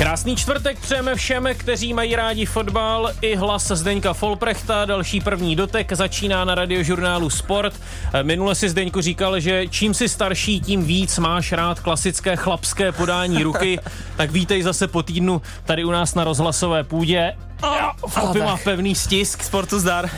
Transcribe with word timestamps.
Krásný 0.00 0.36
čtvrtek 0.36 0.78
přejeme 0.78 1.14
všem, 1.14 1.48
kteří 1.56 1.94
mají 1.94 2.16
rádi 2.16 2.46
fotbal 2.46 3.12
i 3.20 3.36
hlas 3.36 3.72
Zdeňka 3.74 4.12
Folprechta. 4.12 4.84
Další 4.84 5.20
první 5.20 5.56
dotek 5.56 5.92
začíná 5.92 6.44
na 6.44 6.54
radiožurnálu 6.54 7.30
Sport. 7.30 7.80
Minule 8.22 8.54
si 8.54 8.68
Zdeňku 8.68 9.00
říkal, 9.00 9.40
že 9.40 9.68
čím 9.68 9.94
si 9.94 10.08
starší, 10.08 10.60
tím 10.60 10.84
víc 10.84 11.18
máš 11.18 11.52
rád 11.52 11.80
klasické 11.80 12.36
chlapské 12.36 12.92
podání 12.92 13.42
ruky. 13.42 13.78
tak 14.16 14.30
vítej 14.30 14.62
zase 14.62 14.88
po 14.88 15.02
týdnu 15.02 15.42
tady 15.64 15.84
u 15.84 15.90
nás 15.90 16.14
na 16.14 16.24
rozhlasové 16.24 16.84
půdě. 16.84 17.36
Fopy 18.08 18.38
má 18.38 18.56
pevný 18.56 18.94
stisk. 18.94 19.42
Sportu 19.42 19.78
zdar. 19.78 20.04
Uh, 20.04 20.10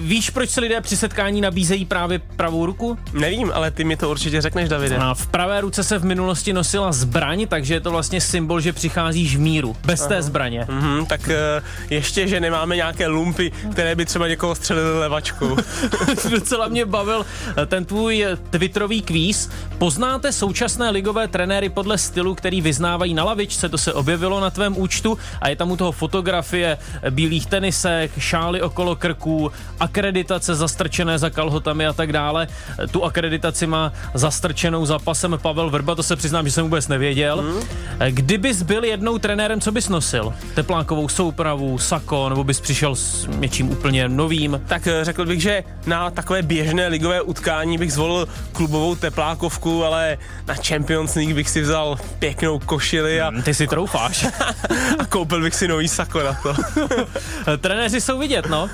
víš, 0.08 0.30
proč 0.30 0.50
se 0.50 0.60
lidé 0.60 0.80
při 0.80 0.96
setkání 0.96 1.40
nabízejí 1.40 1.84
právě 1.84 2.18
pravou 2.18 2.66
ruku? 2.66 2.98
Nevím, 3.12 3.52
ale 3.54 3.70
ty 3.70 3.84
mi 3.84 3.96
to 3.96 4.10
určitě 4.10 4.40
řekneš, 4.40 4.68
Davide. 4.68 4.96
A 4.96 5.14
v 5.14 5.26
pravé 5.26 5.60
ruce 5.60 5.84
se 5.84 5.98
v 5.98 6.04
minulosti 6.04 6.52
nosila 6.52 6.92
zbraň, 6.92 7.46
takže 7.46 7.74
je 7.74 7.80
to 7.80 7.90
vlastně 7.90 8.20
symbol, 8.20 8.60
že 8.60 8.72
přicházíš 8.72 9.36
v 9.36 9.40
míru, 9.40 9.76
bez 9.84 10.00
Aha. 10.00 10.08
té 10.08 10.22
zbraně. 10.22 10.66
Mm-hmm, 10.68 11.06
tak 11.06 11.20
uh, 11.20 11.64
ještě, 11.90 12.28
že 12.28 12.40
nemáme 12.40 12.76
nějaké 12.76 13.06
lumpy, 13.06 13.52
které 13.72 13.94
by 13.94 14.04
třeba 14.04 14.28
někoho 14.28 14.54
střelili 14.54 14.98
levačkou. 14.98 15.56
Docela 16.30 16.68
mě 16.68 16.84
bavil 16.84 17.26
eh, 17.56 17.66
ten 17.66 17.84
tvůj 17.84 18.26
twitterový 18.50 19.02
kvíz. 19.02 19.50
Poznáte 19.78 20.32
současné 20.32 20.90
ligové 20.90 21.28
trenéry 21.28 21.68
podle 21.68 21.98
stylu, 21.98 22.34
který 22.34 22.60
vyznávají 22.60 23.14
na 23.14 23.24
lavičce, 23.24 23.68
to 23.68 23.78
se 23.78 23.92
objevilo 23.92 24.40
na 24.40 24.50
tvém 24.50 24.78
účtu 24.78 25.18
a 25.40 25.48
je 25.48 25.56
tam 25.56 25.70
u 25.70 25.76
toho 25.76 25.92
fotografie 25.92 26.77
bílých 27.10 27.46
tenisek, 27.46 28.10
šály 28.18 28.62
okolo 28.62 28.96
krků, 28.96 29.52
akreditace 29.80 30.54
zastrčené 30.54 31.18
za 31.18 31.30
kalhotami 31.30 31.86
a 31.86 31.92
tak 31.92 32.12
dále. 32.12 32.48
Tu 32.90 33.04
akreditaci 33.04 33.66
má 33.66 33.92
zastrčenou 34.14 34.86
za 34.86 34.98
pasem 34.98 35.38
Pavel 35.42 35.70
Vrba, 35.70 35.94
to 35.94 36.02
se 36.02 36.16
přiznám, 36.16 36.46
že 36.46 36.52
jsem 36.52 36.64
vůbec 36.64 36.88
nevěděl. 36.88 37.40
Hmm. 37.40 37.62
Kdybys 38.10 38.62
byl 38.62 38.84
jednou 38.84 39.18
trenérem, 39.18 39.60
co 39.60 39.72
bys 39.72 39.88
nosil? 39.88 40.34
Teplákovou 40.54 41.08
soupravu, 41.08 41.78
sako, 41.78 42.28
nebo 42.28 42.44
bys 42.44 42.60
přišel 42.60 42.94
s 42.94 43.26
něčím 43.26 43.70
úplně 43.70 44.08
novým? 44.08 44.60
Tak 44.66 44.86
eh, 44.86 45.04
řekl 45.04 45.26
bych, 45.26 45.42
že 45.42 45.64
na 45.86 46.10
takové 46.10 46.42
běžné 46.42 46.88
ligové 46.88 47.22
utkání 47.22 47.78
bych 47.78 47.92
zvolil 47.92 48.28
klubovou 48.52 48.94
teplákovku, 48.94 49.84
ale 49.84 50.18
na 50.46 50.54
Champions 50.54 51.14
League 51.14 51.34
bych 51.34 51.50
si 51.50 51.60
vzal 51.60 51.98
pěknou 52.18 52.58
košili 52.58 53.20
a... 53.20 53.28
Hmm, 53.28 53.42
ty 53.42 53.54
si 53.54 53.66
troufáš. 53.66 54.26
a 54.98 55.04
koupil 55.04 55.42
bych 55.42 55.54
si 55.54 55.68
nový 55.68 55.88
sako 55.88 56.22
na 56.22 56.32
to. 56.32 56.54
Trenéři 57.60 58.00
jsou 58.00 58.18
vidět, 58.18 58.46
no. 58.46 58.70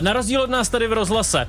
Na 0.00 0.12
rozdíl 0.12 0.42
od 0.42 0.50
nás 0.50 0.68
tady 0.68 0.88
v 0.88 0.92
rozhlase. 0.92 1.48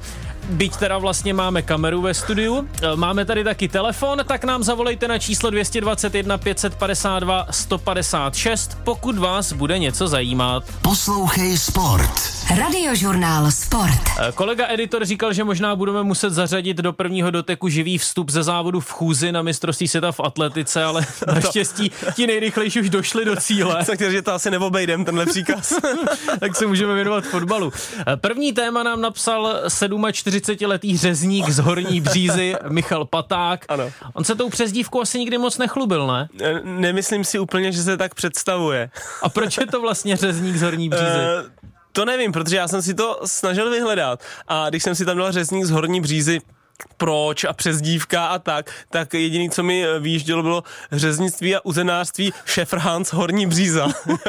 Byť 0.49 0.77
teda 0.77 0.97
vlastně 0.97 1.33
máme 1.33 1.61
kameru 1.61 2.01
ve 2.01 2.13
studiu, 2.13 2.67
máme 2.95 3.25
tady 3.25 3.43
taky 3.43 3.67
telefon, 3.67 4.19
tak 4.27 4.43
nám 4.43 4.63
zavolejte 4.63 5.07
na 5.07 5.19
číslo 5.19 5.49
221 5.49 6.37
552 6.37 7.47
156, 7.51 8.77
pokud 8.83 9.17
vás 9.17 9.53
bude 9.53 9.79
něco 9.79 10.07
zajímat. 10.07 10.63
Poslouchej 10.81 11.57
Sport. 11.57 12.37
Radiožurnál 12.55 13.51
Sport. 13.51 14.01
Eh, 14.19 14.31
kolega 14.31 14.67
editor 14.69 15.05
říkal, 15.05 15.33
že 15.33 15.43
možná 15.43 15.75
budeme 15.75 16.03
muset 16.03 16.29
zařadit 16.29 16.77
do 16.77 16.93
prvního 16.93 17.31
doteku 17.31 17.69
živý 17.69 17.97
vstup 17.97 18.29
ze 18.29 18.43
závodu 18.43 18.79
v 18.79 18.91
chůzi 18.91 19.31
na 19.31 19.41
mistrovství 19.41 19.87
světa 19.87 20.11
v 20.11 20.19
atletice, 20.19 20.83
ale 20.83 21.05
naštěstí 21.33 21.91
ti 22.15 22.27
nejrychlejší 22.27 22.81
už 22.81 22.89
došli 22.89 23.25
do 23.25 23.35
cíle. 23.35 23.85
Tak 23.85 24.11
že 24.11 24.21
to 24.21 24.33
asi 24.33 24.51
neobejdem, 24.51 25.05
tenhle 25.05 25.25
příkaz. 25.25 25.73
tak 26.39 26.55
se 26.55 26.67
můžeme 26.67 26.93
věnovat 26.93 27.23
fotbalu. 27.23 27.73
Eh, 28.07 28.17
první 28.17 28.53
téma 28.53 28.83
nám 28.83 29.01
napsal 29.01 29.55
47-letý 30.37 30.97
řezník 30.97 31.49
z 31.49 31.59
Horní 31.59 32.01
Břízy 32.01 32.55
Michal 32.69 33.05
Paták. 33.05 33.65
Ano. 33.69 33.91
On 34.13 34.23
se 34.23 34.35
tou 34.35 34.49
přezdívkou 34.49 35.01
asi 35.01 35.19
nikdy 35.19 35.37
moc 35.37 35.57
nechlubil, 35.57 36.07
ne? 36.07 36.29
Eh, 36.41 36.61
nemyslím 36.63 37.23
si 37.23 37.39
úplně, 37.39 37.71
že 37.71 37.83
se 37.83 37.97
tak 37.97 38.15
představuje. 38.15 38.89
A 39.21 39.29
proč 39.29 39.57
je 39.57 39.67
to 39.67 39.81
vlastně 39.81 40.15
řezník 40.15 40.55
z 40.55 40.61
Horní 40.61 40.89
Břízy? 40.89 41.05
Uh, 41.05 41.67
to 41.91 42.05
nevím, 42.05 42.31
protože 42.31 42.57
já 42.57 42.67
jsem 42.67 42.81
si 42.81 42.93
to 42.93 43.19
snažil 43.25 43.69
vyhledat 43.69 44.23
a 44.47 44.69
když 44.69 44.83
jsem 44.83 44.95
si 44.95 45.05
tam 45.05 45.17
dal 45.17 45.31
řezník 45.31 45.65
z 45.65 45.71
Horní 45.71 46.01
Břízy, 46.01 46.41
proč 46.97 47.43
a 47.43 47.53
přezdívka 47.53 48.27
a 48.27 48.39
tak, 48.39 48.71
tak 48.89 49.13
jediný, 49.13 49.49
co 49.49 49.63
mi 49.63 49.85
eh, 49.85 49.99
výjíždělo, 49.99 50.43
bylo 50.43 50.63
řeznictví 50.91 51.55
a 51.55 51.65
uzenářství 51.65 52.33
Hans 52.77 53.13
Horní 53.13 53.45
Bříza. 53.45 53.87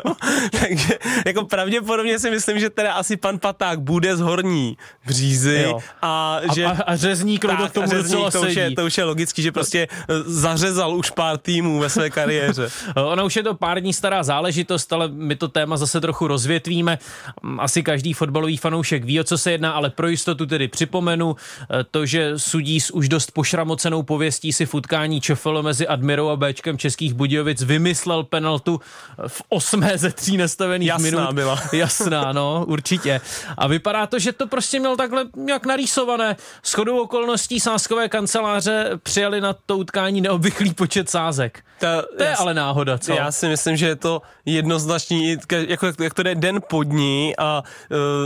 Takže 0.61 0.99
jako 1.27 1.45
pravděpodobně 1.45 2.19
si 2.19 2.31
myslím, 2.31 2.61
že 2.61 2.71
teda 2.71 2.93
asi 2.93 3.17
pan 3.17 3.39
Paták 3.39 3.81
bude 3.81 4.17
z 4.17 4.21
Horní 4.21 4.77
Břízy 5.07 5.61
jo. 5.65 5.79
a, 6.03 6.41
že... 6.55 6.65
A, 6.65 6.71
a, 6.71 6.83
a 6.83 6.97
řezník, 6.97 7.47
tak, 7.47 7.71
k 7.71 7.75
tomu 7.75 7.87
řezník, 7.87 8.33
to, 8.33 8.41
už 8.41 8.55
je, 8.55 8.71
to 8.71 8.87
už 8.87 8.99
je 8.99 9.05
logický, 9.05 9.43
že 9.43 9.53
prostě 9.53 9.89
eh, 9.91 10.15
zařezal 10.27 10.97
už 10.97 11.11
pár 11.11 11.39
týmů 11.39 11.79
ve 11.79 11.91
své 11.91 12.11
kariéře. 12.11 12.69
Ona 12.97 13.25
už 13.25 13.37
je 13.37 13.43
to 13.43 13.55
pár 13.55 13.81
dní 13.81 13.93
stará 13.93 14.23
záležitost, 14.23 14.93
ale 14.93 15.09
my 15.09 15.37
to 15.37 15.49
téma 15.49 15.77
zase 15.77 16.01
trochu 16.01 16.27
rozvětvíme. 16.27 16.99
Asi 17.59 17.83
každý 17.83 18.13
fotbalový 18.13 18.57
fanoušek 18.57 19.05
ví, 19.05 19.21
o 19.21 19.25
co 19.25 19.39
se 19.39 19.53
jedná, 19.53 19.73
ale 19.73 19.91
pro 19.91 20.09
jistotu 20.09 20.47
tedy 20.47 20.69
připomenu 20.69 21.37
eh, 21.71 21.85
to, 21.91 22.07
že 22.07 22.38
sudí 22.39 22.81
s 22.81 22.91
už 22.91 23.09
dost 23.09 23.31
pošramocenou 23.31 24.03
pověstí 24.03 24.53
si 24.53 24.67
futkání 24.67 25.21
ČFL 25.21 25.63
mezi 25.63 25.87
Admirou 25.87 26.29
a 26.29 26.37
Bčkem 26.37 26.79
Českých 26.79 27.15
Budějovic 27.15 27.63
vymyslel 27.63 28.25
penaltu 28.25 28.81
v 29.27 29.43
osmé 29.49 29.99
ze 29.99 30.11
tří 30.11 30.37
nastavených 30.37 30.89
Jasná 30.89 31.05
minut. 31.05 31.33
byla. 31.33 31.63
Jasná, 31.73 32.33
no, 32.33 32.65
určitě. 32.69 33.21
A 33.59 33.67
vypadá 33.67 34.07
to, 34.07 34.19
že 34.19 34.33
to 34.33 34.47
prostě 34.47 34.81
měl 34.81 34.97
takhle 34.97 35.25
nějak 35.37 35.67
narýsované. 35.67 36.37
S 36.63 36.73
chodou 36.73 37.03
okolností 37.03 37.61
sáskové 37.61 38.09
kanceláře 38.09 38.91
přijali 39.03 39.41
na 39.41 39.53
to 39.67 39.79
utkání 39.79 40.21
neobvyklý 40.21 40.75
počet 40.75 41.11
sázek. 41.11 41.65
Ta, 41.79 42.03
to 42.17 42.23
je 42.23 42.29
já, 42.29 42.37
ale 42.37 42.55
náhoda, 42.55 42.99
co? 42.99 43.13
Já 43.13 43.33
si 43.33 43.49
myslím, 43.49 43.77
že 43.77 43.87
je 43.87 43.97
to 43.97 44.23
jednoznačný, 44.47 45.37
jako 45.69 45.87
jak 46.01 46.15
to 46.15 46.23
jde 46.23 46.35
den 46.35 46.61
pod 46.69 46.83
ní 46.83 47.35
a 47.39 47.63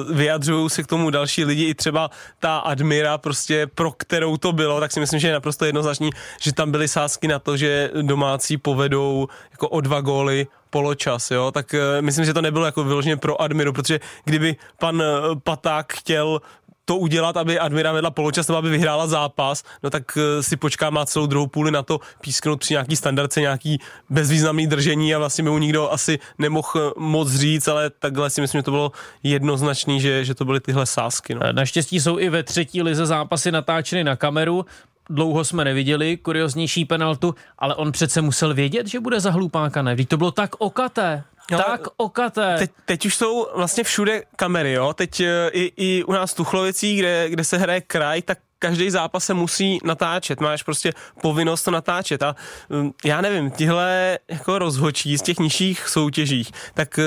uh, 0.07 0.17
vyjadřují 0.17 0.71
se 0.71 0.83
k 0.83 0.87
tomu 0.87 1.11
další 1.11 1.45
lidi, 1.45 1.65
i 1.65 1.75
třeba 1.75 2.11
ta 2.39 2.59
Admira, 2.59 3.19
prostě 3.19 3.67
pro 3.67 3.93
kterou 4.03 4.37
to 4.37 4.53
bylo, 4.53 4.81
tak 4.81 4.93
si 4.93 5.01
myslím, 5.01 5.21
že 5.21 5.29
je 5.29 5.33
naprosto 5.33 5.65
jednoznačný, 5.65 6.11
že 6.41 6.53
tam 6.53 6.71
byly 6.71 6.89
sázky 6.89 7.29
na 7.29 7.39
to, 7.39 7.57
že 7.57 7.91
domácí 8.03 8.59
povedou 8.59 9.29
jako 9.51 9.69
o 9.69 9.81
dva 9.81 10.01
góly 10.01 10.47
poločas, 10.71 11.31
jo, 11.31 11.51
tak 11.53 11.75
uh, 11.75 12.01
myslím, 12.01 12.25
že 12.25 12.35
to 12.35 12.43
nebylo 12.43 12.65
jako 12.65 12.85
vyloženě 12.85 13.17
pro 13.17 13.41
Admiru, 13.41 13.73
protože 13.73 14.01
kdyby 14.25 14.57
pan 14.79 14.97
uh, 14.97 15.39
Paták 15.45 15.93
chtěl 15.93 16.41
to 16.85 16.97
udělat, 16.97 17.37
aby 17.37 17.59
Admira 17.59 17.93
vedla 17.93 18.11
poločas 18.11 18.49
nebo 18.49 18.59
aby 18.59 18.71
vyhrála 18.71 19.07
zápas, 19.07 19.65
no 19.83 19.91
tak 19.91 20.17
uh, 20.17 20.23
si 20.43 20.57
počká, 20.57 20.91
má 20.91 21.07
celou 21.07 21.27
druhou 21.27 21.47
půli 21.47 21.71
na 21.71 21.83
to 21.83 22.01
písknout 22.21 22.61
při 22.61 22.75
nějaký 22.75 22.97
standardce, 22.97 23.41
nějaký 23.41 23.79
bezvýznamný 24.11 24.67
držení 24.67 25.15
a 25.15 25.19
vlastně 25.19 25.45
mi 25.45 25.51
mu 25.51 25.59
nikdo 25.59 25.93
asi 25.93 26.19
nemohl 26.39 26.95
moc 26.99 27.33
říct, 27.33 27.69
ale 27.69 27.91
takhle 27.91 28.31
si 28.31 28.41
myslím, 28.41 28.59
že 28.59 28.63
to 28.63 28.71
bylo 28.71 28.93
jednoznačný, 29.23 30.01
že, 30.01 30.25
že 30.25 30.35
to 30.35 30.45
byly 30.45 30.61
tyhle 30.61 30.87
sásky. 30.87 31.35
No. 31.35 31.41
Naštěstí 31.53 32.01
jsou 32.01 32.19
i 32.19 32.29
ve 32.29 32.43
třetí 32.43 32.83
lize 32.83 33.07
zápasy 33.07 33.53
natáčeny 33.53 34.05
na 34.05 34.17
kameru, 34.17 34.67
dlouho 35.11 35.45
jsme 35.45 35.65
neviděli 35.65 36.17
kurioznější 36.17 36.85
penaltu, 36.85 37.35
ale 37.59 37.75
on 37.75 37.93
přece 37.93 38.23
musel 38.23 38.55
vědět, 38.55 38.87
že 38.87 39.01
bude 39.01 39.21
za 39.21 39.31
hlupáka, 39.31 39.83
ne? 39.83 39.95
Vždyť 39.95 40.09
to 40.09 40.17
bylo 40.17 40.31
tak 40.31 40.51
okaté. 40.59 41.25
Jo, 41.51 41.59
tak 41.59 41.81
okaté. 41.97 42.57
Teď, 42.59 42.71
teď 42.85 43.07
už 43.07 43.15
jsou 43.15 43.47
vlastně 43.55 43.85
všude 43.85 44.23
kamery, 44.37 44.73
jo. 44.73 44.93
Teď 44.95 45.21
e, 45.21 45.49
i, 45.53 45.73
i 45.77 46.05
u 46.05 46.13
nás 46.13 46.33
v 46.33 46.37
Tuchlovicí, 46.37 46.97
kde, 46.97 47.31
kde 47.31 47.45
se 47.45 47.59
hraje 47.59 47.81
kraj, 47.81 48.23
tak 48.23 48.39
každý 48.63 48.91
zápas 48.91 49.25
se 49.25 49.35
musí 49.35 49.79
natáčet, 49.85 50.41
máš 50.41 50.63
prostě 50.63 50.93
povinnost 51.23 51.63
to 51.63 51.71
natáčet 51.71 52.23
a 52.23 52.37
um, 52.69 52.95
já 53.05 53.21
nevím, 53.21 53.51
tihle 53.51 54.19
jako 54.29 54.59
rozhočí 54.59 55.19
z 55.19 55.23
těch 55.23 55.39
nižších 55.39 55.89
soutěžích, 55.89 56.51
tak 56.75 56.99
uh, 56.99 57.05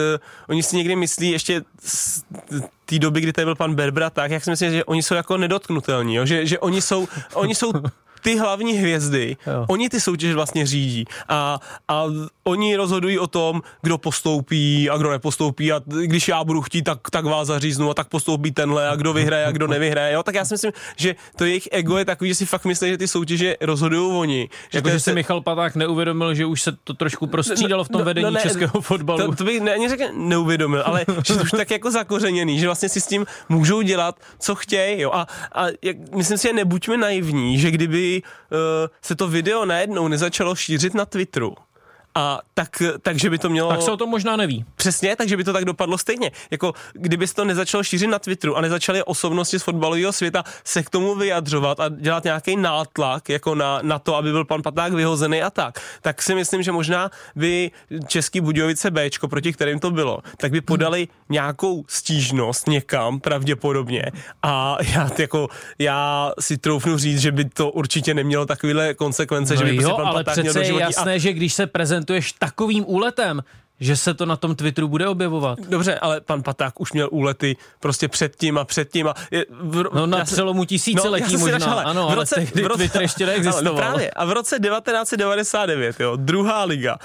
oni 0.50 0.64
si 0.64 0.76
někdy 0.76 0.96
myslí 0.96 1.30
ještě 1.30 1.62
z 1.84 2.24
té 2.86 3.00
doby, 3.00 3.22
kdy 3.22 3.34
tady 3.34 3.46
byl 3.46 3.56
pan 3.56 3.76
Berbra, 3.76 4.10
tak 4.10 4.32
jak 4.32 4.44
si 4.44 4.50
myslím, 4.50 4.72
že 4.72 4.86
oni 4.86 5.04
jsou 5.04 5.16
jako 5.16 5.38
nedotknutelní, 5.38 6.16
jo? 6.16 6.26
Že, 6.26 6.46
že 6.46 6.60
oni 6.60 6.82
jsou, 6.82 7.08
oni 7.34 7.56
jsou 7.56 7.74
ty 8.22 8.38
hlavní 8.38 8.74
hvězdy, 8.74 9.38
jo. 9.48 9.66
oni 9.70 9.90
ty 9.90 10.02
soutěže 10.02 10.34
vlastně 10.36 10.66
řídí 10.66 11.06
a, 11.30 11.60
a 11.88 12.04
oni 12.48 12.76
rozhodují 12.76 13.20
o 13.20 13.28
tom, 13.28 13.62
kdo 13.82 13.98
postoupí 13.98 14.90
a 14.90 14.98
kdo 14.98 15.12
nepostoupí 15.12 15.72
a 15.72 15.82
když 16.06 16.28
já 16.28 16.44
budu 16.44 16.62
chtít, 16.62 16.84
tak, 16.84 17.00
tak 17.12 17.26
vás 17.26 17.48
zaříznu 17.48 17.90
a 17.90 17.94
tak 17.94 18.08
postoupí 18.08 18.52
tenhle 18.52 18.90
a 18.90 18.96
kdo 18.96 19.14
vyhraje 19.14 19.46
a 19.46 19.52
kdo 19.52 19.68
nevyhraje, 19.68 20.14
jo, 20.14 20.24
tak 20.24 20.36
já 20.36 20.46
si 20.46 20.54
myslím, 20.54 20.72
že 20.98 21.16
to 21.36 21.46
jejich 21.46 21.68
ego 21.72 21.98
je 21.98 22.06
takový, 22.06 22.30
že 22.30 22.36
si 22.36 22.46
fakt 22.46 22.66
myslí, 22.66 22.90
že 22.90 22.98
ty 22.98 23.08
soutěže 23.08 23.56
rozhodují 23.62 24.18
oni. 24.18 24.50
Že, 24.72 24.78
jako, 24.78 24.90
že 24.90 25.00
si 25.00 25.14
Michal 25.14 25.42
Paták 25.42 25.76
neuvědomil, 25.76 26.34
že 26.34 26.46
už 26.46 26.62
se 26.62 26.72
to 26.84 26.94
trošku 26.94 27.28
prostřídalo 27.28 27.84
v 27.84 27.90
tom 27.90 28.00
no, 28.00 28.06
vedení 28.06 28.24
no 28.24 28.32
ne, 28.32 28.42
českého 28.42 28.82
fotbalu. 28.82 29.20
To, 29.20 29.36
to 29.36 29.44
bych 29.44 29.62
ne, 29.62 29.74
ani 29.74 29.90
řekl 29.90 30.04
neuvědomil, 30.14 30.84
ale 30.86 31.06
že 31.26 31.36
to 31.36 31.44
už 31.44 31.52
tak 31.52 31.72
jako 31.72 31.92
zakořeněný, 31.92 32.60
že 32.60 32.66
vlastně 32.66 32.90
si 32.90 33.02
s 33.02 33.08
tím 33.08 33.26
můžou 33.50 33.82
dělat, 33.82 34.20
co 34.40 34.56
chtějí, 34.56 35.02
jo, 35.02 35.12
a, 35.14 35.28
a 35.54 35.66
jak, 35.82 35.98
myslím 36.16 36.38
si, 36.38 36.48
že 36.48 36.54
nebuďme 36.54 36.98
naivní, 36.98 37.60
že 37.60 37.72
kdyby 37.72 38.22
uh, 38.24 38.60
se 39.02 39.16
to 39.16 39.28
video 39.28 39.66
najednou 39.66 40.08
nezačalo 40.08 40.56
šířit 40.56 40.94
na 40.94 41.06
Twitteru, 41.06 41.56
A 42.16 42.40
tak, 42.54 42.82
takže 43.02 43.30
by 43.30 43.38
to 43.38 43.50
mělo... 43.50 43.70
Tak 43.70 43.82
se 43.82 43.92
o 43.92 43.98
tom 43.98 44.10
možná 44.10 44.36
neví. 44.36 44.66
Přesně, 44.76 45.16
takže 45.16 45.38
by 45.38 45.44
to 45.44 45.54
tak 45.54 45.66
dopadlo 45.66 45.98
stejně. 45.98 46.32
Jako 46.52 46.74
kdyby 46.94 47.28
to 47.28 47.46
nezačalo 47.46 47.84
šířit 47.84 48.10
na 48.10 48.20
Twitteru 48.20 48.58
a 48.58 48.62
nezačaly 48.62 49.04
osobnosti 49.04 49.60
z 49.60 49.64
fotbalového 49.64 50.14
světa 50.14 50.44
se 50.64 50.84
k 50.84 50.90
tomu 50.90 51.16
vyjadřovat 51.16 51.80
a 51.80 51.90
dělat 51.90 52.24
nějaký 52.24 52.56
nátlak 52.56 53.30
jako 53.30 53.56
na, 53.56 53.80
na 53.82 54.00
to, 54.00 54.16
aby 54.16 54.32
byl 54.32 54.46
pan 54.46 54.62
Paták 54.62 54.94
vyhozený 54.94 55.42
a 55.42 55.50
tak, 55.50 55.82
tak 56.02 56.22
si 56.22 56.36
myslím, 56.36 56.64
že 56.64 56.72
možná 56.72 57.10
by 57.36 57.72
Český 58.08 58.42
Budějovice 58.42 58.92
Bčko, 58.92 59.28
proti 59.28 59.54
kterým 59.54 59.80
to 59.80 59.92
bylo, 59.92 60.20
tak 60.38 60.52
by 60.52 60.62
podali 60.62 61.08
nějakou 61.30 61.84
stížnost 61.88 62.68
někam 62.68 63.20
pravděpodobně 63.20 64.04
a 64.44 64.78
já, 64.94 65.10
jako, 65.18 65.48
já 65.80 66.32
si 66.40 66.58
troufnu 66.58 66.98
říct, 66.98 67.20
že 67.20 67.32
by 67.32 67.46
to 67.46 67.72
určitě 67.72 68.14
nemělo 68.14 68.46
takovéhle 68.46 68.94
konsekvence, 68.94 69.54
no 69.54 69.58
že 69.58 69.66
by 69.66 69.76
jo, 69.76 69.82
prostě 69.82 69.94
pan 69.96 70.08
ale 70.08 70.24
Paták 70.24 70.36
měl 70.36 70.44
přece 70.44 70.60
je 70.60 70.64
doživotní 70.64 70.82
jasné, 70.82 71.14
a... 71.14 71.18
že 71.18 71.34
když 71.34 71.54
se 71.54 71.68
prezentuješ 72.06 72.38
takovým 72.38 72.86
úletem, 72.88 73.42
že 73.80 73.98
se 73.98 74.14
to 74.14 74.26
na 74.26 74.36
tom 74.36 74.56
Twitteru 74.56 74.88
bude 74.88 75.08
objevovat. 75.08 75.60
Dobře, 75.60 76.00
ale 76.00 76.22
pan 76.22 76.44
Paták 76.44 76.82
už 76.82 76.94
měl 76.94 77.10
úlety 77.12 77.58
prostě 77.80 78.08
předtím 78.08 78.58
a 78.58 78.66
předtím 78.66 79.08
a... 79.08 79.14
Je, 79.32 79.46
v, 79.50 79.84
no 79.94 80.06
na 80.06 80.26
přelomu 80.26 80.66
tisíciletí 80.66 81.34
no, 81.34 81.40
možná, 81.40 81.58
našel, 81.58 81.80
ano, 81.80 82.08
v 82.10 82.14
roce, 82.14 82.36
ale 82.36 82.46
tehdy 82.46 82.64
v 82.64 82.68
roce, 82.68 82.78
Twitter 82.78 83.02
ještě 83.02 83.26
neexistoval. 83.26 83.64
No 83.64 83.76
právě, 83.76 84.12
a 84.12 84.26
v 84.26 84.32
roce 84.32 84.60
1999, 84.60 86.00
jo, 86.00 86.16
druhá 86.16 86.64
liga, 86.64 86.98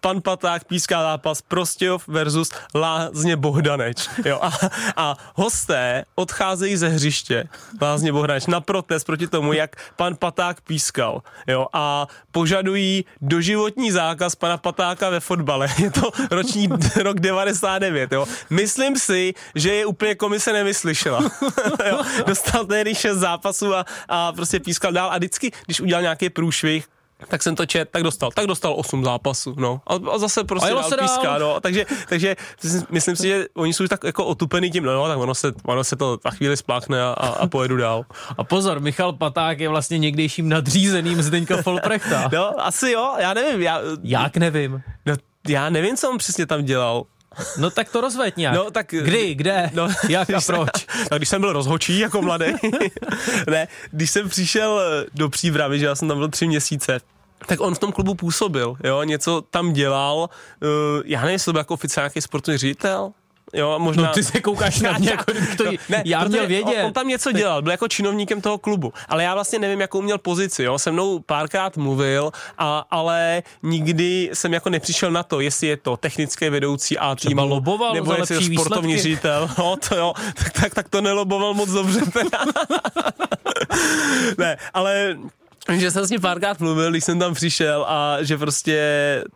pan 0.00 0.20
Paták 0.20 0.64
píská 0.64 1.02
zápas 1.02 1.42
Prostějov 1.42 2.08
versus 2.08 2.50
Lázně 2.74 3.36
Bohdaneč, 3.36 4.08
jo, 4.24 4.38
a, 4.42 4.50
a 4.96 5.16
hosté 5.34 6.04
odcházejí 6.14 6.76
ze 6.76 6.88
hřiště 6.88 7.48
Lázně 7.82 8.12
Bohdaneč 8.12 8.46
na 8.46 8.60
protest 8.60 9.04
proti 9.04 9.26
tomu, 9.26 9.52
jak 9.52 9.76
pan 9.96 10.16
Paták 10.16 10.60
pískal, 10.60 11.22
jo, 11.46 11.66
a 11.72 12.06
požadují 12.32 13.04
doživotní 13.20 13.90
zákaz 13.90 14.34
pana 14.34 14.56
Patáka 14.56 15.10
ve 15.10 15.20
fotbale. 15.20 15.68
Je 15.78 15.90
to 15.90 16.10
roční 16.30 16.68
rok 16.96 17.20
99, 17.20 18.12
jo. 18.12 18.26
Myslím 18.50 18.98
si, 18.98 19.34
že 19.54 19.74
je 19.74 19.86
úplně 19.86 20.14
komise 20.14 20.52
nevyslyšela. 20.52 21.20
jo. 21.90 22.02
Dostal 22.26 22.66
tehdy 22.66 22.94
6 22.94 23.18
zápasů 23.18 23.74
a, 23.74 23.84
a 24.08 24.32
prostě 24.32 24.60
pískal 24.60 24.92
dál 24.92 25.10
a 25.12 25.16
vždycky, 25.16 25.52
když 25.66 25.80
udělal 25.80 26.02
nějaký 26.02 26.30
průšvih, 26.30 26.88
tak 27.28 27.42
jsem 27.42 27.54
to 27.56 27.66
čet, 27.66 27.88
tak 27.90 28.02
dostal, 28.02 28.30
tak 28.30 28.46
dostal 28.46 28.74
8 28.76 29.04
zápasů, 29.04 29.54
no. 29.58 29.80
A, 29.86 29.94
a 30.12 30.18
zase 30.18 30.44
prostě 30.44 30.70
a 30.70 30.74
dál 30.74 30.90
píská, 30.98 31.38
no. 31.38 31.60
Takže, 31.60 31.86
takže 32.08 32.36
myslím 32.90 33.16
si, 33.16 33.28
že 33.28 33.46
oni 33.54 33.72
jsou 33.72 33.86
tak 33.86 34.04
jako 34.04 34.24
otupený 34.24 34.70
tím, 34.70 34.84
no, 34.84 34.94
no 34.94 35.08
tak 35.08 35.18
ono 35.18 35.34
se, 35.34 35.52
ono 35.64 35.84
se 35.84 35.96
to 35.96 36.18
na 36.24 36.30
chvíli 36.30 36.56
spláchne 36.56 37.02
a, 37.02 37.10
a, 37.18 37.28
a 37.28 37.46
pojedu 37.46 37.76
dál. 37.76 38.04
A 38.38 38.44
pozor, 38.44 38.80
Michal 38.80 39.12
Paták 39.12 39.60
je 39.60 39.68
vlastně 39.68 39.98
někdejším 39.98 40.48
nadřízeným 40.48 41.22
Zdeňka 41.22 41.62
Folprechta. 41.62 42.28
no, 42.32 42.66
asi 42.66 42.90
jo, 42.90 43.14
já 43.18 43.34
nevím. 43.34 43.62
Já, 43.62 43.80
Jak 44.02 44.36
nevím? 44.36 44.82
Já 45.48 45.70
nevím, 45.70 45.96
co 45.96 46.10
on 46.10 46.18
přesně 46.18 46.46
tam 46.46 46.64
dělal. 46.64 47.04
No 47.58 47.70
tak 47.70 47.90
to 47.90 48.00
rozveď 48.00 48.36
nějak. 48.36 48.54
No, 48.54 48.70
tak, 48.70 48.86
Kdy, 48.90 49.34
kde, 49.34 49.70
no, 49.74 49.88
jak 50.08 50.30
a 50.30 50.40
proč? 50.46 50.86
No, 51.10 51.16
když 51.16 51.28
jsem 51.28 51.40
byl 51.40 51.52
rozhočí 51.52 51.98
jako 51.98 52.22
mladý, 52.22 52.44
ne, 53.50 53.68
když 53.90 54.10
jsem 54.10 54.28
přišel 54.28 54.82
do 55.14 55.28
Příbravy, 55.28 55.78
že 55.78 55.86
já 55.86 55.94
jsem 55.94 56.08
tam 56.08 56.18
byl 56.18 56.28
tři 56.28 56.46
měsíce, 56.46 57.00
tak 57.46 57.60
on 57.60 57.74
v 57.74 57.78
tom 57.78 57.92
klubu 57.92 58.14
působil, 58.14 58.76
jo, 58.84 59.02
něco 59.02 59.40
tam 59.50 59.72
dělal, 59.72 60.16
uh, 60.18 61.02
já 61.04 61.20
nevím, 61.20 61.32
jestli 61.32 61.44
to 61.44 61.52
byl 61.52 61.60
jako 61.60 61.74
oficiální 61.74 62.20
sportovní 62.20 62.58
ředitel, 62.58 63.12
Jo, 63.52 63.78
možná... 63.78 64.02
No 64.02 64.12
ty 64.12 64.22
se 64.22 64.40
koukáš 64.40 64.80
na 64.80 64.98
mě, 64.98 65.10
jako 65.10 65.24
to 65.56 65.64
ne, 65.88 66.02
já 66.04 66.24
měl 66.24 66.46
vědět. 66.46 66.80
On, 66.80 66.86
on, 66.86 66.92
tam 66.92 67.08
něco 67.08 67.32
dělal, 67.32 67.62
byl 67.62 67.72
jako 67.72 67.88
činovníkem 67.88 68.40
toho 68.40 68.58
klubu, 68.58 68.92
ale 69.08 69.24
já 69.24 69.34
vlastně 69.34 69.58
nevím, 69.58 69.80
jakou 69.80 70.02
měl 70.02 70.18
pozici, 70.18 70.62
jo, 70.62 70.78
se 70.78 70.92
mnou 70.92 71.18
párkrát 71.18 71.76
mluvil, 71.76 72.32
a, 72.58 72.86
ale 72.90 73.42
nikdy 73.62 74.30
jsem 74.32 74.54
jako 74.54 74.70
nepřišel 74.70 75.10
na 75.10 75.22
to, 75.22 75.40
jestli 75.40 75.66
je 75.66 75.76
to 75.76 75.96
technické 75.96 76.50
vedoucí 76.50 76.98
a 76.98 77.14
týmu, 77.14 77.46
loboval 77.46 77.94
nebo 77.94 78.14
jestli 78.14 78.34
je 78.34 78.40
sportovní 78.40 78.94
výsledky. 78.94 79.02
ředitel, 79.02 79.50
no 79.58 79.76
to 79.88 79.96
jo, 79.96 80.12
tak, 80.34 80.52
tak, 80.52 80.74
tak 80.74 80.88
to 80.88 81.00
neloboval 81.00 81.54
moc 81.54 81.70
dobře. 81.70 82.00
ne, 84.38 84.56
ale 84.74 85.16
že 85.76 85.90
jsem 85.90 86.06
s 86.06 86.10
ním 86.10 86.20
párkrát 86.20 86.60
mluvil, 86.60 86.90
když 86.90 87.04
jsem 87.04 87.18
tam 87.18 87.34
přišel 87.34 87.86
a 87.88 88.22
že 88.22 88.38
prostě 88.38 88.78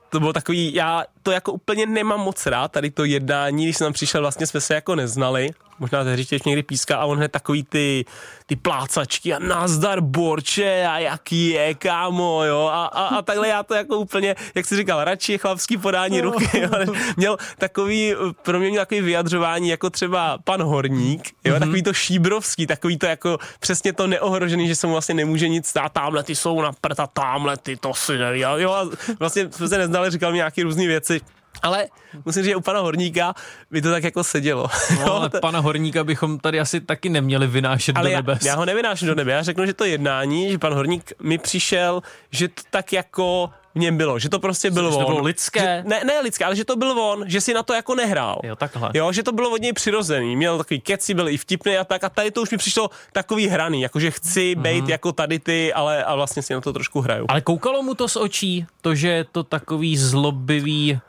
to 0.09 0.21
bylo 0.21 0.33
takový, 0.33 0.75
já 0.75 1.05
to 1.23 1.31
jako 1.31 1.53
úplně 1.53 1.87
nemám 1.87 2.21
moc 2.21 2.47
rád, 2.47 2.73
tady 2.73 2.91
to 2.91 3.05
jednání, 3.05 3.65
když 3.65 3.77
jsem 3.77 3.85
tam 3.85 3.93
přišel, 3.93 4.21
vlastně 4.21 4.47
jsme 4.47 4.61
se 4.61 4.75
jako 4.75 4.95
neznali, 4.95 5.51
možná 5.83 6.05
tehdy 6.05 6.21
ještě 6.31 6.41
někdy 6.47 6.63
píská 6.63 6.97
a 6.97 7.05
on 7.05 7.19
hned 7.19 7.33
takový 7.33 7.63
ty, 7.63 8.05
ty 8.47 8.57
plácačky 8.57 9.35
a 9.35 9.39
nazdar 9.39 10.01
borče 10.01 10.87
a 10.87 10.99
jaký 10.99 11.49
je, 11.49 11.75
kámo, 11.75 12.45
jo, 12.45 12.71
a, 12.73 12.87
a, 12.87 13.05
a 13.07 13.23
takhle 13.23 13.49
já 13.49 13.63
to 13.63 13.75
jako 13.75 13.97
úplně, 13.97 14.35
jak 14.55 14.67
jsi 14.67 14.77
říkal, 14.77 15.05
radši 15.05 15.39
chlapský 15.39 15.77
podání 15.77 16.23
no. 16.23 16.31
ruky, 16.31 16.61
jo, 16.61 16.71
měl 17.17 17.37
takový, 17.59 18.15
pro 18.43 18.59
mě 18.59 18.71
měl 18.71 18.83
takový 18.83 19.01
vyjadřování 19.01 19.69
jako 19.69 19.91
třeba 19.91 20.39
pan 20.45 20.63
Horník, 20.63 21.31
jo, 21.45 21.55
mm-hmm. 21.55 21.59
takový 21.59 21.83
to 21.83 21.93
šíbrovský, 21.93 22.67
takový 22.67 22.99
to 22.99 23.07
jako 23.07 23.39
přesně 23.61 23.93
to 23.93 24.07
neohrožený, 24.07 24.69
že 24.69 24.77
se 24.77 24.87
mu 24.87 24.93
vlastně 24.93 25.15
nemůže 25.15 25.49
nic 25.49 25.67
stát, 25.67 25.93
tamhle 25.93 26.23
ty 26.23 26.35
jsou 26.35 26.63
na 26.63 26.73
prta, 26.81 27.07
tamhle 27.07 27.57
ty 27.57 27.77
to 27.77 27.95
si 27.95 28.19
neví, 28.19 28.41
jo, 28.41 28.71
a 28.71 28.89
vlastně 29.19 29.49
jsme 29.51 29.69
se 29.69 29.79
neznali, 29.79 30.11
říkal 30.11 30.31
mi 30.31 30.37
nějaký 30.37 30.63
různé 30.63 30.87
věci, 30.87 31.21
ale 31.63 31.87
musím 32.25 32.43
říct, 32.43 32.51
že 32.51 32.57
u 32.57 32.61
pana 32.61 32.81
Horníka 32.81 33.35
by 33.71 33.83
to 33.83 33.91
tak 33.91 34.05
jako 34.05 34.25
sedělo. 34.25 34.67
No, 35.01 35.15
ale 35.15 35.31
pana 35.31 35.61
Horníka 35.61 36.05
bychom 36.05 36.39
tady 36.39 36.61
asi 36.61 36.81
taky 36.81 37.09
neměli 37.09 37.47
vynášet 37.47 37.97
ale 37.97 38.11
do 38.11 38.17
nebes. 38.17 38.45
Já, 38.45 38.53
já 38.53 38.57
ho 38.57 38.65
nevynáším 38.65 39.09
do 39.09 39.15
nebe, 39.15 39.33
já 39.33 39.43
řeknu, 39.43 39.67
že 39.67 39.75
to 39.75 39.85
jednání, 39.85 40.51
že 40.51 40.59
pan 40.59 40.75
Horník 40.75 41.13
mi 41.23 41.39
přišel, 41.39 42.03
že 42.31 42.49
to 42.49 42.63
tak 42.71 42.93
jako 42.93 43.51
v 43.75 43.79
něm 43.79 43.97
bylo, 43.97 44.19
že 44.19 44.29
to 44.29 44.39
prostě 44.39 44.71
byl 44.71 44.87
on. 44.87 45.05
To 45.05 45.11
bylo 45.11 45.23
lidské? 45.23 45.61
Že, 45.61 45.83
ne, 45.87 46.05
ne 46.05 46.21
lidské, 46.21 46.45
ale 46.45 46.57
že 46.57 46.65
to 46.65 46.77
byl 46.77 47.01
on, 47.01 47.25
že 47.27 47.41
si 47.41 47.55
na 47.55 47.63
to 47.63 47.75
jako 47.75 47.95
nehrál. 47.95 48.41
Jo, 48.45 48.57
takhle. 48.57 48.91
Jo, 48.95 49.13
že 49.13 49.23
to 49.23 49.33
bylo 49.33 49.51
od 49.51 49.61
něj 49.61 49.73
přirozený, 49.73 50.37
měl 50.37 50.59
takový 50.59 50.81
keci, 50.81 51.15
byl 51.15 51.29
i 51.29 51.37
vtipný 51.37 51.77
a 51.77 51.85
tak 51.85 52.05
a 52.05 52.09
tady 52.09 52.31
to 52.31 52.43
už 52.43 52.51
mi 52.51 52.59
přišlo 52.59 52.91
takový 53.13 53.49
hraný, 53.49 53.83
jakože 53.83 54.11
chci 54.11 54.55
mm-hmm. 54.57 54.63
být 54.63 54.89
jako 54.89 55.13
tady 55.13 55.39
ty, 55.39 55.73
ale 55.73 56.05
a 56.05 56.15
vlastně 56.15 56.43
si 56.43 56.55
na 56.55 56.61
to 56.61 56.73
trošku 56.73 57.01
hraju. 57.01 57.27
Ale 57.29 57.41
koukalo 57.41 57.83
mu 57.83 57.95
to 57.95 58.09
z 58.09 58.17
očí, 58.17 58.67
to, 58.81 58.95
že 58.95 59.09
je 59.09 59.25
to 59.25 59.43
takový 59.43 59.97
zlobivý 59.97 61.01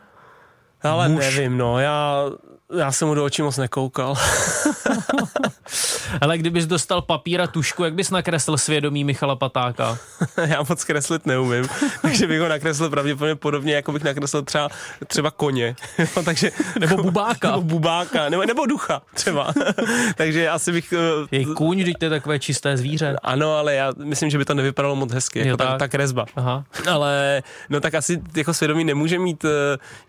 ale 0.83 1.09
muž. 1.09 1.35
nevím, 1.35 1.57
no, 1.57 1.79
já 1.79 2.25
já 2.77 2.91
jsem 2.91 3.07
mu 3.07 3.15
do 3.15 3.23
očí 3.23 3.41
moc 3.41 3.57
nekoukal. 3.57 4.15
Ale 6.21 6.37
kdybys 6.37 6.65
dostal 6.65 7.01
papír 7.01 7.41
a 7.41 7.47
tušku, 7.47 7.83
jak 7.83 7.93
bys 7.93 8.09
nakreslil 8.09 8.57
svědomí 8.57 9.03
Michala 9.03 9.35
Patáka? 9.35 9.97
Já 10.45 10.63
moc 10.69 10.83
kreslit 10.83 11.25
neumím, 11.25 11.67
takže 12.01 12.27
bych 12.27 12.41
ho 12.41 12.47
nakreslil 12.47 12.89
pravděpodobně 12.89 13.35
podobně, 13.35 13.73
jako 13.73 13.91
bych 13.91 14.03
nakreslil 14.03 14.41
třeba, 14.41 14.69
třeba 15.07 15.31
koně. 15.31 15.75
takže, 16.25 16.51
nebo 16.79 17.03
bubáka. 17.03 17.51
Nebo 17.51 17.61
bubáka, 17.61 18.29
nebo, 18.29 18.45
nebo 18.45 18.65
ducha 18.65 19.01
třeba. 19.13 19.53
takže 20.15 20.49
asi 20.49 20.71
bych... 20.71 20.93
Eh, 20.93 21.37
je 21.37 21.45
kůň, 21.45 21.77
když 21.79 21.95
to 21.99 22.05
je 22.05 22.09
takové 22.09 22.39
čisté 22.39 22.77
zvíře. 22.77 23.15
Ano, 23.23 23.55
ale 23.55 23.75
já 23.75 23.91
myslím, 24.03 24.29
že 24.29 24.37
by 24.37 24.45
to 24.45 24.53
nevypadalo 24.53 24.95
moc 24.95 25.13
hezky, 25.13 25.39
jako 25.39 25.57
tak. 25.57 25.67
Ta, 25.67 25.77
ta 25.77 25.87
kresba. 25.87 26.25
Aha. 26.35 26.63
Ale 26.89 27.43
no 27.69 27.79
tak 27.79 27.93
asi 27.95 28.21
jako 28.35 28.53
svědomí 28.53 28.83
nemůže 28.83 29.19
mít 29.19 29.43
uh, 29.43 29.49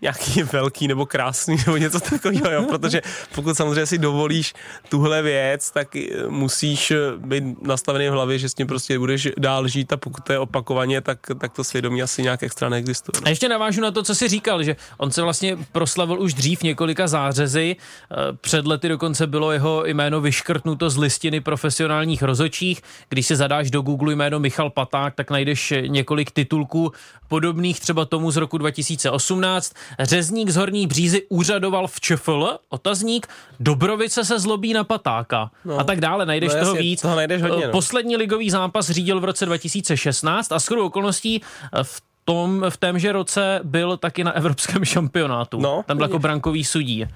nějaký 0.01 0.43
velký 0.43 0.89
nebo 0.89 1.07
krásný 1.07 1.57
nebo 1.67 1.77
něco 1.77 2.01
takového 2.01 2.51
jo, 2.51 2.63
protože 2.63 3.03
pokud 3.35 3.57
samozřejmě 3.57 3.87
si 3.87 3.99
dovolíš 3.99 4.55
tuhle 4.89 5.23
věc, 5.23 5.44
tak 5.75 5.97
eh, 5.97 6.29
musíš 6.29 6.91
eh, 6.91 6.97
být 7.17 7.63
nastavený 7.63 8.09
v 8.09 8.13
hlavě, 8.13 8.39
že 8.39 8.49
s 8.49 8.55
tím 8.55 8.67
prostě 8.67 8.99
budeš 8.99 9.29
dál 9.39 9.69
žít 9.69 9.93
a 9.93 9.97
pokud 9.97 10.25
to 10.25 10.33
je 10.33 10.39
opakovaně, 10.39 11.01
tak, 11.01 11.19
tak 11.39 11.53
to 11.53 11.65
svědomí 11.65 12.03
asi 12.03 12.23
nějak 12.23 12.43
extra 12.43 12.69
neexistuje. 12.69 13.23
A 13.25 13.29
ještě 13.29 13.49
navážu 13.49 13.81
na 13.81 13.91
to, 13.91 14.03
co 14.03 14.15
jsi 14.15 14.29
říkal, 14.29 14.63
že 14.63 14.77
on 14.99 15.11
se 15.11 15.23
vlastně 15.23 15.57
proslavil 15.73 16.21
už 16.21 16.35
dřív 16.35 16.63
několika 16.63 17.07
zářezy, 17.07 17.77
eh, 17.77 18.17
před 18.41 18.67
lety 18.67 18.89
dokonce 18.89 19.27
bylo 19.27 19.53
jeho 19.53 19.87
jméno 19.87 20.21
vyškrtnuto 20.21 20.91
z 20.91 20.97
listiny 20.97 21.41
profesionálních 21.41 22.23
rozočích. 22.23 22.83
Když 23.09 23.27
se 23.27 23.37
zadáš 23.37 23.71
do 23.71 23.83
Google 23.83 24.13
jméno 24.13 24.41
Michal 24.41 24.71
Paták, 24.71 25.15
tak 25.15 25.31
najdeš 25.31 25.75
několik 25.87 26.31
titulků 26.31 26.93
podobných 27.35 27.81
třeba 27.81 28.05
tomu 28.05 28.31
z 28.31 28.37
roku 28.37 28.59
2018. 28.59 29.73
Řezník 30.01 30.51
z 30.51 30.57
Horní 30.57 30.87
Břízy 30.87 31.27
úřadoval 31.29 31.87
v 31.87 32.01
ČFL, 32.01 32.59
otazník, 32.69 33.27
Dobrovice 33.61 34.25
se 34.25 34.39
zlobí 34.39 34.73
na 34.73 34.85
patáka 34.85 35.51
no. 35.65 35.79
a 35.79 35.85
tak 35.85 36.01
dále, 36.01 36.27
najdeš 36.27 36.55
no, 36.55 36.61
toho 36.61 36.75
víc. 36.75 37.01
Toho 37.01 37.17
najdeš 37.17 37.43
hodně, 37.43 37.67
no. 37.67 37.73
Poslední 37.73 38.17
ligový 38.17 38.51
zápas 38.51 38.91
řídil 38.91 39.21
v 39.21 39.25
roce 39.25 39.47
2016 39.47 40.53
a 40.53 40.59
shodou 40.59 40.87
okolností 40.87 41.43
v 41.83 42.03
tom, 42.25 42.65
v 42.69 42.77
témže 42.77 43.13
roce 43.13 43.61
byl 43.65 43.97
taky 43.97 44.25
na 44.25 44.33
evropském 44.33 44.85
šampionátu. 44.95 45.61
No, 45.61 45.85
Tam 45.87 45.97
byl 45.97 46.07
jako 46.07 46.19
brankový 46.19 46.65
sudí. 46.65 47.03
Uh, 47.03 47.09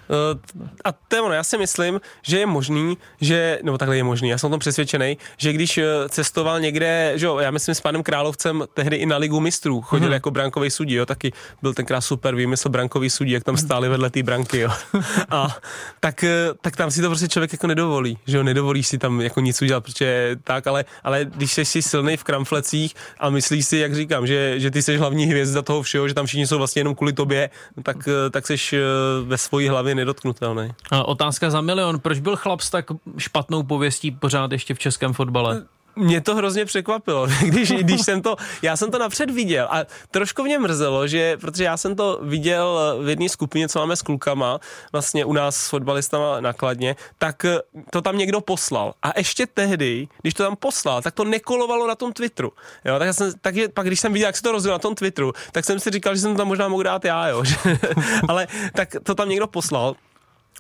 a 0.85 0.93
to 0.93 1.17
je 1.17 1.23
ono, 1.23 1.35
já 1.35 1.43
si 1.43 1.59
myslím, 1.59 2.01
že 2.23 2.39
je 2.39 2.47
možný, 2.47 2.97
že, 3.21 3.59
nebo 3.63 3.79
takhle 3.79 3.97
je 3.97 4.05
možný, 4.05 4.29
já 4.29 4.39
jsem 4.39 4.49
o 4.49 4.51
tom 4.51 4.61
přesvědčený, 4.61 5.19
že 5.37 5.53
když 5.53 5.79
eh, 5.79 5.85
cestoval 6.09 6.61
někde, 6.61 7.13
že 7.17 7.27
jo, 7.27 7.39
já 7.39 7.51
myslím 7.51 7.75
s 7.75 7.81
panem 7.81 8.03
Královcem 8.03 8.65
tehdy 8.75 8.97
i 8.97 9.07
na 9.07 9.17
ligu 9.17 9.41
mistrů, 9.41 9.81
chodil 9.81 10.07
hmm. 10.07 10.13
jako 10.13 10.31
brankový 10.31 10.71
sudí, 10.71 10.95
jo, 10.95 11.07
taky 11.07 11.33
byl 11.63 11.75
tenkrát 11.75 12.01
super 12.01 12.35
výmysl 12.35 12.69
brankový 12.69 13.11
sudí, 13.11 13.33
jak 13.33 13.45
tam 13.45 13.57
stáli 13.57 13.89
vedle 13.89 14.11
té 14.11 14.23
branky, 14.23 14.59
jo. 14.59 14.71
A 15.31 15.57
tak, 16.01 16.25
eh, 16.25 16.51
tak 16.61 16.77
tam 16.77 16.91
si 16.91 17.03
to 17.03 17.09
prostě 17.09 17.29
člověk 17.29 17.53
jako 17.53 17.67
nedovolí, 17.67 18.19
že 18.27 18.37
jo, 18.37 18.43
nedovolíš 18.43 18.87
si 18.87 18.99
tam 18.99 19.21
jako 19.21 19.41
nic 19.41 19.63
udělat, 19.63 19.81
protože 19.81 20.37
tak, 20.45 20.67
ale, 20.67 20.85
ale 21.05 21.25
když 21.25 21.53
jsi 21.53 21.83
silný 21.83 22.17
v 22.17 22.25
kramflecích 22.25 22.95
a 23.19 23.31
myslíš 23.31 23.67
si, 23.67 23.77
jak 23.77 23.95
říkám, 23.95 24.27
že, 24.27 24.61
že 24.61 24.71
ty 24.71 24.83
jsi 24.83 24.98
hlavní 24.99 25.27
hvězda 25.27 25.63
toho 25.63 25.83
všeho, 25.83 26.09
že 26.09 26.15
tam 26.15 26.27
všichni 26.27 26.47
jsou 26.47 26.59
vlastně 26.59 26.81
jenom 26.81 26.95
kvůli 26.95 27.13
tobě, 27.13 27.51
tak, 27.83 28.09
eh, 28.09 28.31
tak 28.31 28.47
jsi 28.47 28.57
eh, 28.73 28.79
ve 29.25 29.39
svojí 29.39 29.69
hlavě 29.69 29.95
nedotknutelný. 29.95 30.71
A 30.91 31.09
otázka 31.09 31.51
za 31.51 31.61
milion. 31.61 32.01
Proč 32.01 32.21
byl 32.21 32.37
chlap 32.37 32.61
s 32.61 32.71
tak 32.71 32.87
špatnou 33.19 33.63
pověstí 33.63 34.11
pořád 34.11 34.53
ještě 34.53 34.75
v 34.75 34.79
českém 34.79 35.13
fotbale? 35.13 35.63
Mě 35.99 36.21
to 36.21 36.35
hrozně 36.35 36.65
překvapilo, 36.65 37.27
když, 37.45 37.73
když 37.73 38.01
jsem 38.01 38.23
to, 38.23 38.37
já 38.63 38.77
jsem 38.77 38.91
to 38.91 38.99
napřed 38.99 39.31
viděl 39.31 39.69
a 39.71 39.85
trošku 40.11 40.43
mě 40.43 40.59
mrzelo, 40.59 41.07
že, 41.07 41.37
protože 41.37 41.65
já 41.65 41.77
jsem 41.77 41.97
to 41.97 42.21
viděl 42.23 42.99
v 43.03 43.09
jedné 43.09 43.29
skupině, 43.29 43.69
co 43.69 43.79
máme 43.79 43.97
s 43.97 44.03
klukama, 44.03 44.61
vlastně 44.93 45.25
u 45.25 45.33
nás 45.33 45.57
s 45.57 45.69
fotbalistama 45.69 46.41
nakladně, 46.41 46.97
tak 47.19 47.47
to 47.91 48.03
tam 48.03 48.19
někdo 48.19 48.41
poslal. 48.41 48.95
A 49.03 49.19
ještě 49.19 49.47
tehdy, 49.47 50.09
když 50.23 50.35
to 50.35 50.43
tam 50.43 50.57
poslal, 50.57 51.03
tak 51.03 51.15
to 51.15 51.25
nekolovalo 51.25 51.87
na 51.87 51.95
tom 51.95 52.13
Twitteru. 52.13 52.53
Jo, 52.85 52.99
tak, 52.99 53.07
já 53.07 53.13
jsem, 53.13 53.33
tak 53.41 53.57
je, 53.57 53.69
pak 53.69 53.87
když 53.87 54.01
jsem 54.01 54.13
viděl, 54.13 54.29
jak 54.29 54.37
se 54.37 54.43
to 54.43 54.53
rozdělilo 54.53 54.75
na 54.75 54.79
tom 54.79 54.95
Twitteru, 54.95 55.33
tak 55.53 55.65
jsem 55.65 55.81
si 55.81 55.91
říkal, 55.91 56.15
že 56.15 56.21
jsem 56.21 56.33
to 56.33 56.39
tam 56.39 56.49
možná 56.49 56.69
mohl 56.69 56.83
dát 56.83 57.05
já, 57.05 57.29
jo. 57.29 57.43
Ale 58.29 58.47
tak 58.75 58.89
to 59.03 59.15
tam 59.15 59.29
někdo 59.29 59.47
poslal 59.47 59.95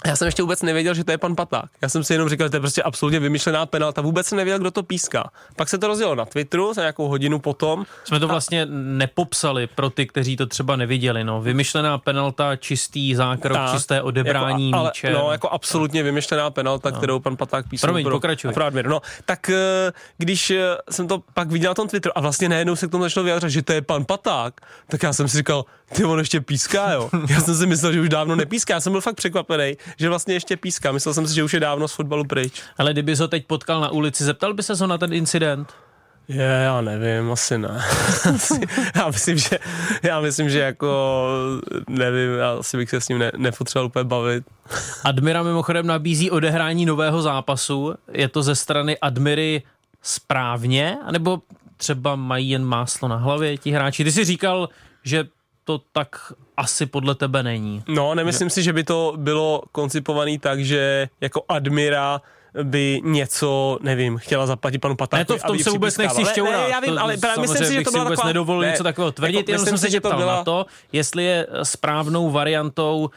já 0.06 0.16
jsem 0.16 0.26
ještě 0.26 0.42
vůbec 0.42 0.62
nevěděl, 0.62 0.94
že 0.94 1.04
to 1.04 1.10
je 1.10 1.18
pan 1.18 1.36
Paták. 1.36 1.70
Já 1.82 1.88
jsem 1.88 2.04
si 2.04 2.12
jenom 2.12 2.28
říkal, 2.28 2.46
že 2.46 2.50
to 2.50 2.56
je 2.56 2.60
prostě 2.60 2.82
absolutně 2.82 3.20
vymyšlená 3.20 3.66
penalta. 3.66 4.02
Vůbec 4.02 4.26
jsem 4.26 4.38
nevěděl, 4.38 4.58
kdo 4.58 4.70
to 4.70 4.82
píská. 4.82 5.30
Pak 5.56 5.68
se 5.68 5.78
to 5.78 5.86
rozjelo 5.86 6.14
na 6.14 6.24
Twitteru 6.24 6.74
za 6.74 6.80
nějakou 6.80 7.08
hodinu 7.08 7.38
potom. 7.38 7.86
Jsme 8.04 8.20
to 8.20 8.28
vlastně 8.28 8.66
nepopsali 8.70 9.66
pro 9.66 9.90
ty, 9.90 10.06
kteří 10.06 10.36
to 10.36 10.46
třeba 10.46 10.76
neviděli. 10.76 11.24
No. 11.24 11.40
Vymyšlená 11.40 11.98
penalta, 11.98 12.56
čistý 12.56 13.14
zákrok, 13.14 13.58
tak, 13.58 13.74
čisté 13.74 14.02
odebrání 14.02 14.70
jako, 14.70 14.78
ale, 14.78 14.88
míče. 14.88 15.10
No, 15.10 15.32
jako 15.32 15.48
absolutně 15.48 16.02
vymyšlená 16.02 16.50
penalta, 16.50 16.90
no. 16.90 16.96
kterou 16.96 17.20
pan 17.20 17.36
Paták 17.36 17.68
písal. 17.68 17.88
Promiň, 17.88 18.04
pro, 18.04 18.16
pokračuj. 18.16 18.52
Pro 18.52 18.70
no, 18.70 19.00
tak 19.24 19.50
eh, 19.50 19.92
když 20.18 20.50
eh, 20.50 20.76
jsem 20.90 21.08
to 21.08 21.22
pak 21.34 21.50
viděl 21.50 21.70
na 21.70 21.74
tom 21.74 21.88
Twitteru 21.88 22.18
a 22.18 22.20
vlastně 22.20 22.48
najednou 22.48 22.76
se 22.76 22.88
k 22.88 22.90
tomu 22.90 23.04
začalo 23.04 23.24
vyjádřit, 23.24 23.50
že 23.50 23.62
to 23.62 23.72
je 23.72 23.82
pan 23.82 24.04
Paták, 24.04 24.60
tak 24.88 25.02
já 25.02 25.12
jsem 25.12 25.28
si 25.28 25.36
říkal, 25.36 25.64
ty 25.94 26.04
on 26.04 26.18
ještě 26.18 26.40
píská, 26.40 26.92
jo. 26.92 27.10
Já 27.28 27.40
jsem 27.40 27.54
si 27.54 27.66
myslel, 27.66 27.92
že 27.92 28.00
už 28.00 28.08
dávno 28.08 28.36
nepíská. 28.36 28.74
Já 28.74 28.80
jsem 28.80 28.92
byl 28.92 29.00
fakt 29.00 29.14
překvapený, 29.14 29.76
že 29.96 30.08
vlastně 30.08 30.34
ještě 30.34 30.56
píská. 30.56 30.92
Myslel 30.92 31.14
jsem 31.14 31.26
si, 31.26 31.34
že 31.34 31.44
už 31.44 31.54
je 31.54 31.60
dávno 31.60 31.88
z 31.88 31.92
fotbalu 31.92 32.24
pryč. 32.24 32.62
Ale 32.78 32.92
kdyby 32.92 33.14
ho 33.14 33.28
teď 33.28 33.46
potkal 33.46 33.80
na 33.80 33.88
ulici, 33.88 34.24
zeptal 34.24 34.54
by 34.54 34.62
se 34.62 34.74
ho 34.74 34.86
na 34.86 34.98
ten 34.98 35.12
incident? 35.12 35.74
Je, 36.28 36.44
já 36.64 36.80
nevím, 36.80 37.32
asi 37.32 37.58
ne. 37.58 37.68
já 38.96 39.06
myslím, 39.06 39.38
že, 39.38 39.58
já 40.02 40.20
myslím, 40.20 40.50
že 40.50 40.58
jako, 40.58 41.26
nevím, 41.88 42.34
já 42.38 42.52
asi 42.52 42.76
bych 42.76 42.90
se 42.90 43.00
s 43.00 43.08
ním 43.08 43.18
ne, 43.18 43.32
nepotřeboval 43.36 43.86
úplně 43.86 44.04
bavit. 44.04 44.44
Admira 45.04 45.42
mimochodem 45.42 45.86
nabízí 45.86 46.30
odehrání 46.30 46.86
nového 46.86 47.22
zápasu. 47.22 47.94
Je 48.12 48.28
to 48.28 48.42
ze 48.42 48.54
strany 48.54 48.98
Admiry 48.98 49.62
správně, 50.02 50.98
anebo 51.04 51.42
třeba 51.76 52.16
mají 52.16 52.50
jen 52.50 52.64
máslo 52.64 53.08
na 53.08 53.16
hlavě 53.16 53.58
ti 53.58 53.70
hráči? 53.70 54.04
Ty 54.04 54.12
jsi 54.12 54.24
říkal, 54.24 54.68
že 55.04 55.24
to 55.64 55.80
tak 55.92 56.32
asi 56.58 56.86
podle 56.86 57.14
tebe 57.14 57.42
není. 57.42 57.82
No, 57.88 58.14
nemyslím 58.14 58.48
že... 58.48 58.54
si, 58.54 58.62
že 58.62 58.72
by 58.72 58.84
to 58.84 59.12
bylo 59.16 59.62
koncipovaný 59.72 60.38
tak, 60.38 60.64
že 60.64 61.08
jako 61.20 61.42
Admira 61.48 62.20
by 62.62 63.00
něco, 63.04 63.78
nevím, 63.82 64.18
chtěla 64.18 64.46
zaplatit 64.46 64.78
panu 64.78 64.96
Patákovi. 64.96 65.36
Ne, 65.36 65.40
to 65.40 65.44
v 65.44 65.46
tom 65.46 65.58
se 65.58 65.70
vůbec 65.70 65.98
nechci 65.98 66.24
šťourat. 66.24 66.60
Ne, 66.60 66.68
já 66.70 66.80
vím, 66.80 66.94
to, 66.94 67.00
ale 67.00 67.16
právě 67.16 67.42
myslím 67.42 67.66
si, 67.66 67.74
že 67.74 67.82
to 67.82 67.90
byla 67.90 68.04
vůbec 68.04 68.16
taková... 68.18 68.28
nedovolil 68.28 68.60
ne, 68.60 68.70
něco 68.70 68.82
takového 68.82 69.12
tvrdit, 69.12 69.36
jako, 69.36 69.50
jenom 69.50 69.66
jsem 69.66 69.78
se 69.78 69.90
zeptal 69.90 70.16
byla... 70.16 70.36
na 70.36 70.44
to, 70.44 70.66
jestli 70.92 71.24
je 71.24 71.46
správnou 71.62 72.30
variantou 72.30 73.10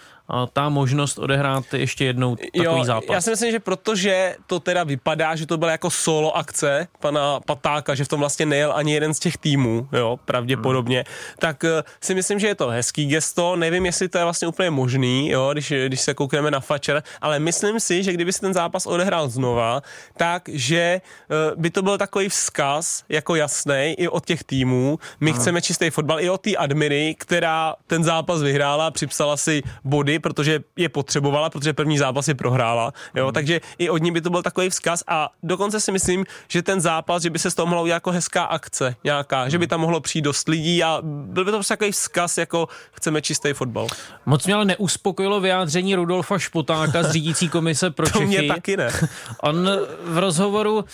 ta 0.54 0.70
možnost 0.70 1.20
odehrát 1.20 1.74
ještě 1.74 2.06
jednou 2.06 2.36
takový 2.36 2.64
jo, 2.64 2.84
zápas. 2.84 3.10
Já 3.14 3.22
si 3.22 3.30
myslím, 3.30 3.52
že 3.52 3.60
protože 3.60 4.36
to 4.48 4.60
teda 4.60 4.84
vypadá, 4.84 5.36
že 5.36 5.46
to 5.46 5.58
byla 5.58 5.72
jako 5.72 5.90
solo 5.90 6.38
akce 6.38 6.88
pana 7.00 7.40
Patáka, 7.40 7.96
že 7.96 8.04
v 8.04 8.08
tom 8.08 8.20
vlastně 8.20 8.46
nejel 8.46 8.74
ani 8.76 8.94
jeden 8.94 9.14
z 9.14 9.20
těch 9.20 9.38
týmů, 9.38 9.88
jo, 9.92 10.20
pravděpodobně, 10.26 10.98
hmm. 10.98 11.36
tak 11.40 11.64
uh, 11.64 11.70
si 12.02 12.16
myslím, 12.16 12.40
že 12.40 12.48
je 12.48 12.56
to 12.56 12.68
hezký 12.68 13.06
gesto, 13.06 13.56
nevím, 13.56 13.86
jestli 13.86 14.10
to 14.10 14.18
je 14.18 14.24
vlastně 14.24 14.48
úplně 14.48 14.70
možný, 14.70 15.30
jo, 15.30 15.50
když, 15.54 15.74
když 15.86 16.02
se 16.02 16.14
koukneme 16.14 16.52
na 16.52 16.60
Fatscher, 16.60 17.04
ale 17.22 17.40
myslím 17.40 17.80
si, 17.80 18.04
že 18.04 18.14
kdyby 18.14 18.34
si 18.34 18.42
ten 18.42 18.54
zápas 18.54 18.86
odehrál 18.86 19.30
znova, 19.30 19.82
tak, 20.18 20.50
že 20.54 21.02
uh, 21.30 21.62
by 21.62 21.70
to 21.70 21.82
byl 21.82 21.98
takový 21.98 22.30
vzkaz, 22.30 23.04
jako 23.10 23.36
jasný 23.36 23.96
i 23.98 24.08
od 24.08 24.26
těch 24.26 24.44
týmů, 24.44 25.00
my 25.20 25.32
hmm. 25.32 25.40
chceme 25.40 25.62
čistý 25.62 25.90
fotbal, 25.90 26.22
i 26.22 26.30
od 26.30 26.42
té 26.42 26.56
Admiry, 26.56 27.16
která 27.18 27.76
ten 27.88 28.04
zápas 28.04 28.42
vyhrála, 28.42 28.92
připsala 28.92 29.38
si 29.38 29.64
body, 29.84 30.20
protože 30.22 30.60
je 30.76 30.90
potřebovala, 30.90 31.50
protože 31.50 31.74
první 31.74 31.98
zápas 31.98 32.28
je 32.28 32.36
prohrála, 32.36 32.94
jo, 33.16 33.26
hmm. 33.26 33.34
takže 33.34 33.62
i 33.78 33.90
od 33.90 33.98
ní 33.98 34.12
by 34.12 34.22
to 34.22 34.30
byl 34.30 34.44
takový 34.44 34.70
vzkaz 34.70 35.04
a 35.08 35.30
dokonce 35.44 35.80
si 35.80 35.92
myslím, 35.92 36.26
že 36.48 36.62
ten 36.62 36.82
zápas, 36.82 37.24
že 37.24 37.30
by 37.30 37.40
se 37.40 37.52
z 37.52 37.56
toho 37.56 37.66
mohla 37.66 37.82
udělat 37.82 37.96
jako 37.96 38.12
hezká 38.12 38.44
akce 38.44 38.96
nějaká, 39.04 39.42
hmm. 39.42 39.50
že 39.50 39.58
by 39.58 39.68
tam 39.68 39.80
mohlo 39.80 40.02
přijít 40.02 40.22
dost 40.22 40.48
lidí 40.48 40.84
a 40.84 41.00
byl 41.02 41.46
by 41.46 41.52
to 41.52 41.58
prostě 41.58 41.74
takový 41.74 41.92
vzkaz, 41.92 42.38
jako 42.38 42.68
chceme 42.92 43.22
čistý 43.22 43.54
fotbal. 43.54 43.88
Moc 44.26 44.46
mě 44.46 44.54
ale 44.56 44.66
neuspokojilo 44.66 45.40
vyjádření 45.40 45.96
Rudolfa 45.96 46.40
Špotáka 46.40 47.04
z 47.04 47.12
řídící 47.12 47.50
komise 47.50 47.92
pro 47.92 48.10
to 48.12 48.20
Čechy. 48.20 48.26
mě 48.26 48.44
taky 48.44 48.78
ne. 48.78 48.92
On 49.42 49.70
v 50.04 50.18
rozhovoru 50.18 50.86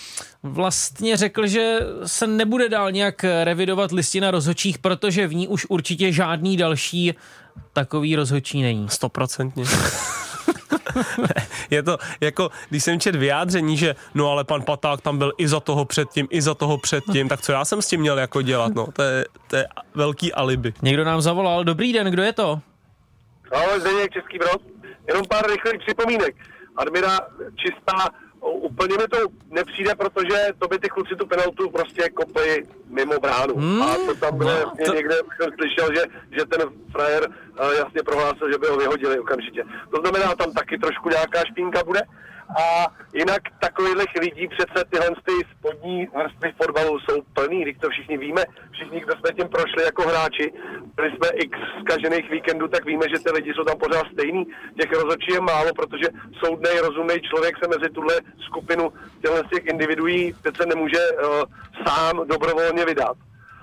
vlastně 0.43 1.17
řekl, 1.17 1.47
že 1.47 1.79
se 2.05 2.27
nebude 2.27 2.69
dál 2.69 2.91
nějak 2.91 3.25
revidovat 3.43 3.91
listina 3.91 4.31
rozhodčích, 4.31 4.77
protože 4.77 5.27
v 5.27 5.33
ní 5.33 5.47
už 5.47 5.65
určitě 5.69 6.11
žádný 6.11 6.57
další 6.57 7.13
takový 7.73 8.15
rozhodčí 8.15 8.61
není. 8.61 8.89
Stoprocentně. 8.89 9.63
je 11.69 11.83
to 11.83 11.97
jako, 12.21 12.49
když 12.69 12.83
jsem 12.83 12.99
čet 12.99 13.15
vyjádření, 13.15 13.77
že 13.77 13.95
no 14.13 14.31
ale 14.31 14.43
pan 14.43 14.61
Paták 14.61 15.01
tam 15.01 15.17
byl 15.17 15.33
i 15.37 15.47
za 15.47 15.59
toho 15.59 15.85
předtím, 15.85 16.27
i 16.29 16.41
za 16.41 16.53
toho 16.53 16.77
předtím, 16.77 17.29
tak 17.29 17.41
co 17.41 17.51
já 17.51 17.65
jsem 17.65 17.81
s 17.81 17.87
tím 17.87 18.01
měl 18.01 18.19
jako 18.19 18.41
dělat, 18.41 18.75
no, 18.75 18.87
to 18.93 19.01
je, 19.01 19.25
to 19.47 19.55
je 19.55 19.67
velký 19.95 20.33
alibi. 20.33 20.73
Někdo 20.81 21.03
nám 21.03 21.21
zavolal, 21.21 21.63
dobrý 21.63 21.93
den, 21.93 22.07
kdo 22.07 22.23
je 22.23 22.33
to? 22.33 22.59
Ahoj, 23.51 23.79
Zdeněk, 23.79 24.13
Český 24.13 24.37
Brod. 24.37 24.61
Jenom 25.07 25.23
pár 25.29 25.51
rychlých 25.51 25.81
připomínek. 25.85 26.35
Admira 26.75 27.19
čistá 27.55 28.09
úplně 28.51 28.97
mi 28.97 29.07
to 29.07 29.17
nepřijde, 29.51 29.95
protože 29.95 30.47
to 30.59 30.67
by 30.67 30.79
ty 30.79 30.89
kluci 30.89 31.15
tu 31.15 31.25
penaltu 31.25 31.69
prostě 31.69 32.09
kopli 32.09 32.63
mimo 32.89 33.19
bránu. 33.19 33.53
Hmm, 33.55 33.81
a 33.81 33.95
to 33.95 34.15
tam 34.15 34.37
bylo 34.37 34.49
no, 34.49 34.85
to... 34.85 34.93
někde, 34.93 35.15
jsem 35.15 35.51
slyšel, 35.59 35.95
že, 35.95 36.01
že 36.31 36.45
ten 36.45 36.61
frajer 36.91 37.27
uh, 37.27 37.71
jasně 37.77 38.03
prohlásil, 38.03 38.51
že 38.51 38.57
by 38.57 38.67
ho 38.67 38.77
vyhodili 38.77 39.19
okamžitě. 39.19 39.63
To 39.91 40.01
znamená, 40.01 40.35
tam 40.35 40.51
taky 40.51 40.77
trošku 40.77 41.09
nějaká 41.09 41.39
špínka 41.51 41.83
bude. 41.83 42.01
A 42.49 42.87
jinak 43.13 43.41
takových 43.59 44.15
lidí 44.21 44.47
přece 44.47 44.85
tyhle 44.89 45.09
ty 45.25 45.31
spodní 45.57 46.07
vrstvy 46.17 46.53
fotbalu 46.61 46.99
jsou 46.99 47.21
plný, 47.33 47.61
když 47.61 47.77
to 47.77 47.89
všichni 47.89 48.17
víme, 48.17 48.43
všichni, 48.71 48.99
kdo 48.99 49.13
jsme 49.13 49.33
tím 49.33 49.49
prošli 49.49 49.83
jako 49.83 50.01
hráči, 50.01 50.53
byli 50.95 51.09
jsme 51.09 51.27
x 51.33 51.59
zkažených 51.81 52.29
víkendů, 52.31 52.67
tak 52.67 52.85
víme, 52.85 53.05
že 53.09 53.19
ty 53.19 53.31
lidi 53.31 53.53
jsou 53.53 53.63
tam 53.63 53.77
pořád 53.77 54.05
stejný. 54.13 54.45
Těch 54.79 54.91
rozhodčí 54.91 55.31
je 55.33 55.41
málo, 55.41 55.73
protože 55.73 56.07
soudný, 56.43 56.69
rozumný 56.81 57.21
člověk 57.21 57.55
se 57.57 57.67
mezi 57.67 57.89
tuhle 57.89 58.15
skupinu 58.39 58.93
těchto 59.21 59.43
těch 59.43 59.65
individuí 59.65 60.33
přece 60.41 60.65
nemůže 60.65 61.01
uh, 61.11 61.43
sám 61.85 62.27
dobrovolně 62.27 62.85
vydat 62.85 63.17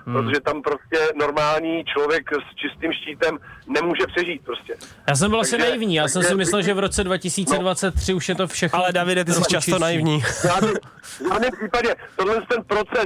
hmm. 0.05 0.15
protože 0.15 0.39
tam 0.41 0.61
prostě 0.61 0.99
normální 1.15 1.83
člověk 1.85 2.23
s 2.33 2.55
čistým 2.55 2.93
štítem 2.93 3.37
nemůže 3.67 4.03
přežít 4.15 4.41
prostě. 4.45 4.73
Já 5.09 5.15
jsem 5.15 5.29
byl 5.29 5.39
asi 5.39 5.57
naivní, 5.57 5.95
já 5.95 6.03
takže, 6.03 6.13
jsem 6.13 6.23
si 6.23 6.35
myslel, 6.35 6.61
že 6.61 6.73
v 6.73 6.79
roce 6.79 7.03
2023 7.03 8.11
no, 8.11 8.17
už 8.17 8.29
je 8.29 8.35
to 8.35 8.47
všechno. 8.47 8.79
Ale 8.79 8.91
Davide, 8.91 9.25
ty 9.25 9.31
jsi 9.31 9.41
často 9.49 9.79
naivní. 9.79 10.21
V 10.21 10.45
žádném 11.29 11.51
případě, 11.59 11.95
tohle 12.15 12.41
ten 12.49 12.63
proces, 12.63 13.05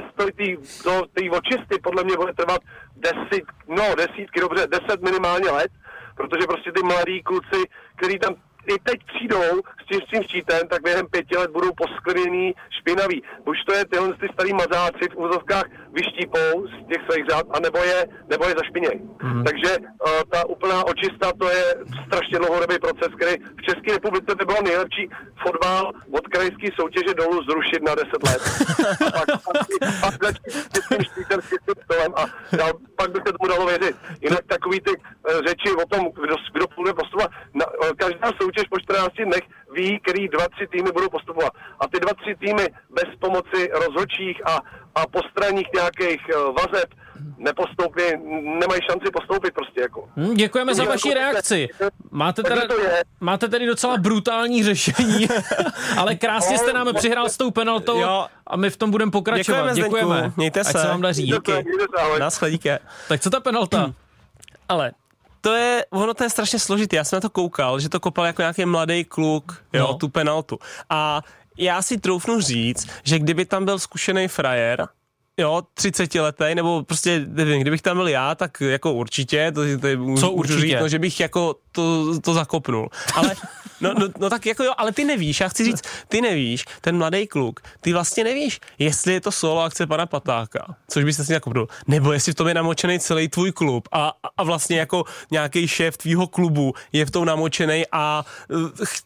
té 1.14 1.30
očisty 1.30 1.78
podle 1.82 2.04
mě 2.04 2.16
bude 2.16 2.32
trvat 2.32 2.60
deset, 2.96 3.44
no 3.68 3.94
desítky, 3.96 4.40
dobře, 4.40 4.66
deset 4.66 5.02
minimálně 5.02 5.50
let, 5.50 5.70
protože 6.16 6.46
prostě 6.46 6.72
ty 6.72 6.82
mladí 6.82 7.22
kluci, 7.22 7.60
kteří 7.96 8.18
tam 8.18 8.34
i 8.66 8.78
teď 8.78 8.98
přijdou 9.06 9.60
s 9.82 9.86
tím, 9.88 10.00
s 10.00 10.10
tím 10.10 10.22
štítem, 10.22 10.68
tak 10.68 10.82
během 10.82 11.06
pěti 11.06 11.36
let 11.36 11.50
budou 11.50 11.70
poskvrněný, 11.72 12.54
špinaví. 12.80 13.22
Už 13.44 13.64
to 13.66 13.72
je 13.74 13.84
tyhle 13.84 14.14
ty 14.14 14.26
starý 14.34 14.52
mazáci 14.52 15.04
v 15.12 15.16
úzovkách 15.16 15.64
vyštípou 15.92 16.66
z 16.66 16.88
těch 16.88 17.02
svých 17.06 17.26
řád, 17.30 17.46
a 17.50 17.60
nebo 17.60 17.78
je, 17.78 18.06
nebo 18.30 18.44
je 18.44 18.54
zašpiněj. 18.58 19.00
Mm. 19.22 19.44
Takže 19.44 19.76
uh, 19.78 20.22
ta 20.32 20.46
úplná 20.46 20.84
očista, 20.84 21.32
to 21.40 21.48
je 21.48 21.64
strašně 22.06 22.38
dlouhodobý 22.38 22.78
proces, 22.78 23.10
který 23.16 23.34
v 23.58 23.62
České 23.62 23.92
republice 23.92 24.34
by 24.34 24.44
bylo 24.44 24.62
nejlepší 24.62 25.08
fotbal 25.42 25.92
od 26.10 26.28
krajské 26.28 26.68
soutěže 26.80 27.14
dolů 27.14 27.42
zrušit 27.42 27.82
na 27.82 27.94
10 27.94 28.06
let. 28.28 28.42
a 29.14 29.20
pak, 29.26 29.64
pak, 30.00 30.18
pak 30.18 30.34
s 30.82 30.88
tím 30.88 31.02
štítem, 31.04 31.40
s 31.40 31.48
stolem 31.84 32.12
a 32.16 32.24
dal, 32.56 32.72
pak 32.96 33.10
by 33.10 33.18
se 33.26 33.32
tomu 33.32 33.48
dalo 33.48 33.66
věřit. 33.66 33.96
Jinak 34.20 34.44
takový 34.46 34.80
ty 34.80 34.90
uh, 34.90 35.40
řeči 35.46 35.70
o 35.82 35.86
tom, 35.86 36.02
kdo, 36.22 36.34
kdo 36.52 36.66
půjde 36.68 36.92
postupovat, 36.94 37.30
každá 37.96 38.28
soutěž 38.42 38.64
po 38.70 38.78
14 38.80 39.12
dnech 39.24 39.42
ví, 39.74 40.00
který 40.00 40.28
dva, 40.28 40.48
tři 40.48 40.66
týmy 40.66 40.90
budou 40.92 41.08
postupovat. 41.08 41.52
A 41.80 41.88
ty 41.88 42.00
dva, 42.00 42.12
tři 42.22 42.34
týmy 42.46 42.66
bez 42.90 43.08
pomoci 43.20 43.70
rozhodčích 43.86 44.46
a, 44.46 44.54
a 44.94 45.06
postranních 45.06 45.68
nějakých 45.74 46.20
uh, 46.36 46.54
vazeb 46.54 46.88
nepostoupí, 47.38 48.02
nemají 48.60 48.80
šanci 48.90 49.10
postoupit 49.12 49.54
prostě 49.54 49.80
jako. 49.80 50.08
Hm, 50.16 50.34
děkujeme 50.34 50.74
za 50.74 50.82
Takže 50.84 50.90
vaši 50.90 51.08
jako- 51.08 51.20
reakci. 51.20 51.68
Máte, 52.10 52.42
je. 52.82 53.02
máte 53.20 53.48
tedy 53.48 53.66
docela 53.66 53.96
brutální 53.96 54.64
řešení, 54.64 55.28
ale 55.98 56.14
krásně 56.14 56.58
jste 56.58 56.72
nám 56.72 56.94
přihrál 56.94 57.28
s 57.28 57.36
tou 57.36 57.50
penaltou 57.50 58.00
Jo. 58.00 58.26
a 58.46 58.56
my 58.56 58.70
v 58.70 58.76
tom 58.76 58.90
budeme 58.90 59.10
pokračovat. 59.10 59.72
Děkujeme. 59.74 59.88
Děkujeme. 60.00 60.32
Mějte 60.36 60.60
Ať 60.60 60.66
se. 60.66 60.72
se 60.78 60.86
vám 60.88 61.00
daří. 61.00 61.22
Díky. 61.22 61.52
Se, 61.52 61.62
ahoj. 62.02 62.18
Naschle, 62.20 62.50
díky. 62.50 62.70
Tak 63.08 63.20
co 63.20 63.30
ta 63.30 63.40
penalta? 63.40 63.92
Ale 64.68 64.92
to 65.40 65.54
je, 65.54 65.84
ono 65.90 66.14
to 66.14 66.24
je 66.24 66.30
strašně 66.30 66.58
složitý. 66.58 66.96
Já 66.96 67.04
jsem 67.04 67.16
na 67.16 67.20
to 67.20 67.30
koukal, 67.30 67.80
že 67.80 67.88
to 67.88 68.00
kopal 68.00 68.24
jako 68.26 68.42
nějaký 68.42 68.64
mladý 68.64 69.04
kluk, 69.04 69.64
jo, 69.72 69.86
No. 69.86 69.94
tu 69.94 70.08
penaltu. 70.08 70.58
A 70.90 71.22
já 71.58 71.82
si 71.82 71.98
troufnu 71.98 72.40
říct, 72.40 72.88
že 73.04 73.18
kdyby 73.18 73.44
tam 73.44 73.64
byl 73.64 73.78
zkušený 73.78 74.28
frajer, 74.28 74.88
jo, 75.40 75.62
30 75.74 76.14
letý, 76.14 76.44
nebo 76.54 76.82
prostě, 76.82 77.24
nevím, 77.28 77.60
kdybych 77.60 77.82
tam 77.82 77.96
byl 77.96 78.08
já, 78.08 78.34
tak 78.34 78.60
jako 78.60 78.92
určitě, 78.92 79.52
to, 79.52 79.60
to 79.80 79.86
je, 79.86 79.96
můžu- 79.96 80.20
Co 80.20 80.26
můžu 80.26 80.38
určitě? 80.38 80.60
Říct, 80.60 80.80
no, 80.80 80.88
že 80.88 80.98
bych 80.98 81.20
jako 81.20 81.54
to, 81.72 82.06
to 82.20 82.34
zakopnul. 82.34 82.88
Ale, 83.14 83.34
no, 83.80 83.94
no, 83.98 84.08
no, 84.18 84.30
tak 84.30 84.46
jako 84.46 84.64
jo, 84.64 84.72
ale 84.76 84.92
ty 84.92 85.04
nevíš, 85.04 85.40
já 85.40 85.48
chci 85.48 85.64
říct, 85.64 85.82
ty 86.08 86.20
nevíš, 86.20 86.64
ten 86.80 86.98
mladý 86.98 87.26
kluk, 87.26 87.60
ty 87.80 87.92
vlastně 87.92 88.24
nevíš, 88.24 88.60
jestli 88.78 89.12
je 89.12 89.20
to 89.20 89.32
solo 89.32 89.60
akce 89.62 89.86
pana 89.86 90.06
Patáka, 90.06 90.76
což 90.88 91.04
bys 91.04 91.26
si 91.26 91.32
nakopnul, 91.32 91.68
nebo 91.86 92.12
jestli 92.12 92.32
v 92.32 92.34
tom 92.34 92.48
je 92.48 92.54
namočený 92.54 92.98
celý 93.00 93.28
tvůj 93.28 93.52
klub 93.52 93.88
a, 93.92 94.12
a 94.36 94.42
vlastně 94.42 94.78
jako 94.78 95.04
nějaký 95.30 95.68
šéf 95.68 95.96
tvýho 95.96 96.26
klubu 96.26 96.74
je 96.92 97.06
v 97.06 97.10
tom 97.10 97.24
namočený 97.24 97.84
a 97.92 98.24
uh, 98.48 98.68
ch- 98.70 99.02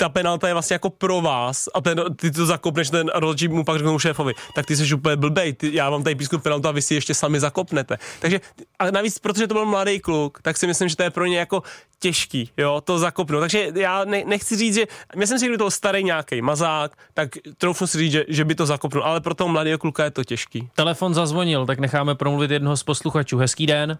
ta 0.00 0.08
penalta 0.08 0.48
je 0.48 0.54
vlastně 0.54 0.74
jako 0.74 0.90
pro 0.90 1.20
vás 1.20 1.68
a 1.74 1.80
ten, 1.80 2.04
ty 2.16 2.30
to 2.30 2.46
zakopneš, 2.46 2.90
ten 2.90 3.10
rozhodčí 3.14 3.48
mu 3.48 3.64
pak 3.64 3.78
řeknou 3.78 3.98
šéfovi, 3.98 4.34
tak 4.54 4.66
ty 4.66 4.76
jsi 4.76 4.94
úplně 4.94 5.16
blbej, 5.16 5.52
ty, 5.52 5.74
já 5.74 5.90
vám 5.90 6.02
tady 6.02 6.14
písku 6.14 6.38
penaltu 6.38 6.68
a 6.68 6.72
vy 6.72 6.82
si 6.82 6.94
ještě 6.94 7.14
sami 7.14 7.40
zakopnete. 7.40 7.98
Takže 8.20 8.40
a 8.78 8.90
navíc, 8.90 9.18
protože 9.18 9.46
to 9.46 9.54
byl 9.54 9.66
mladý 9.66 10.00
kluk, 10.00 10.38
tak 10.42 10.56
si 10.56 10.66
myslím, 10.66 10.88
že 10.88 10.96
to 10.96 11.02
je 11.02 11.10
pro 11.10 11.26
ně 11.26 11.38
jako 11.38 11.62
těžký, 11.98 12.50
jo, 12.56 12.80
to 12.80 12.98
zakopnout. 12.98 13.40
Takže 13.40 13.70
já 13.74 14.04
ne, 14.04 14.22
nechci 14.26 14.56
říct, 14.56 14.74
že, 14.74 14.84
myslím 15.16 15.38
si, 15.38 15.44
že 15.44 15.46
kdyby 15.46 15.58
to 15.58 15.64
byl 15.64 15.70
starý 15.70 16.04
nějaký 16.04 16.42
mazák, 16.42 16.92
tak 17.14 17.28
troufnu 17.58 17.86
si 17.86 17.98
říct, 17.98 18.12
že, 18.12 18.24
že 18.28 18.44
by 18.44 18.54
to 18.54 18.66
zakopnul, 18.66 19.04
ale 19.04 19.20
pro 19.20 19.34
toho 19.34 19.48
mladého 19.48 19.78
kluka 19.78 20.04
je 20.04 20.10
to 20.10 20.24
těžký. 20.24 20.70
Telefon 20.74 21.14
zazvonil, 21.14 21.66
tak 21.66 21.78
necháme 21.78 22.14
promluvit 22.14 22.50
jednoho 22.50 22.76
z 22.76 22.82
posluchačů. 22.82 23.38
Hezký 23.38 23.66
den. 23.66 23.98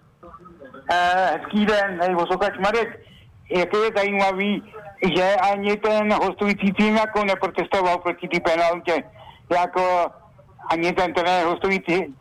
Eh, 0.92 1.38
hezký 1.38 1.66
den, 1.66 1.98
hej, 2.00 2.14
posluchač 2.16 2.58
Marek. 2.58 3.00
Jak 3.50 3.68
je 3.72 3.90
zajímavý, 3.96 4.62
že 5.16 5.36
ani 5.36 5.76
ten 5.76 6.12
hostující 6.12 6.72
tým 6.72 6.96
jako 6.96 7.24
neprotestoval 7.24 7.98
proti 7.98 8.28
té 8.28 8.40
penaltě. 8.40 9.04
Jako 9.50 10.06
ani 10.70 10.92
ten 10.92 11.14
trenér 11.14 11.46
hostující. 11.46 12.14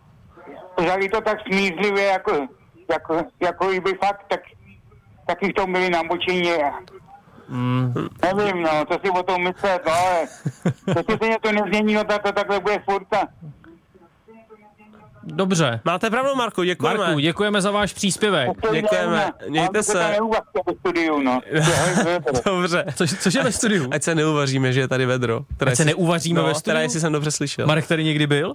Vzali 0.79 1.09
to 1.09 1.21
tak 1.21 1.37
smířlivě, 1.41 2.03
jako, 2.03 2.47
jako, 2.91 3.21
jako 3.41 3.71
i 3.71 3.79
by 3.79 3.91
fakt, 3.93 4.25
tak, 4.27 4.39
taky 5.27 5.49
v 5.49 5.53
tom 5.53 5.73
byli 5.73 5.89
namočení. 5.89 6.51
Mm. 7.49 7.93
Nevím, 8.23 8.61
no, 8.63 8.85
co 8.91 8.99
si 9.03 9.09
o 9.09 9.23
tom 9.23 9.43
myslet, 9.43 9.81
no, 9.85 9.91
ale 9.91 10.19
jestli 10.97 11.17
se 11.17 11.29
něco 11.29 11.51
nezmění, 11.51 11.93
no 11.93 12.03
tak 12.03 12.23
to 12.23 12.31
takhle 12.31 12.59
bude 12.59 12.79
furt. 12.89 13.13
a- 13.13 13.27
Dobře. 15.33 15.79
Máte 15.85 16.09
pravdu, 16.09 16.35
Marku, 16.35 16.63
děkujeme. 16.63 16.97
Marku, 16.99 17.19
děkujeme 17.19 17.61
za 17.61 17.71
váš 17.71 17.93
příspěvek. 17.93 18.49
Děkujeme. 18.73 19.31
Mějte 19.49 19.83
se. 19.83 19.91
to 19.93 19.99
neuvažte 19.99 20.59
ve 20.67 20.73
studiu, 20.79 21.21
no. 21.21 21.39
Dobře. 22.45 22.85
Což, 22.95 23.13
což 23.19 23.33
je 23.33 23.43
ve 23.43 23.51
studiu? 23.51 23.87
Ať 23.91 24.03
se 24.03 24.15
neuvaříme, 24.15 24.73
že 24.73 24.79
je 24.79 24.87
tady 24.87 25.05
vedro. 25.05 25.39
Teda 25.57 25.71
Ať 25.71 25.77
se 25.77 25.85
neuvaříme 25.85 26.39
no, 26.41 26.47
ve 26.47 26.53
studiu? 26.53 26.63
Teda 26.73 26.79
jestli 26.81 26.99
jsem 26.99 27.13
dobře 27.13 27.31
slyšel. 27.31 27.67
Marek 27.67 27.87
tady 27.87 28.03
někdy 28.03 28.27
byl? 28.27 28.53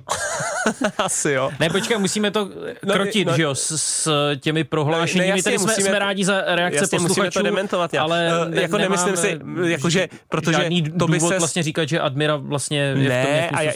Asi 0.99 1.31
jo. 1.33 1.50
Ne, 1.61 1.71
počkej, 1.71 1.99
musíme 1.99 2.31
to 2.31 2.49
No, 2.85 2.93
krotit, 2.95 3.26
no- 3.29 3.37
že 3.37 3.43
jo, 3.43 3.55
s, 3.55 3.71
s 3.76 4.11
těmi 4.41 4.64
prohlášeními. 4.64 5.26
Ne, 5.26 5.33
ne, 5.33 5.37
jasně, 5.37 5.43
Tady 5.43 5.59
jsme, 5.59 5.67
musíme- 5.73 5.88
jsme 5.88 5.99
rádi 5.99 6.25
za 6.25 6.43
reakce 6.47 6.79
Jasně, 6.81 6.97
musíme 6.97 7.09
posluchačů, 7.09 7.38
to 7.38 7.43
dementovat, 7.45 7.95
já. 7.95 8.02
ale 8.02 8.31
Eh, 8.52 8.61
jako 8.61 8.79
nemyslím 8.79 9.17
si, 9.17 9.38
jakože, 9.67 10.09
protože 10.29 10.57
žádný 10.57 10.83
to 10.83 11.07
by 11.07 11.21
se- 11.21 11.38
vlastně 11.38 11.62
říkat, 11.62 11.88
že 11.88 12.00
Admira 12.00 12.37
vlastně 12.37 12.79
je 12.81 12.93
v 12.95 12.97
tom 12.97 13.02
Ne, 13.09 13.09
nějakým 13.09 13.59
a 13.59 13.62
já, 13.62 13.73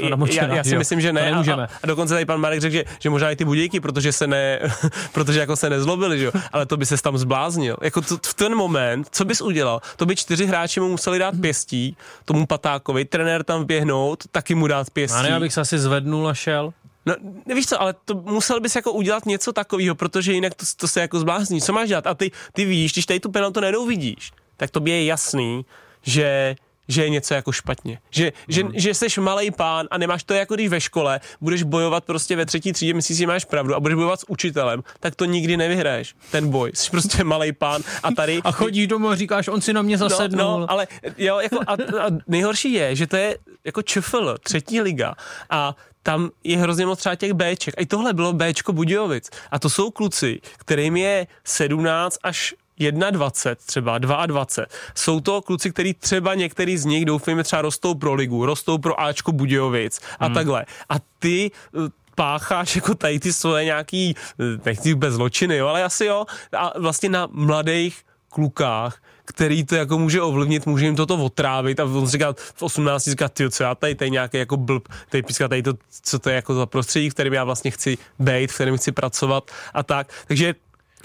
já, 0.49 0.55
já, 0.57 0.65
si 0.65 0.75
jo? 0.75 0.79
myslím, 0.79 1.01
že 1.01 1.13
ne. 1.13 1.31
A, 1.33 1.67
a 1.83 1.87
dokonce 1.87 2.15
tady 2.15 2.25
pan 2.25 2.41
Marek 2.41 2.61
řekl, 2.61 2.73
že, 2.73 2.85
že 2.99 3.11
možná 3.11 3.31
i 3.31 3.37
ty 3.37 3.45
budějky, 3.45 3.81
protože 3.81 4.13
se 4.13 4.27
ne, 4.27 4.61
protože 5.13 5.41
jako 5.41 5.57
se 5.57 5.71
nezlobili, 5.71 6.19
že 6.19 6.25
jo, 6.25 6.33
ale 6.53 6.67
to 6.67 6.77
by 6.77 6.87
se 6.87 7.03
tam 7.03 7.19
zbláznil. 7.19 7.77
Jako 7.83 8.01
to, 8.01 8.19
v 8.27 8.35
ten 8.35 8.55
moment, 8.55 9.09
co 9.11 9.25
bys 9.25 9.41
udělal? 9.41 9.81
To 9.97 10.07
by 10.07 10.17
čtyři 10.17 10.47
hráči 10.47 10.81
mu 10.81 10.89
museli 10.89 11.19
dát 11.19 11.35
pěstí, 11.41 11.97
tomu 12.25 12.47
Patákovi, 12.47 13.05
trenér 13.05 13.45
tam 13.45 13.65
běhnout, 13.65 14.25
taky 14.31 14.55
mu 14.55 14.67
dát 14.67 14.91
pěstí. 14.91 15.19
A 15.19 15.23
ne, 15.23 15.35
abych 15.35 15.53
se 15.53 15.61
asi 15.61 15.79
zvednul 15.79 16.29
a 16.29 16.35
šel. 16.35 16.73
No, 17.07 17.15
nevíš 17.47 17.67
co, 17.67 17.81
ale 17.81 17.95
to 18.05 18.15
musel 18.15 18.61
bys 18.61 18.77
jako 18.77 18.93
udělat 18.93 19.27
něco 19.27 19.53
takového, 19.53 19.95
protože 19.95 20.33
jinak 20.33 20.55
to, 20.55 20.65
to 20.77 20.89
se 20.89 21.01
jako 21.01 21.19
zblázní. 21.19 21.61
Co 21.61 21.73
máš 21.73 21.89
dělat? 21.89 22.07
A 22.07 22.15
ty, 22.15 22.31
ty 22.53 22.65
víš, 22.65 22.93
když 22.93 23.07
tady 23.07 23.21
tu 23.21 23.31
penaltu 23.31 23.61
najednou 23.61 23.87
vidíš, 23.87 24.33
tak 24.57 24.71
to 24.71 24.81
je 24.85 25.05
jasný, 25.05 25.65
že 26.03 26.57
že 26.89 27.03
je 27.03 27.11
něco 27.11 27.35
jako 27.35 27.53
špatně. 27.53 27.99
Že, 28.11 28.33
že, 28.49 28.63
Hmm. 28.63 28.73
že 28.75 28.95
jsi 28.95 29.21
malý 29.21 29.51
pán 29.51 29.87
a 29.91 29.99
nemáš 29.99 30.25
to 30.25 30.35
jako 30.35 30.55
když 30.55 30.69
ve 30.69 30.81
škole 30.81 31.21
budeš 31.41 31.63
bojovat 31.63 32.05
prostě 32.05 32.37
ve 32.37 32.47
třetí 32.47 32.73
třídě, 32.73 32.95
myslíš, 32.95 33.19
že 33.19 33.27
máš 33.27 33.45
pravdu 33.45 33.75
a 33.75 33.81
budeš 33.81 33.95
bojovat 33.95 34.21
s 34.21 34.31
učitelem, 34.31 34.83
tak 35.01 35.15
to 35.17 35.25
nikdy 35.25 35.57
nevyhraješ, 35.57 36.15
ten 36.31 36.51
boj. 36.51 36.71
Jsi 36.75 36.91
prostě 36.91 37.25
malý 37.25 37.53
pán 37.53 37.83
a 38.03 38.13
tady... 38.13 38.41
A 38.45 38.53
chodíš 38.53 38.87
domů 38.87 39.09
a 39.09 39.17
říkáš, 39.17 39.49
on 39.49 39.61
si 39.61 39.73
na 39.73 39.83
mě 39.83 39.99
zasednul. 39.99 40.51
No, 40.51 40.59
no 40.59 40.71
ale 40.71 40.87
jo, 41.19 41.39
jako 41.39 41.59
a, 41.67 41.73
a 41.73 42.07
nejhorší 42.27 42.73
je, 42.73 42.97
že 42.97 43.07
to 43.07 43.17
je 43.17 43.39
jako 43.65 43.83
ČFL, 43.83 44.37
třetí 44.43 44.81
liga 44.81 45.15
a 45.51 45.77
tam 46.03 46.31
je 46.45 46.57
hrozně 46.57 46.87
moc 46.87 46.99
třeba 46.99 47.15
těch 47.15 47.33
Bček. 47.33 47.75
A 47.79 47.81
i 47.81 47.87
tohle 47.87 48.13
bylo 48.13 48.33
Bčko 48.33 48.73
Budějovic. 48.73 49.31
A 49.51 49.59
to 49.59 49.71
jsou 49.71 49.91
kluci, 49.91 50.41
kterým 50.59 50.97
je 50.97 51.27
17 51.45 52.19
až 52.23 52.55
21, 52.79 53.55
třeba 53.67 53.99
22. 53.99 54.47
Jsou 54.95 55.21
to 55.21 55.43
kluci, 55.43 55.71
kteří 55.71 55.95
třeba 55.95 56.35
některý 56.35 56.79
z 56.79 56.85
nich, 56.85 57.05
doufejme, 57.05 57.45
třeba 57.45 57.63
rostou 57.63 57.95
pro 57.95 58.15
ligu, 58.15 58.47
rostou 58.47 58.79
pro 58.79 59.01
Ačko 59.01 59.33
Budějovic 59.33 60.01
a 60.19 60.25
hmm. 60.25 60.35
takhle. 60.35 60.67
A 60.89 60.95
ty 61.19 61.51
eh, 61.51 61.79
pácháš 62.15 62.77
jako 62.77 62.95
tady 62.95 63.21
ty 63.21 63.33
svoje 63.33 63.65
nějaký, 63.65 64.15
eh, 64.41 64.61
nechci 64.65 64.95
bez 64.95 65.15
zločiny, 65.15 65.57
jo, 65.57 65.67
ale 65.67 65.85
asi 65.85 66.05
jo, 66.05 66.25
a 66.53 66.79
vlastně 66.79 67.09
na 67.09 67.29
mladých 67.33 68.03
klukách, 68.29 69.01
který 69.25 69.65
to 69.65 69.75
jako 69.75 69.99
může 69.99 70.23
ovlivnit, 70.23 70.67
může 70.67 70.85
jim 70.85 70.97
toto 70.97 71.17
otrávit 71.17 71.81
a 71.81 71.85
on 71.85 72.07
říká 72.07 72.35
v 72.55 72.63
18 72.63 73.05
říká, 73.05 73.29
ty 73.29 73.51
co 73.51 73.63
já 73.63 73.75
tady, 73.75 73.95
tady 73.95 74.11
nějaký 74.11 74.37
jako 74.37 74.57
blb, 74.57 74.89
tady 75.09 75.23
píská 75.23 75.49
tady 75.49 75.63
to, 75.63 75.73
co 76.03 76.19
to 76.19 76.31
je 76.31 76.37
jako 76.37 76.55
za 76.55 76.67
prostředí, 76.67 77.11
v 77.11 77.15
kterém 77.15 77.33
já 77.33 77.45
vlastně 77.45 77.71
chci 77.71 77.99
být, 78.19 78.51
v 78.51 78.55
kterém 78.55 78.77
chci 78.77 78.93
pracovat 78.93 79.51
a 79.75 79.83
tak. 79.83 80.13
Takže 80.27 80.55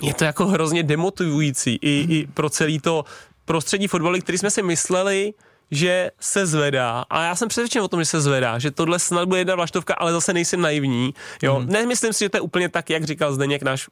je 0.01 0.13
to 0.13 0.23
jako 0.23 0.47
hrozně 0.47 0.83
demotivující 0.83 1.79
i, 1.81 2.05
i 2.09 2.27
pro 2.33 2.49
celý 2.49 2.79
to 2.79 3.05
prostředí 3.45 3.87
fotbalu, 3.87 4.19
který 4.19 4.37
jsme 4.37 4.51
si 4.51 4.63
mysleli, 4.63 5.33
že 5.71 6.11
se 6.19 6.45
zvedá. 6.45 7.05
A 7.09 7.23
já 7.23 7.35
jsem 7.35 7.47
přesvědčen 7.47 7.81
o 7.81 7.87
tom, 7.87 7.99
že 8.01 8.05
se 8.05 8.21
zvedá, 8.21 8.59
že 8.59 8.71
tohle 8.71 8.99
snad 8.99 9.27
bude 9.27 9.39
jedna 9.39 9.55
vlaštovka, 9.55 9.93
ale 9.93 10.11
zase 10.11 10.33
nejsem 10.33 10.61
naivní. 10.61 11.13
Jo, 11.43 11.55
hmm. 11.55 11.69
nemyslím 11.69 12.13
si, 12.13 12.25
že 12.25 12.29
to 12.29 12.37
je 12.37 12.41
úplně 12.41 12.69
tak, 12.69 12.89
jak 12.89 13.03
říkal 13.03 13.33
Zdeněk, 13.33 13.63
náš 13.63 13.89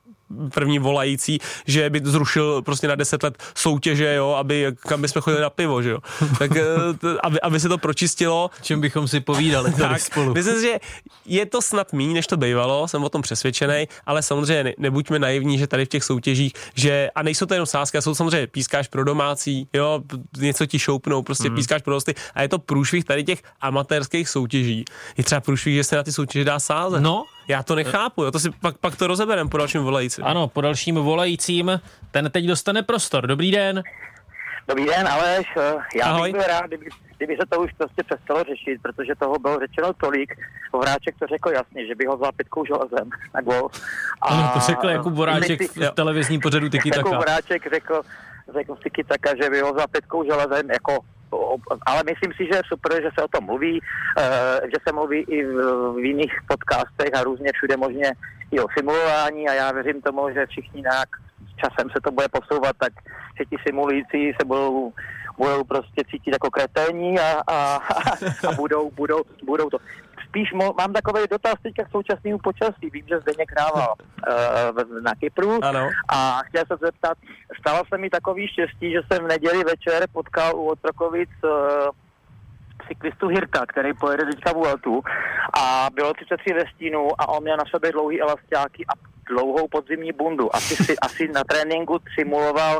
první 0.53 0.79
volající, 0.79 1.39
že 1.67 1.89
by 1.89 2.01
zrušil 2.03 2.61
prostě 2.61 2.87
na 2.87 2.95
10 2.95 3.23
let 3.23 3.43
soutěže, 3.55 4.13
jo, 4.13 4.31
aby 4.31 4.67
kam 4.79 5.01
bychom 5.01 5.21
chodili 5.21 5.41
na 5.41 5.49
pivo, 5.49 5.81
že 5.81 5.89
jo. 5.89 5.99
Tak 6.39 6.51
eh, 6.55 6.63
t- 6.97 7.17
aby, 7.23 7.41
aby 7.41 7.59
se 7.59 7.69
to 7.69 7.77
pročistilo, 7.77 8.49
Čem 8.61 8.81
bychom 8.81 9.07
si 9.07 9.19
povídali 9.19 9.71
tady 9.71 9.93
tak, 9.93 10.01
spolu. 10.01 10.33
myslím 10.33 10.61
že 10.61 10.79
je 11.25 11.45
to 11.45 11.61
snad 11.61 11.93
méně, 11.93 12.13
než 12.13 12.27
to 12.27 12.37
bývalo, 12.37 12.87
jsem 12.87 13.03
o 13.03 13.09
tom 13.09 13.21
přesvědčený, 13.21 13.87
ale 14.05 14.21
samozřejmě 14.23 14.63
ne, 14.63 14.73
nebuďme 14.77 15.19
naivní, 15.19 15.57
že 15.57 15.67
tady 15.67 15.85
v 15.85 15.89
těch 15.89 16.03
soutěžích, 16.03 16.53
že, 16.75 17.09
a 17.15 17.23
nejsou 17.23 17.45
to 17.45 17.53
jenom 17.53 17.65
sázky, 17.65 18.01
jsou 18.01 18.15
samozřejmě 18.15 18.47
pískáš 18.47 18.87
pro 18.87 19.03
domácí, 19.03 19.67
jo, 19.73 20.01
něco 20.37 20.65
ti 20.65 20.79
šoupnou, 20.79 21.21
prostě 21.21 21.47
hmm. 21.47 21.55
pískáš 21.55 21.81
pro 21.81 21.93
hosty, 21.93 22.15
a 22.33 22.41
je 22.41 22.47
to 22.47 22.59
průšvih 22.59 23.05
tady 23.05 23.23
těch 23.23 23.41
amatérských 23.61 24.29
soutěží. 24.29 24.85
Je 25.17 25.23
třeba 25.23 25.41
průšvih, 25.41 25.75
že 25.75 25.83
se 25.83 25.95
na 25.95 26.03
ty 26.03 26.11
soutěže 26.11 26.45
dá 26.45 26.59
sázet. 26.59 27.01
No. 27.01 27.25
Já 27.49 27.63
to 27.63 27.75
nechápu, 27.75 28.23
jo, 28.23 28.31
to 28.31 28.39
si 28.39 28.49
pak, 28.61 28.77
pak 28.77 28.95
to 28.95 29.07
rozeberem 29.07 29.49
po 29.49 29.57
dalším 29.57 29.81
volajícím. 29.83 30.25
Ano, 30.25 30.47
po 30.47 30.61
dalším 30.61 30.95
volajícím, 30.95 31.81
ten 32.11 32.31
teď 32.31 32.45
dostane 32.45 32.83
prostor. 32.83 33.27
Dobrý 33.27 33.51
den. 33.51 33.83
Dobrý 34.67 34.85
den, 34.85 35.07
Aleš. 35.07 35.47
Já 35.95 36.05
Ahoj. 36.05 36.31
bych 36.33 36.41
byl 36.41 36.47
rád, 36.47 36.65
kdyby, 36.67 36.85
kdyby 37.17 37.35
se 37.41 37.45
to 37.49 37.59
už 37.61 37.71
prostě 37.77 38.03
přestalo 38.03 38.43
řešit, 38.43 38.81
protože 38.81 39.15
toho 39.19 39.39
bylo 39.39 39.59
řečeno 39.59 39.93
tolik. 39.93 40.29
Vráček 40.81 41.15
to 41.19 41.27
řekl 41.27 41.49
jasně, 41.49 41.87
že 41.87 41.95
by 41.95 42.05
ho 42.05 42.17
vzal 42.17 42.31
pitkou 42.35 42.65
železem 42.65 43.09
na 43.35 43.41
gol. 43.41 43.69
A 44.21 44.27
Ano, 44.27 44.49
to 44.53 44.59
řekl 44.59 44.89
Jakub 44.89 45.13
Voráček 45.13 45.63
si- 45.63 45.79
v 45.85 45.91
televizním 45.91 46.41
pořadu 46.41 46.69
Tiki 46.69 46.91
Taka. 46.91 47.17
Vráček 47.19 47.73
řekl, 47.73 48.01
řekl 48.53 48.75
v 48.75 48.83
Tiki 48.83 49.03
Taka, 49.03 49.29
že 49.41 49.49
by 49.49 49.59
ho 49.59 49.73
vzal 49.73 49.87
pitkou 49.91 50.23
železem, 50.23 50.71
jako 50.71 50.99
ale 51.85 52.01
myslím 52.05 52.33
si, 52.33 52.43
že 52.45 52.57
je 52.57 52.61
super, 52.65 53.01
že 53.01 53.09
se 53.13 53.23
o 53.23 53.27
tom 53.27 53.45
mluví, 53.45 53.79
eh, 54.17 54.61
že 54.65 54.77
se 54.87 54.93
mluví 54.93 55.19
i 55.27 55.45
v, 55.45 55.99
jiných 55.99 56.33
podcastech 56.47 57.09
a 57.15 57.23
různě 57.23 57.51
všude 57.53 57.77
možně 57.77 58.11
i 58.51 58.59
o 58.59 58.67
simulování 58.77 59.49
a 59.49 59.53
já 59.53 59.71
věřím 59.71 60.01
tomu, 60.01 60.29
že 60.33 60.45
všichni 60.45 60.81
nějak 60.81 61.09
časem 61.55 61.89
se 61.89 61.99
to 62.03 62.11
bude 62.11 62.27
posouvat, 62.27 62.75
tak 62.77 62.93
že 63.37 63.45
ti 63.45 63.55
simulující 63.67 64.33
se 64.39 64.45
budou 64.45 64.93
budou 65.37 65.63
prostě 65.63 66.03
cítit 66.11 66.31
jako 66.31 66.51
kreténi 66.51 67.19
a, 67.19 67.41
a, 67.47 67.79
a 68.47 68.51
budou, 68.55 68.91
budou, 68.91 69.21
budou 69.43 69.69
to. 69.69 69.77
Spíš 70.27 70.53
mo, 70.53 70.73
mám 70.77 70.93
takový 70.93 71.23
dotaz 71.31 71.53
teďka 71.63 71.83
k 71.83 71.91
současnému 71.91 72.37
počasí. 72.37 72.89
Vím, 72.93 73.05
že 73.07 73.19
Zdeněk 73.19 73.51
hrával 73.51 73.93
uh, 73.97 75.01
na 75.01 75.15
Kypru 75.15 75.63
Ano. 75.63 75.89
a 76.09 76.41
chtěl 76.43 76.63
se 76.67 76.77
zeptat, 76.81 77.17
stalo 77.59 77.81
se 77.89 77.97
mi 77.97 78.09
takový 78.09 78.47
štěstí, 78.47 78.91
že 78.91 79.01
jsem 79.07 79.25
v 79.25 79.27
neděli 79.27 79.63
večer 79.63 80.07
potkal 80.13 80.55
u 80.55 80.65
Otrokovic 80.65 81.29
uh, 81.43 81.49
cyklistu 82.87 83.27
Hirta, 83.27 83.65
který 83.65 83.93
pojede 83.93 84.25
teďka 84.25 84.53
Vueltu 84.53 85.01
a 85.61 85.87
bylo 85.93 86.13
33 86.13 86.53
ve 86.53 86.65
stínu 86.75 87.21
a 87.21 87.27
on 87.27 87.43
měl 87.43 87.57
na 87.57 87.65
sobě 87.71 87.91
dlouhý 87.91 88.21
elastiáky 88.21 88.85
a 88.85 88.93
dlouhou 89.29 89.67
podzimní 89.67 90.11
bundu. 90.11 90.55
Asi, 90.55 90.75
si, 90.75 90.99
asi 90.99 91.27
na 91.27 91.43
tréninku 91.43 91.99
simuloval 92.19 92.79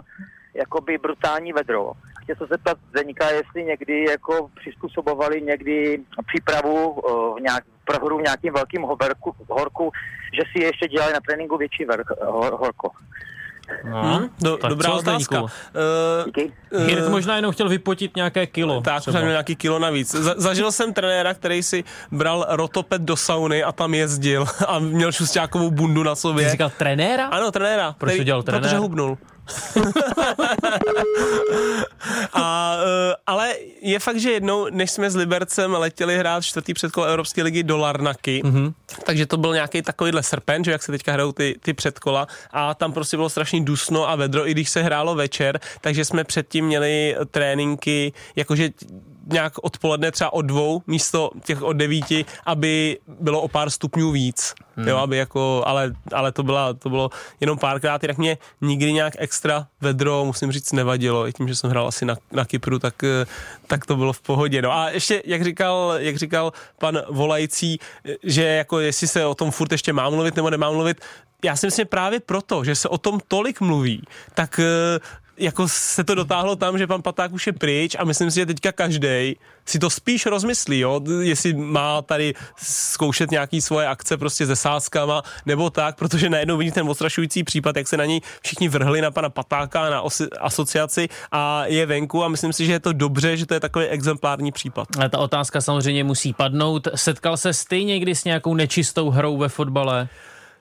jakoby 0.54 0.98
brutální 0.98 1.54
vedro. 1.54 1.92
Chtěl 2.30 2.48
se 2.48 2.54
zeptat 2.54 2.78
Zdeníka, 2.90 3.30
jestli 3.30 3.64
někdy 3.64 4.06
jako 4.10 4.50
přizpůsobovali 4.60 5.42
někdy 5.42 6.00
přípravu 6.28 6.90
uh, 6.90 7.40
nějak, 7.40 7.64
pro 7.86 8.06
hru 8.06 8.18
v 8.18 8.22
nějakým 8.22 8.54
velkým 8.54 8.82
hoverku, 8.82 9.36
horku, 9.50 9.92
že 10.34 10.42
si 10.52 10.64
ještě 10.64 10.88
dělali 10.88 11.14
na 11.14 11.20
tréninku 11.28 11.58
větší 11.58 11.86
vrch, 11.86 12.08
hor, 12.26 12.58
horko. 12.60 12.90
No, 13.92 14.02
Hmm, 14.04 14.30
do, 14.42 14.58
tak 14.58 14.70
dobrá 14.70 14.90
co, 14.90 14.98
otázka. 14.98 15.42
Uh, 15.42 15.50
Díky. 16.26 16.54
Hirt 16.78 17.08
možná 17.08 17.36
jenom 17.36 17.52
chtěl 17.52 17.70
vypotit 17.70 18.16
nějaké 18.16 18.48
kilo. 18.48 18.82
Tak, 18.82 19.02
třeba. 19.02 19.12
třeba 19.12 19.22
měl 19.22 19.32
nějaký 19.32 19.56
kilo 19.56 19.80
navíc. 19.80 20.16
Za, 20.16 20.34
zažil 20.38 20.72
jsem 20.72 20.94
trenéra, 20.94 21.34
který 21.34 21.64
si 21.64 21.84
bral 22.12 22.46
rotopet 22.50 23.02
do 23.02 23.16
sauny 23.16 23.64
a 23.64 23.72
tam 23.72 23.94
jezdil 23.94 24.46
a 24.68 24.80
měl 24.80 25.12
šustákovou 25.12 25.72
bundu 25.72 26.04
na 26.04 26.16
Ty 26.16 26.22
sobě. 26.22 26.46
jsi 26.46 26.52
říkal 26.52 26.72
trenéra? 26.78 27.28
Ano, 27.28 27.52
trenéra. 27.52 27.96
Proč 27.98 28.18
to 28.18 28.24
dělal 28.24 28.44
trenér? 28.44 28.64
Protože 28.64 28.78
hubnul. 28.78 29.18
je 33.92 34.00
fakt, 34.00 34.20
že 34.20 34.32
jednou, 34.32 34.68
než 34.72 34.92
jsme 34.92 35.10
s 35.12 35.16
Libercem 35.16 35.74
letěli 35.74 36.18
hrát 36.18 36.44
čtvrtý 36.44 36.74
předkolo 36.74 37.06
Evropské 37.06 37.44
ligy 37.44 37.64
do 37.64 37.78
Larnaky, 37.78 38.42
Mhm. 38.44 38.56
mm-hmm. 38.68 38.74
takže 39.04 39.26
to 39.26 39.38
byl 39.38 39.54
nějaký 39.54 39.82
takovýhle 39.82 40.24
srpen, 40.24 40.64
že 40.64 40.72
jak 40.72 40.84
se 40.84 40.92
teďka 40.92 41.12
hrajou 41.14 41.32
ty, 41.32 41.56
ty 41.62 41.74
předkola 41.74 42.28
a 42.52 42.74
tam 42.74 42.94
prostě 42.94 43.18
bylo 43.18 43.30
strašně 43.30 43.62
dusno 43.62 44.10
a 44.10 44.16
vedro, 44.16 44.48
i 44.48 44.52
když 44.52 44.70
se 44.70 44.82
hrálo 44.84 45.16
večer, 45.16 45.60
takže 45.82 46.06
jsme 46.06 46.24
předtím 46.24 46.66
měli 46.66 47.16
tréninky, 47.32 48.14
jakože 48.36 48.70
nějak 49.26 49.54
odpoledne 49.62 50.12
třeba 50.12 50.34
o 50.34 50.42
dvou 50.42 50.82
místo 50.88 51.32
těch 51.44 51.62
od 51.62 51.74
devíti, 51.74 52.26
aby 52.46 52.98
bylo 53.08 53.42
o 53.42 53.48
pár 53.48 53.70
stupňů 53.70 54.12
víc. 54.12 54.54
Hmm. 54.76 54.88
Jo, 54.88 54.98
aby 54.98 55.18
jako, 55.18 55.64
ale, 55.66 55.94
ale 56.14 56.32
to, 56.32 56.44
byla, 56.44 56.74
to 56.74 56.90
bylo 56.90 57.10
jenom 57.40 57.58
párkrát, 57.58 58.04
jinak 58.04 58.18
mě 58.18 58.38
nikdy 58.62 58.94
nějak 58.94 59.14
extra 59.18 59.68
vedro, 59.82 60.26
musím 60.26 60.52
říct, 60.52 60.72
nevadilo. 60.72 61.28
I 61.28 61.34
tím, 61.34 61.48
že 61.48 61.56
jsem 61.56 61.70
hrál 61.70 61.88
asi 61.88 62.06
na, 62.06 62.16
na 62.32 62.46
Kypru, 62.46 62.80
tak, 62.80 63.04
eh, 63.04 63.26
tak 63.68 63.86
to 63.86 63.96
bylo 63.96 64.14
v 64.14 64.22
pohodě. 64.22 64.62
No 64.62 64.72
a 64.72 64.90
ještě, 64.90 65.22
jak 65.26 65.44
říkal, 65.44 65.94
jak 65.98 66.18
říkal 66.18 66.54
pan 66.80 67.02
volající, 67.10 67.80
eh, 68.06 68.16
že 68.24 68.44
jako 68.44 68.80
jestli 68.80 69.08
se 69.08 69.26
o 69.26 69.36
tom 69.36 69.52
furt 69.52 69.72
ještě 69.72 69.94
má 69.94 70.10
mluvit 70.10 70.36
nebo 70.36 70.50
nemá 70.50 70.72
mluvit, 70.72 71.02
já 71.44 71.56
si 71.56 71.68
myslím 71.68 71.88
právě 71.88 72.20
proto, 72.20 72.64
že 72.64 72.76
se 72.76 72.90
o 72.90 72.98
tom 72.98 73.20
tolik 73.28 73.62
mluví, 73.62 74.04
tak 74.34 74.60
eh, 74.60 75.00
jako 75.40 75.68
se 75.68 76.04
to 76.04 76.16
dotáhlo 76.16 76.56
tam, 76.56 76.78
že 76.78 76.88
pan 76.88 77.02
Paták 77.02 77.32
už 77.32 77.48
je 77.48 77.54
pryč 77.54 77.96
a 78.00 78.04
myslím 78.04 78.32
si, 78.32 78.36
že 78.36 78.46
teďka 78.46 78.72
každý 78.72 79.36
si 79.66 79.80
to 79.80 79.90
spíš 79.90 80.26
rozmyslí, 80.26 80.80
jo? 80.80 81.02
jestli 81.22 81.54
má 81.54 82.02
tady 82.02 82.34
zkoušet 82.58 83.32
nějaký 83.32 83.62
svoje 83.62 83.88
akce 83.88 84.18
prostě 84.18 84.46
se 84.46 84.56
sázkama 84.56 85.24
nebo 85.46 85.70
tak, 85.70 85.96
protože 85.96 86.30
najednou 86.30 86.58
vidí 86.58 86.72
ten 86.72 86.90
ostrašující 86.90 87.44
případ, 87.44 87.78
jak 87.78 87.88
se 87.88 87.98
na 87.98 88.06
něj 88.06 88.22
všichni 88.42 88.70
vrhli 88.70 89.02
na 89.02 89.12
pana 89.12 89.30
Patáka, 89.30 89.90
na 89.90 90.02
osi, 90.02 90.30
asociaci 90.40 91.10
a 91.32 91.66
je 91.66 91.86
venku 91.86 92.24
a 92.24 92.28
myslím 92.28 92.54
si, 92.54 92.66
že 92.66 92.72
je 92.72 92.80
to 92.80 92.94
dobře, 92.94 93.38
že 93.38 93.46
to 93.46 93.54
je 93.54 93.60
takový 93.60 93.86
exemplární 93.86 94.52
případ. 94.52 94.88
Ale 94.98 95.10
ta 95.10 95.18
otázka 95.18 95.62
samozřejmě 95.62 96.04
musí 96.04 96.34
padnout. 96.34 96.88
Setkal 96.96 97.38
se 97.38 97.52
ty 97.68 97.84
někdy 97.84 98.16
s 98.16 98.24
nějakou 98.24 98.56
nečistou 98.56 99.10
hrou 99.10 99.38
ve 99.38 99.50
fotbale? 99.50 100.10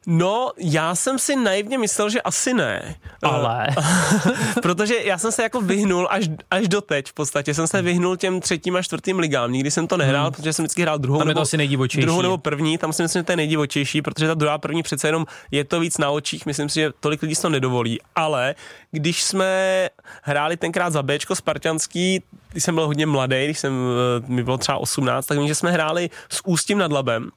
No, 0.07 0.51
já 0.59 0.95
jsem 0.95 1.19
si 1.19 1.37
naivně 1.37 1.79
myslel, 1.79 2.11
že 2.11 2.23
asi 2.23 2.55
ne. 2.55 2.95
Ale. 3.23 3.67
Protože 4.63 4.95
já 5.05 5.19
jsem 5.19 5.33
se 5.33 5.43
jako 5.43 5.61
vyhnul 5.61 6.09
až, 6.11 6.29
až 6.51 6.69
do 6.69 6.81
teď 6.81 7.09
v 7.09 7.13
podstatě. 7.13 7.55
Jsem 7.55 7.67
se 7.67 7.83
vyhnul 7.83 8.17
těm 8.17 8.41
třetím 8.41 8.77
a 8.77 8.83
čtvrtým 8.83 9.19
ligám. 9.19 9.53
Nikdy 9.53 9.71
jsem 9.71 9.87
to 9.87 9.97
nehrál, 9.97 10.25
hmm. 10.25 10.33
protože 10.33 10.53
jsem 10.53 10.65
vždycky 10.65 10.83
hrál 10.83 10.99
druhou. 10.99 11.19
Tam 11.19 11.29
je 11.29 11.35
to 11.35 11.39
nebo, 11.39 11.43
asi 11.43 11.57
nejdivočejší. 11.57 12.07
Druhou 12.07 12.23
nebo 12.23 12.39
první, 12.39 12.79
tam 12.79 12.93
si 12.93 13.03
myslím, 13.03 13.21
že 13.21 13.25
to 13.25 13.33
je 13.33 13.37
nejdivočejší, 13.37 14.03
protože 14.03 14.27
ta 14.27 14.35
druhá 14.35 14.59
první 14.59 14.83
přece 14.83 15.09
jenom 15.09 15.27
je 15.51 15.65
to 15.65 15.81
víc 15.81 15.99
na 15.99 16.11
očích. 16.11 16.47
Myslím 16.47 16.69
si, 16.69 16.75
že 16.75 16.93
tolik 17.01 17.23
lidí 17.23 17.35
to 17.35 17.49
nedovolí. 17.49 17.99
Ale 18.15 18.55
když 18.91 19.23
jsme 19.23 19.89
hráli 20.23 20.57
tenkrát 20.57 20.91
za 20.91 21.03
Bčko 21.03 21.35
Spartanský, 21.35 22.23
když 22.53 22.65
jsem 22.65 22.75
byl 22.75 22.87
hodně 22.87 23.07
mladý, 23.07 23.45
když 23.45 23.59
jsem, 23.59 23.73
eh, 23.73 24.33
mi 24.33 24.45
bylo 24.45 24.59
třeba 24.59 24.79
18, 24.79 25.27
tak 25.27 25.39
vím, 25.39 25.49
že 25.49 25.55
jsme 25.55 25.71
hráli 25.71 26.11
s 26.29 26.41
Ústím 26.47 26.79
nad 26.79 26.93
Labem 26.93 27.31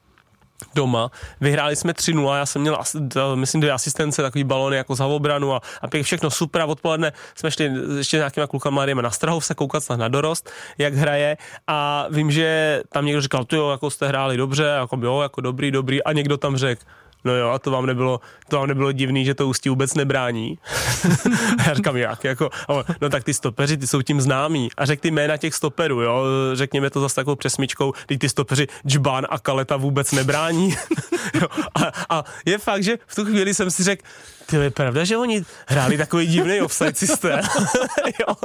doma. 0.76 1.12
Vyhráli 1.42 1.76
jsme 1.76 1.94
3-0, 1.94 2.36
já 2.38 2.46
jsem 2.46 2.62
měl, 2.62 2.80
myslím, 3.36 3.62
dvě 3.62 3.74
asistence, 3.74 4.22
takový 4.22 4.44
balony 4.44 4.78
jako 4.78 4.96
za 4.96 5.06
obranu 5.06 5.54
a, 5.54 5.62
a 5.82 5.88
pěk 5.88 6.06
všechno 6.06 6.32
super. 6.32 6.62
A 6.62 6.66
odpoledne 6.66 7.14
jsme 7.36 7.52
šli 7.52 7.72
ještě 7.98 8.18
s 8.18 8.22
nějakýma 8.22 8.48
klukama, 8.48 8.86
jdeme 8.86 9.02
na 9.02 9.12
Strahov 9.12 9.46
se 9.46 9.56
koukat 9.56 9.90
na 9.96 10.08
dorost, 10.08 10.50
jak 10.78 10.94
hraje. 10.94 11.38
A 11.68 12.08
vím, 12.10 12.32
že 12.32 12.82
tam 12.90 13.06
někdo 13.06 13.22
říkal, 13.22 13.46
ty 13.46 13.56
jo, 13.56 13.70
jako 13.70 13.90
jste 13.90 14.08
hráli 14.08 14.38
dobře, 14.38 14.64
jako 14.64 15.00
jo, 15.04 15.22
jako 15.22 15.42
dobrý, 15.42 15.72
dobrý. 15.72 16.04
A 16.04 16.14
někdo 16.14 16.38
tam 16.38 16.58
řekl, 16.58 16.84
No 17.24 17.36
jo, 17.36 17.50
a 17.50 17.60
to 17.60 17.72
vám 17.72 17.86
nebylo, 17.86 18.20
to 18.48 18.58
vám 18.58 18.68
nebylo 18.68 18.92
divný, 18.92 19.26
že 19.26 19.34
to 19.34 19.48
ústí 19.48 19.70
vůbec 19.70 19.94
nebrání. 19.94 20.58
a 21.60 21.64
já 21.68 21.74
říkám, 21.74 21.98
jak, 21.98 22.24
jako, 22.24 22.50
no 23.02 23.10
tak 23.10 23.24
ty 23.24 23.34
stopeři, 23.34 23.78
ty 23.78 23.88
jsou 23.88 24.02
tím 24.02 24.22
známí. 24.22 24.70
A 24.78 24.86
řekl 24.86 25.02
ty 25.02 25.12
jména 25.12 25.38
těch 25.38 25.56
stoperů, 25.56 26.02
jo, 26.02 26.24
řekněme 26.54 26.90
to 26.90 27.02
zase 27.02 27.16
takovou 27.16 27.36
přesmičkou, 27.36 27.94
teď 28.06 28.20
ty 28.20 28.30
stopeři 28.30 28.68
Džbán 28.88 29.28
a 29.30 29.40
Kaleta 29.40 29.78
vůbec 29.78 30.12
nebrání. 30.12 30.76
jo, 31.42 31.48
a, 31.76 31.92
a, 32.10 32.24
je 32.46 32.58
fakt, 32.58 32.84
že 32.84 32.98
v 33.08 33.16
tu 33.16 33.26
chvíli 33.26 33.54
jsem 33.54 33.72
si 33.72 33.84
řekl, 33.84 34.04
ty 34.52 34.58
je 34.58 34.72
pravda, 34.72 35.04
že 35.04 35.18
oni 35.18 35.44
hráli 35.68 35.98
takový 35.98 36.28
divný 36.28 36.62
offside 36.62 36.94
systém. 36.96 37.40
jo. 38.20 38.36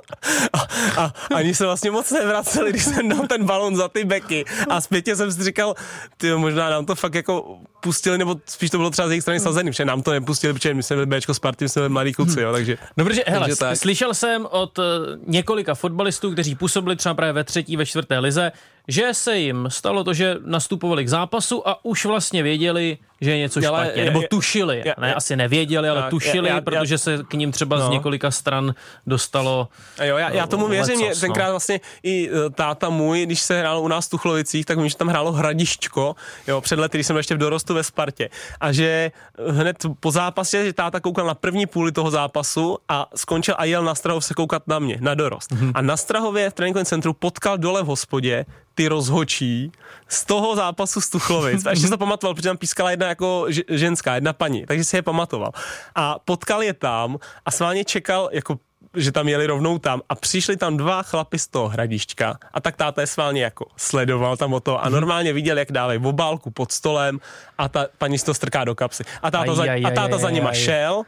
A, 0.53 0.59
a, 1.03 1.12
ani 1.35 1.55
se 1.55 1.64
vlastně 1.64 1.90
moc 1.90 2.11
nevraceli, 2.11 2.71
když 2.71 2.85
jsem 2.85 3.09
dal 3.09 3.27
ten 3.27 3.45
balon 3.45 3.77
za 3.77 3.88
ty 3.88 4.05
beky. 4.05 4.45
A 4.71 4.81
zpětně 4.81 5.16
jsem 5.16 5.33
si 5.33 5.45
říkal, 5.45 5.75
ty 6.16 6.35
možná 6.35 6.71
nám 6.71 6.87
to 6.87 6.95
fakt 6.95 7.14
jako 7.14 7.59
pustili, 7.81 8.19
nebo 8.19 8.37
spíš 8.47 8.71
to 8.71 8.79
bylo 8.79 8.90
třeba 8.90 9.09
z 9.09 9.11
jejich 9.11 9.23
strany 9.23 9.40
sazený, 9.40 9.71
protože 9.71 9.85
nám 9.85 10.03
to 10.03 10.11
nepustili, 10.11 10.53
protože 10.53 10.75
my 10.75 10.83
jsme 10.83 10.97
byli 10.97 11.07
Bčko 11.07 11.35
Sparty, 11.35 11.64
my 11.64 11.69
jsme 11.69 11.81
byli 11.81 11.92
mladí 11.92 12.12
kluci, 12.12 12.40
jo, 12.40 12.53
takže... 12.53 12.79
No 12.97 13.05
protože, 13.05 13.25
hele, 13.27 13.40
Takže 13.40 13.57
tak. 13.57 13.77
slyšel 13.77 14.14
jsem 14.14 14.47
od 14.51 14.79
uh, 14.79 14.85
několika 15.27 15.75
fotbalistů, 15.75 16.33
kteří 16.33 16.55
působili 16.55 16.97
třeba 16.97 17.14
právě 17.14 17.33
ve 17.33 17.45
třetí, 17.45 17.77
ve 17.77 17.87
čtvrté 17.87 18.19
lize, 18.19 18.53
že 18.88 19.14
se 19.14 19.38
jim 19.38 19.66
stalo 19.70 20.05
to, 20.05 20.14
že 20.14 20.37
nastupovali 20.44 21.05
k 21.05 21.09
zápasu 21.09 21.68
a 21.68 21.85
už 21.85 22.05
vlastně 22.05 22.42
věděli, 22.42 22.99
že 23.20 23.31
je 23.31 23.38
něco 23.38 23.61
Ale 23.68 23.85
špatně, 23.85 24.03
je- 24.03 24.11
nebo 24.11 24.22
tušili, 24.31 24.83
je- 24.85 24.94
ne, 25.01 25.09
je- 25.09 25.14
asi 25.14 25.37
nevěděli, 25.37 25.88
ale 25.88 26.01
Tak, 26.01 26.11
tušili, 26.11 26.49
já- 26.49 26.55
já- 26.55 26.61
protože 26.61 26.99
se 26.99 27.18
k 27.29 27.35
ním 27.35 27.53
třeba 27.53 27.79
z 27.79 27.83
No. 27.83 27.90
několika 27.92 28.31
stran 28.31 28.75
dostalo 29.07 29.68
A 29.99 30.05
jo, 30.05 30.16
já, 30.16 30.31
já 30.31 30.46
tomu 30.46 30.68
věřím, 30.68 31.01
lecos, 31.01 31.20
tenkrát 31.20 31.44
no. 31.46 31.51
vlastně 31.53 31.81
i 32.03 32.29
eh, 32.31 32.51
táta 32.51 32.88
můj, 32.88 33.27
když 33.27 33.40
se 33.40 33.59
hrál 33.61 33.81
u 33.81 33.88
nás 33.88 34.07
v 34.07 34.11
Tuchlovicích, 34.11 34.66
tak 34.66 34.79
vím, 34.79 34.88
že 34.88 34.96
tam 34.96 35.09
hrálo 35.09 35.33
Hradiščko, 35.33 36.16
jo, 36.46 36.61
před 36.61 36.79
lety, 36.79 36.96
když 36.99 37.07
jsem 37.07 37.14
byl 37.14 37.18
ještě 37.18 37.35
v 37.35 37.38
dorostu 37.38 37.75
ve 37.75 37.85
Spartě. 37.85 38.29
A 38.61 38.72
že 38.72 39.11
hned 39.51 39.77
po 40.01 40.11
zápase, 40.11 40.64
že 40.64 40.72
táta 40.72 41.01
koukal 41.01 41.27
na 41.27 41.35
první 41.35 41.66
půli 41.66 41.92
toho 41.92 42.11
zápasu 42.11 42.79
a 42.88 43.07
skončil 43.14 43.55
a 43.59 43.64
jel 43.64 43.85
na 43.85 43.94
Strahov 43.94 44.25
se 44.25 44.35
koukat 44.35 44.62
na 44.66 44.79
mě, 44.79 44.99
na 45.01 45.14
dorost. 45.14 45.53
Mhm. 45.53 45.66
Mm-hmm. 45.68 45.72
A 45.75 45.83
na 45.83 45.96
Strahově 45.96 46.51
v 46.51 46.55
tréninkovém 46.55 46.85
centru 46.87 47.12
potkal 47.12 47.59
dole 47.59 47.83
v 47.83 47.87
hospodě 47.87 48.44
ty 48.76 48.88
rozhočí 48.88 49.72
z 50.08 50.24
toho 50.24 50.56
zápasu 50.56 51.00
z 51.00 51.08
Tuchlovic. 51.08 51.66
A 51.66 51.70
ještě 51.70 51.88
se 51.88 51.96
to 51.96 51.98
pamatoval, 51.98 52.34
protože 52.34 52.48
tam 52.48 52.56
pískala 52.56 52.90
jedna 52.90 53.08
jako 53.08 53.46
ženská, 53.68 54.14
jedna 54.14 54.32
paní, 54.32 54.66
takže 54.66 54.84
si 54.84 54.96
je 54.96 55.02
pamatoval. 55.02 55.52
A 55.94 56.18
potkal 56.20 56.62
je 56.62 56.74
tam 56.76 57.16
a 57.46 57.50
sválně 57.50 57.84
čekal 57.84 58.28
jako 58.32 58.58
že 58.96 59.12
tam 59.12 59.28
jeli 59.28 59.46
rovnou 59.46 59.78
tam 59.78 60.00
a 60.08 60.14
přišli 60.14 60.56
tam 60.56 60.76
dva 60.76 61.02
chlapy 61.02 61.38
z 61.38 61.46
toho 61.48 61.68
hradišťka 61.68 62.38
a 62.52 62.58
tak 62.60 62.76
táta 62.76 63.00
je 63.00 63.06
sválně 63.06 63.42
jako 63.42 63.66
sledoval 63.76 64.36
tam 64.36 64.54
o 64.56 64.60
to 64.60 64.80
a 64.84 64.88
normálně 64.88 65.32
viděl, 65.32 65.58
jak 65.58 65.72
dávají 65.72 66.00
obálku 66.00 66.50
pod 66.50 66.72
stolem 66.72 67.20
a 67.58 67.68
ta 67.68 67.86
paní 67.98 68.18
si 68.18 68.24
to 68.24 68.34
strká 68.34 68.64
do 68.64 68.74
kapsy. 68.74 69.04
A 69.22 69.30
táta, 69.30 69.52
Aj, 69.52 69.56
za, 69.56 69.62
aj, 69.62 69.82
a 69.84 69.90
táta 69.90 70.16
aj, 70.16 70.20
za 70.20 70.30
nima 70.30 70.48
aj. 70.48 70.56
šel 70.56 71.02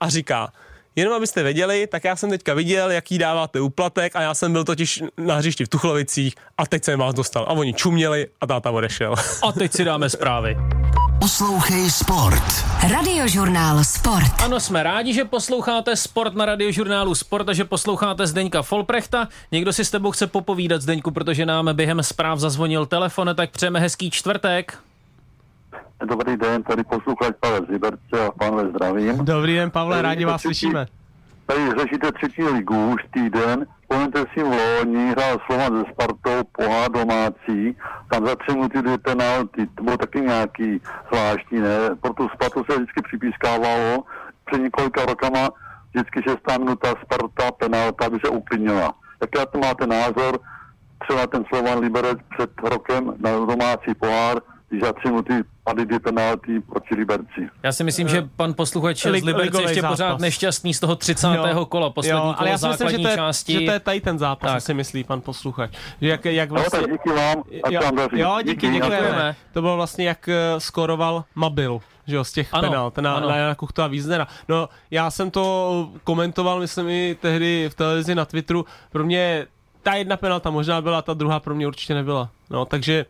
a 0.00 0.08
říká, 0.08 0.52
Jenom 0.96 1.14
abyste 1.14 1.42
věděli, 1.42 1.86
tak 1.86 2.04
já 2.04 2.16
jsem 2.16 2.30
teďka 2.30 2.54
viděl, 2.54 2.90
jaký 2.90 3.18
dáváte 3.18 3.60
úplatek 3.60 4.16
a 4.16 4.22
já 4.22 4.34
jsem 4.34 4.52
byl 4.52 4.64
totiž 4.64 5.02
na 5.16 5.34
hřišti 5.34 5.64
v 5.64 5.68
Tuchlovicích 5.68 6.34
a 6.58 6.66
teď 6.66 6.84
jsem 6.84 6.98
vás 6.98 7.14
dostal. 7.14 7.44
A 7.44 7.50
oni 7.52 7.72
čuměli 7.74 8.26
a 8.40 8.46
táta 8.46 8.70
odešel. 8.70 9.14
a 9.48 9.52
teď 9.52 9.72
si 9.72 9.84
dáme 9.84 10.10
zprávy. 10.10 10.56
Poslouchej 11.20 11.90
Sport. 11.90 12.42
Radiožurnál 12.90 13.84
Sport. 13.84 14.42
Ano, 14.44 14.60
jsme 14.60 14.82
rádi, 14.82 15.14
že 15.14 15.24
posloucháte 15.24 15.96
Sport 15.96 16.34
na 16.34 16.44
radiožurnálu 16.46 17.14
Sport 17.14 17.48
a 17.48 17.52
že 17.52 17.64
posloucháte 17.64 18.26
Zdeňka 18.26 18.62
Folprechta. 18.62 19.28
Někdo 19.52 19.72
si 19.72 19.84
s 19.84 19.90
tebou 19.90 20.10
chce 20.10 20.26
popovídat, 20.26 20.82
Zdeňku, 20.82 21.10
protože 21.10 21.46
nám 21.46 21.68
během 21.72 22.02
zpráv 22.02 22.38
zazvonil 22.38 22.86
telefon, 22.86 23.30
tak 23.36 23.50
přejeme 23.50 23.80
hezký 23.80 24.10
čtvrtek. 24.10 24.78
Dobrý 26.04 26.36
den, 26.36 26.62
tady 26.62 26.84
posluchač 26.84 27.34
Pavel 27.40 27.66
z 27.66 27.68
Liberce 27.68 28.26
a 28.26 28.30
pánové 28.30 28.68
zdravím. 28.68 29.24
Dobrý 29.24 29.54
den, 29.54 29.70
Pavle, 29.70 30.02
rádi 30.02 30.24
vás 30.24 30.42
slyšíme. 30.42 30.86
Tady 31.46 31.70
řešíte 31.80 32.12
třetí 32.12 32.44
ligu 32.44 32.92
už 32.92 33.04
týden, 33.10 33.66
Vzpomeňte 33.92 34.24
si 34.34 34.42
v 34.42 34.48
loni, 34.48 35.10
hrál 35.10 35.38
Slovan 35.46 35.78
ze 35.78 35.92
Spartou, 35.92 36.44
pohár 36.52 36.90
domácí, 36.90 37.76
tam 38.10 38.26
za 38.26 38.36
tři 38.36 38.52
minuty 38.52 38.82
dvě 38.82 38.98
penalty, 38.98 39.66
to 39.74 39.82
bylo 39.82 39.96
taky 39.96 40.20
nějaký 40.20 40.80
zvláštní, 41.08 41.60
ne? 41.60 41.78
Pro 42.00 42.12
tu 42.12 42.28
Spartu 42.28 42.64
se 42.64 42.76
vždycky 42.76 43.02
připískávalo, 43.02 44.04
před 44.44 44.62
několika 44.62 45.04
rokama 45.04 45.48
vždycky 45.94 46.22
šestá 46.22 46.58
minuta 46.58 46.94
Sparta, 47.04 47.50
penalta, 47.58 48.06
aby 48.06 48.18
se 48.24 48.30
uklidnila. 48.30 48.94
Jaký 49.20 49.50
to 49.52 49.58
máte 49.58 49.86
názor? 49.86 50.38
Třeba 51.08 51.26
ten 51.26 51.44
Slovan 51.48 51.78
Liberec 51.78 52.18
před 52.36 52.50
rokem 52.62 53.14
na 53.18 53.30
domácí 53.30 53.94
pohár, 54.00 54.40
když 54.68 54.82
za 54.82 54.92
tři 54.92 55.08
minuty 55.08 55.34
padly 55.64 55.86
dvě 55.86 56.00
penalty 56.00 56.60
proti 56.60 56.94
Liberci. 56.94 57.48
Já 57.62 57.72
si 57.72 57.84
myslím, 57.84 58.08
že 58.08 58.28
pan 58.36 58.54
posluchač 58.54 59.04
Lig- 59.06 59.20
z 59.20 59.24
Liberce 59.24 59.62
ještě 59.62 59.80
zápas. 59.80 59.96
pořád 59.96 60.20
nešťastný 60.20 60.74
z 60.74 60.80
toho 60.80 60.96
30. 60.96 61.28
Jo. 61.34 61.66
kola, 61.66 61.90
poslední 61.90 62.18
jo, 62.18 62.22
kolo 62.22 62.40
ale 62.40 62.50
já 62.50 62.58
si 62.58 62.68
myslím, 62.68 62.88
že 62.90 62.98
to, 62.98 63.08
je, 63.08 63.14
části. 63.16 63.52
že 63.52 63.60
to 63.60 63.70
je 63.72 63.80
tady 63.80 64.00
ten 64.00 64.18
zápas, 64.18 64.52
Tak. 64.52 64.62
si 64.62 64.74
myslí 64.74 65.04
pan 65.04 65.20
posluchač. 65.20 65.70
Že 66.00 66.08
jak, 66.08 66.24
jak 66.24 66.50
No, 66.50 66.54
vlastně... 66.54 66.80
tak 66.80 66.90
díky 66.92 67.08
vám, 67.10 67.42
ať 67.64 67.72
jo, 67.72 67.80
vám 67.82 67.96
daří. 67.96 68.18
jo, 68.18 68.38
díky, 68.44 68.54
děkujeme. 68.70 68.96
Děkujeme. 68.96 69.36
To 69.52 69.60
bylo 69.60 69.76
vlastně, 69.76 70.08
jak 70.08 70.28
eh, 70.28 70.60
skoroval 70.60 71.24
Mabil, 71.34 71.80
že 72.06 72.16
jo, 72.16 72.24
z 72.24 72.32
těch 72.32 72.54
Ano, 72.54 72.68
penalt, 72.68 72.98
na, 72.98 73.14
ano. 73.14 73.28
na 73.28 73.36
Jana 73.36 73.54
Kuchta 73.54 73.84
a 73.84 73.88
Víznera. 73.88 74.26
No, 74.48 74.68
já 74.90 75.10
jsem 75.10 75.30
to 75.30 75.88
komentoval, 76.04 76.60
myslím 76.60 76.88
i 76.88 77.16
tehdy 77.20 77.68
v 77.72 77.74
televizi 77.74 78.14
na 78.14 78.24
Twitteru. 78.24 78.66
Pro 78.92 79.04
mě 79.04 79.46
ta 79.82 79.94
jedna 79.94 80.16
penalta 80.16 80.50
možná 80.50 80.80
byla, 80.80 81.02
ta 81.02 81.14
druhá 81.14 81.40
pro 81.40 81.54
mě 81.54 81.66
určitě 81.66 81.94
nebyla. 81.94 82.28
No, 82.50 82.64
takže 82.64 83.06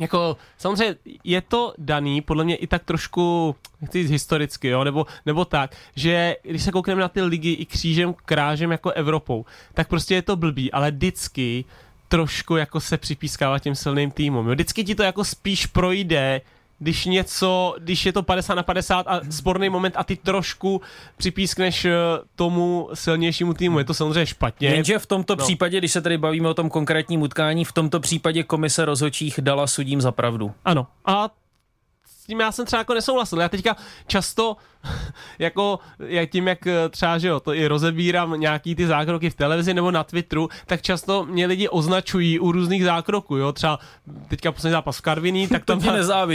jako, 0.00 0.36
samozřejmě 0.58 0.96
je 1.24 1.40
to 1.40 1.74
daný, 1.78 2.20
podle 2.20 2.44
mě 2.44 2.56
i 2.56 2.66
tak 2.66 2.84
trošku, 2.84 3.56
nechci 3.80 4.02
říct 4.02 4.10
historicky, 4.10 4.68
jo, 4.68 4.84
nebo, 4.84 5.06
nebo 5.26 5.44
tak, 5.44 5.76
že 5.96 6.36
když 6.42 6.62
se 6.62 6.72
koukneme 6.72 7.00
na 7.00 7.08
ty 7.08 7.22
ligy 7.22 7.52
i 7.52 7.66
křížem, 7.66 8.14
krážem 8.24 8.72
jako 8.72 8.90
Evropou, 8.90 9.44
tak 9.74 9.88
prostě 9.88 10.14
je 10.14 10.22
to 10.22 10.36
blbý, 10.36 10.72
ale 10.72 10.90
vždycky 10.90 11.64
trošku 12.08 12.56
jako 12.56 12.80
se 12.80 12.96
připískává 12.96 13.58
těm 13.58 13.74
silným 13.74 14.10
týmům. 14.10 14.46
Jo. 14.46 14.52
Vždycky 14.52 14.84
ti 14.84 14.94
to 14.94 15.02
jako 15.02 15.24
spíš 15.24 15.66
projde, 15.66 16.40
když 16.78 17.04
něco, 17.04 17.74
když 17.78 18.06
je 18.06 18.12
to 18.12 18.22
50 18.22 18.54
na 18.54 18.62
50 18.62 19.06
a 19.08 19.20
sporný 19.30 19.68
moment 19.68 19.94
a 19.96 20.04
ty 20.04 20.16
trošku 20.16 20.80
připískneš 21.16 21.84
eh, 21.84 21.92
tomu 22.34 22.88
silnějšímu 22.94 23.54
týmu. 23.54 23.78
Je 23.78 23.84
to 23.84 23.94
samozřejmě 23.94 24.26
špatně. 24.26 24.68
Jenže 24.68 24.98
v 24.98 25.06
tomto 25.06 25.36
No. 25.36 25.44
případě, 25.44 25.78
když 25.78 25.92
se 25.92 26.00
tady 26.00 26.18
bavíme 26.18 26.48
o 26.48 26.54
tom 26.54 26.70
konkrétním 26.70 27.22
utkání, 27.22 27.64
v 27.64 27.72
tomto 27.72 28.00
případě 28.00 28.42
komise 28.42 28.84
rozhodčích 28.84 29.40
dala 29.42 29.66
sudím 29.66 30.00
za 30.00 30.12
pravdu. 30.12 30.52
Ano. 30.64 30.86
A 31.04 31.28
s 32.26 32.28
tím 32.28 32.40
já 32.40 32.52
jsem 32.52 32.66
třeba 32.66 32.80
jako 32.80 32.94
nesouhlasil. 32.94 33.40
Já 33.40 33.48
teďka 33.48 33.76
často, 34.06 34.56
jako 35.38 35.78
jak 35.98 36.30
tím, 36.30 36.48
jak 36.48 36.66
eh, 36.66 36.88
třeba, 36.88 37.18
že 37.18 37.28
jo, 37.28 37.40
to 37.40 37.54
i 37.54 37.66
rozebírám 37.66 38.40
nějaký 38.40 38.74
ty 38.74 38.86
zákroky 38.86 39.30
v 39.30 39.34
televizi 39.34 39.74
nebo 39.74 39.90
na 39.90 40.04
Twitteru, 40.04 40.48
tak 40.66 40.82
často 40.82 41.24
mě 41.24 41.46
lidi 41.46 41.68
označují 41.68 42.38
u 42.38 42.52
různých 42.52 42.84
zákroků, 42.84 43.36
jo, 43.36 43.52
třeba 43.52 43.78
teďka 44.28 44.52
poslední 44.52 44.72
zápas 44.72 44.98
v 44.98 45.00
Karviní, 45.00 45.48
tak 45.54 45.64
tam 45.64 45.80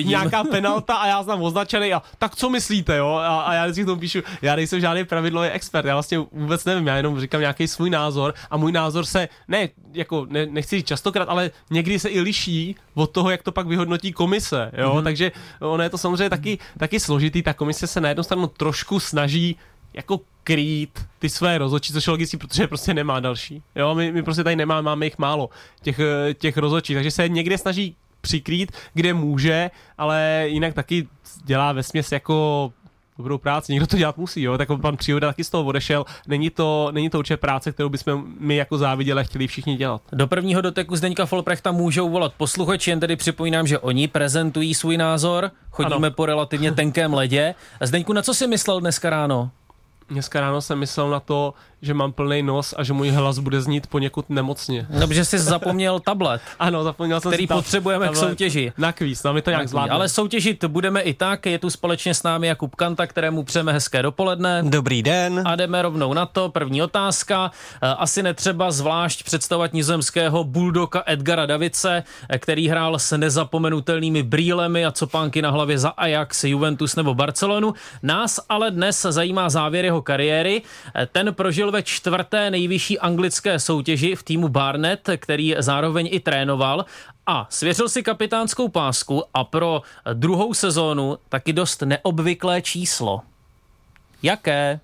nějaká 0.08 0.44
penalta 0.44 0.96
a 0.96 1.08
já 1.08 1.24
jsem 1.24 1.42
označený 1.42 1.94
a 1.94 2.02
tak 2.18 2.36
co 2.36 2.50
myslíte, 2.50 2.98
jo, 2.98 3.16
a, 3.16 3.42
a 3.42 3.54
já 3.54 3.66
vždycky 3.66 3.84
k 3.84 3.86
tomu 3.86 4.00
píšu, 4.00 4.20
já 4.42 4.56
nejsem 4.56 4.80
žádný 4.80 5.06
pravidlový 5.06 5.50
expert, 5.50 5.86
já 5.86 5.94
vlastně 5.94 6.18
vůbec 6.32 6.66
nevím, 6.66 6.88
já 6.88 6.98
jenom 6.98 7.20
říkám 7.20 7.42
nějaký 7.42 7.68
svůj 7.68 7.90
názor 7.90 8.34
a 8.50 8.58
můj 8.58 8.72
názor 8.72 9.06
se, 9.06 9.30
ne, 9.48 9.70
jako 9.94 10.28
ne, 10.30 10.46
nechci 10.46 10.76
říct 10.76 10.88
častokrát, 10.88 11.30
ale 11.30 11.52
někdy 11.70 12.00
se 12.00 12.10
i 12.10 12.22
liší 12.22 12.76
od 12.94 13.12
toho, 13.12 13.30
jak 13.30 13.44
to 13.44 13.52
pak 13.52 13.68
vyhodnotí 13.68 14.12
komise, 14.14 14.72
jo, 14.78 14.94
mm-hmm. 14.96 15.04
takže 15.04 15.32
ono 15.82 15.86
je 15.86 15.90
to 15.90 15.98
samozřejmě 15.98 16.30
taky, 16.30 16.58
taky 16.78 17.00
složitý, 17.00 17.42
ta 17.42 17.54
komise 17.54 17.88
se 17.88 18.02
na 18.02 18.10
jednu 18.10 18.24
stranu 18.24 18.48
trošku 18.48 19.00
snaží 19.00 19.56
jako 19.94 20.20
krýt 20.44 21.06
ty 21.20 21.30
své 21.30 21.58
rozhodčí, 21.58 21.94
což 21.94 22.08
je 22.08 22.12
logický, 22.12 22.38
protože 22.38 22.68
prostě 22.68 22.94
nemá 22.94 23.20
další. 23.20 23.64
Jo, 23.76 23.96
my, 23.96 24.12
my 24.12 24.24
prostě 24.24 24.44
tady 24.44 24.56
nemáme, 24.56 24.82
máme 24.82 25.06
jich 25.06 25.18
málo, 25.18 25.50
těch, 25.82 26.00
eh, 26.00 26.34
těch 26.34 26.58
rozhodčích, 26.58 26.96
takže 26.96 27.12
se 27.12 27.30
někde 27.30 27.58
snaží 27.58 27.96
přikrýt, 28.22 28.72
kde 28.94 29.14
může, 29.14 29.72
ale 29.98 30.46
jinak 30.48 30.74
taky 30.74 31.08
dělá 31.44 31.72
ve 31.72 31.84
směs 31.84 32.12
jako 32.12 32.74
dobrou 33.22 33.38
práci, 33.38 33.72
někdo 33.72 33.88
to 33.88 33.98
dělat 33.98 34.18
musí, 34.18 34.42
jo, 34.42 34.58
tak 34.58 34.68
pan 34.82 34.98
Příhoda 34.98 35.28
taky 35.28 35.44
z 35.44 35.50
toho 35.50 35.64
odešel, 35.64 36.06
není 36.28 36.50
to, 36.50 36.90
není 36.92 37.10
to 37.10 37.20
určitě 37.20 37.38
práce, 37.38 37.72
kterou 37.72 37.90
bychom 37.90 38.24
my 38.40 38.56
jako 38.56 38.78
záviděli 38.78 39.22
a 39.22 39.24
chtěli 39.24 39.48
všichni 39.48 39.76
dělat. 39.76 40.02
Do 40.12 40.28
prvního 40.28 40.62
doteku 40.62 40.96
Zdeňka 40.96 41.26
Folprechta 41.26 41.72
můžou 41.72 42.10
volat 42.10 42.34
posluchači, 42.38 42.90
jen 42.90 43.00
tedy 43.00 43.16
připomínám, 43.16 43.68
že 43.68 43.80
oni 43.80 44.08
prezentují 44.08 44.74
svůj 44.74 44.98
názor, 44.98 45.52
chodíme 45.72 46.08
Ano. 46.08 46.16
po 46.16 46.26
relativně 46.26 46.72
tenkém 46.72 47.14
ledě. 47.14 47.56
Zdeňku, 47.82 48.14
na 48.14 48.22
co 48.22 48.34
jsi 48.34 48.48
myslel 48.48 48.80
dneska 48.80 49.10
ráno? 49.10 49.52
Dneska 50.10 50.42
ráno 50.42 50.62
jsem 50.62 50.80
myslel 50.80 51.10
na 51.10 51.20
to, 51.20 51.54
že 51.82 51.94
mám 51.94 52.12
plný 52.12 52.44
nos 52.44 52.74
a 52.78 52.84
že 52.84 52.94
můj 52.94 53.10
hlas 53.10 53.40
bude 53.40 53.62
znít 53.62 53.88
poněkud 53.88 54.30
nemocně. 54.30 54.88
No, 55.00 55.08
protože 55.08 55.26
jsi 55.26 55.40
zapomněl 55.40 56.00
tablet, 56.00 56.42
Ano, 56.60 56.84
zapomněl 56.84 57.22
jsem 57.22 57.32
který 57.32 57.44
si 57.44 57.48
ta- 57.48 57.56
potřebujeme 57.56 58.08
k 58.08 58.12
tahle- 58.12 58.30
soutěži. 58.30 58.74
Na 58.78 58.92
kvíz, 58.92 59.24
no 59.24 59.34
my 59.34 59.42
to 59.42 59.50
nějak 59.50 59.70
zvládneme. 59.70 59.96
Ale 59.96 60.10
soutěžit 60.10 60.66
budeme 60.66 61.02
i 61.02 61.14
tak. 61.14 61.46
Je 61.46 61.60
tu 61.60 61.70
společně 61.70 62.14
s 62.14 62.24
námi 62.24 62.48
Jakub 62.48 62.76
Kanta, 62.76 63.08
kterému 63.08 63.44
přejeme 63.44 63.74
hezké 63.74 64.02
dopoledne. 64.02 64.64
Dobrý 64.66 65.04
den. 65.04 65.42
A 65.46 65.56
jdeme 65.56 65.82
rovnou 65.82 66.14
na 66.14 66.26
to. 66.26 66.50
První 66.50 66.82
otázka. 66.82 67.52
Eh, 67.82 67.88
Asi 67.88 68.24
netřeba 68.24 68.72
zvlášť 68.72 69.24
představovat 69.24 69.74
nizozemského 69.74 70.44
buldoka 70.44 71.04
Edgara 71.06 71.46
Davice, 71.46 72.04
eh, 72.30 72.38
který 72.40 72.68
hrál 72.68 73.00
s 73.00 73.18
nezapomenutelnými 73.18 74.24
brýlemi 74.24 74.86
a 74.86 74.92
copánky 74.92 75.42
na 75.42 75.50
hlavě 75.52 75.78
za 75.80 75.90
Ajax, 75.90 76.44
Juventus 76.44 76.96
nebo 76.96 77.14
Barcelonu. 77.14 77.74
Nás 78.04 78.40
ale 78.50 78.72
dnes 78.72 79.02
zajímá 79.10 79.50
závěr 79.50 79.86
jeho 79.86 80.01
kariéry. 80.02 80.62
Eh, 80.96 81.06
Ten 81.12 81.34
prožil 81.34 81.72
ve 81.72 81.84
čtvrté 81.84 82.52
nejvyšší 82.52 83.00
anglické 83.00 83.60
soutěži 83.60 84.16
v 84.16 84.24
týmu 84.24 84.48
Barnet, 84.48 85.10
který 85.18 85.56
zároveň 85.60 86.10
i 86.12 86.20
trénoval 86.20 86.86
a 87.28 87.48
svěřil 87.50 87.90
si 87.90 88.04
kapitánskou 88.04 88.68
pásku 88.68 89.24
a 89.34 89.44
pro 89.44 89.82
druhou 90.14 90.54
sezónu 90.54 91.18
taky 91.30 91.54
dost 91.54 91.82
neobvyklé 91.82 92.62
číslo. 92.62 93.22
Jaké? 94.24 94.80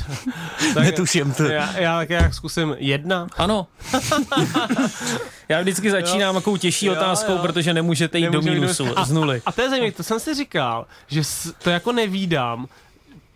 Netuším 0.80 1.32
to. 1.32 1.42
Já, 1.42 1.78
já 1.78 1.98
tak 1.98 2.10
jak 2.10 2.34
zkusím 2.34 2.76
jedna. 2.78 3.26
Ano. 3.36 3.66
Já 5.48 5.60
vždycky 5.60 5.90
začínám 5.90 6.34
takovou 6.34 6.56
těžší 6.56 6.86
Jo, 6.86 6.92
otázkou, 6.92 7.32
jo. 7.32 7.38
protože 7.38 7.74
nemůžete 7.74 8.18
jít 8.18 8.24
do 8.24 8.30
Nemůžu 8.30 8.48
jít 8.52 8.60
mínusu 8.60 8.98
a, 8.98 9.04
z 9.04 9.12
nuly. 9.12 9.42
A, 9.46 9.50
a 9.50 9.52
to 9.52 9.62
je 9.62 9.70
zajímavé, 9.70 9.92
to 9.92 10.02
jsem 10.02 10.20
si 10.20 10.34
říkal, 10.34 10.86
že 11.08 11.24
s, 11.24 11.54
to 11.62 11.70
jako 11.70 11.92
nevídám. 11.92 12.66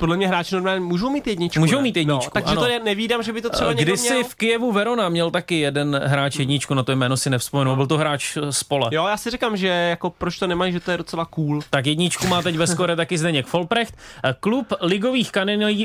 Podle 0.00 0.16
mě 0.16 0.28
hráči 0.28 0.54
normálně 0.54 0.80
můžou 0.80 1.10
mít 1.10 1.26
jedničku. 1.26 1.60
Můžou 1.60 1.76
ne? 1.76 1.82
mít 1.82 1.96
jedničku, 1.96 2.24
no, 2.24 2.30
takže 2.30 2.52
ano. 2.52 2.60
to 2.60 2.68
ne, 2.68 2.78
nevídám, 2.78 3.22
že 3.22 3.32
by 3.32 3.42
to 3.42 3.50
třeba 3.50 3.72
někdo 3.72 3.92
Kdysi 3.92 4.14
měl. 4.14 4.24
v 4.24 4.34
Kijevu 4.34 4.72
Verona 4.72 5.08
měl 5.08 5.30
taky 5.30 5.60
jeden 5.60 6.00
hráč 6.04 6.36
jedničku, 6.38 6.74
na 6.74 6.82
to 6.82 6.92
jméno 6.92 7.16
si 7.16 7.30
nevzpomenu, 7.30 7.76
byl 7.76 7.86
to 7.86 7.98
hráč 7.98 8.36
eh, 8.36 8.52
z 8.52 8.64
pole. 8.64 8.88
Jo, 8.92 9.06
já 9.06 9.16
si 9.16 9.30
říkám, 9.30 9.56
že 9.56 9.66
jako 9.68 10.10
proč 10.10 10.38
to 10.38 10.46
nemají, 10.46 10.72
že 10.72 10.80
to 10.80 10.90
je 10.90 10.96
docela 10.96 11.24
cool. 11.24 11.60
Tak 11.70 11.86
jedničku 11.86 12.26
má 12.26 12.42
teď 12.42 12.56
ve 12.56 12.66
skore 12.66 12.96
taky 12.96 13.18
Zdeněk 13.18 13.46
Folprecht. 13.46 13.94
Klub 14.40 14.72
ligových 14.80 15.32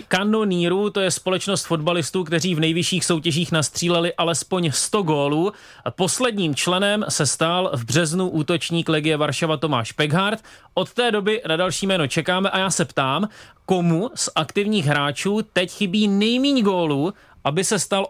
kanonírů, 0.07 0.89
to 0.89 0.99
je 0.99 1.11
společnost 1.11 1.65
fotbalistů, 1.65 2.23
kteří 2.23 2.55
v 2.55 2.59
nejvyšších 2.59 3.05
soutěžích 3.05 3.51
nastříleli 3.51 4.13
alespoň 4.13 4.71
100 4.71 5.01
gólů. 5.01 5.51
Posledním 5.89 6.55
členem 6.55 7.05
se 7.09 7.25
stal 7.25 7.71
v 7.73 7.85
březnu 7.85 8.29
útočník 8.29 8.89
Legie 8.89 9.17
Varšava 9.17 9.57
Tomáš 9.57 9.91
Peghart. 9.91 10.39
Od 10.73 10.93
té 10.93 11.11
doby 11.11 11.41
na 11.47 11.55
další 11.55 11.87
jméno 11.87 12.07
čekáme 12.07 12.49
a 12.49 12.59
já 12.59 12.69
se 12.69 12.85
ptám, 12.85 13.29
komu 13.65 14.04
z 14.15 14.29
aktivních 14.35 14.85
hráčů 14.85 15.41
teď 15.53 15.71
chybí 15.71 16.07
nejméně 16.07 16.61
gólů, 16.61 17.13
aby 17.43 17.63
se 17.63 17.79
stal 17.79 18.07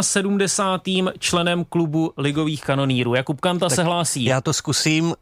78. 0.00 1.10
členem 1.18 1.64
klubu 1.64 2.12
ligových 2.16 2.62
kanonírů. 2.62 3.14
Jakub 3.14 3.40
Kanta 3.40 3.70
se 3.70 3.82
hlásí. 3.82 4.24
Já 4.24 4.40
to 4.40 4.52
zkusím 4.52 5.14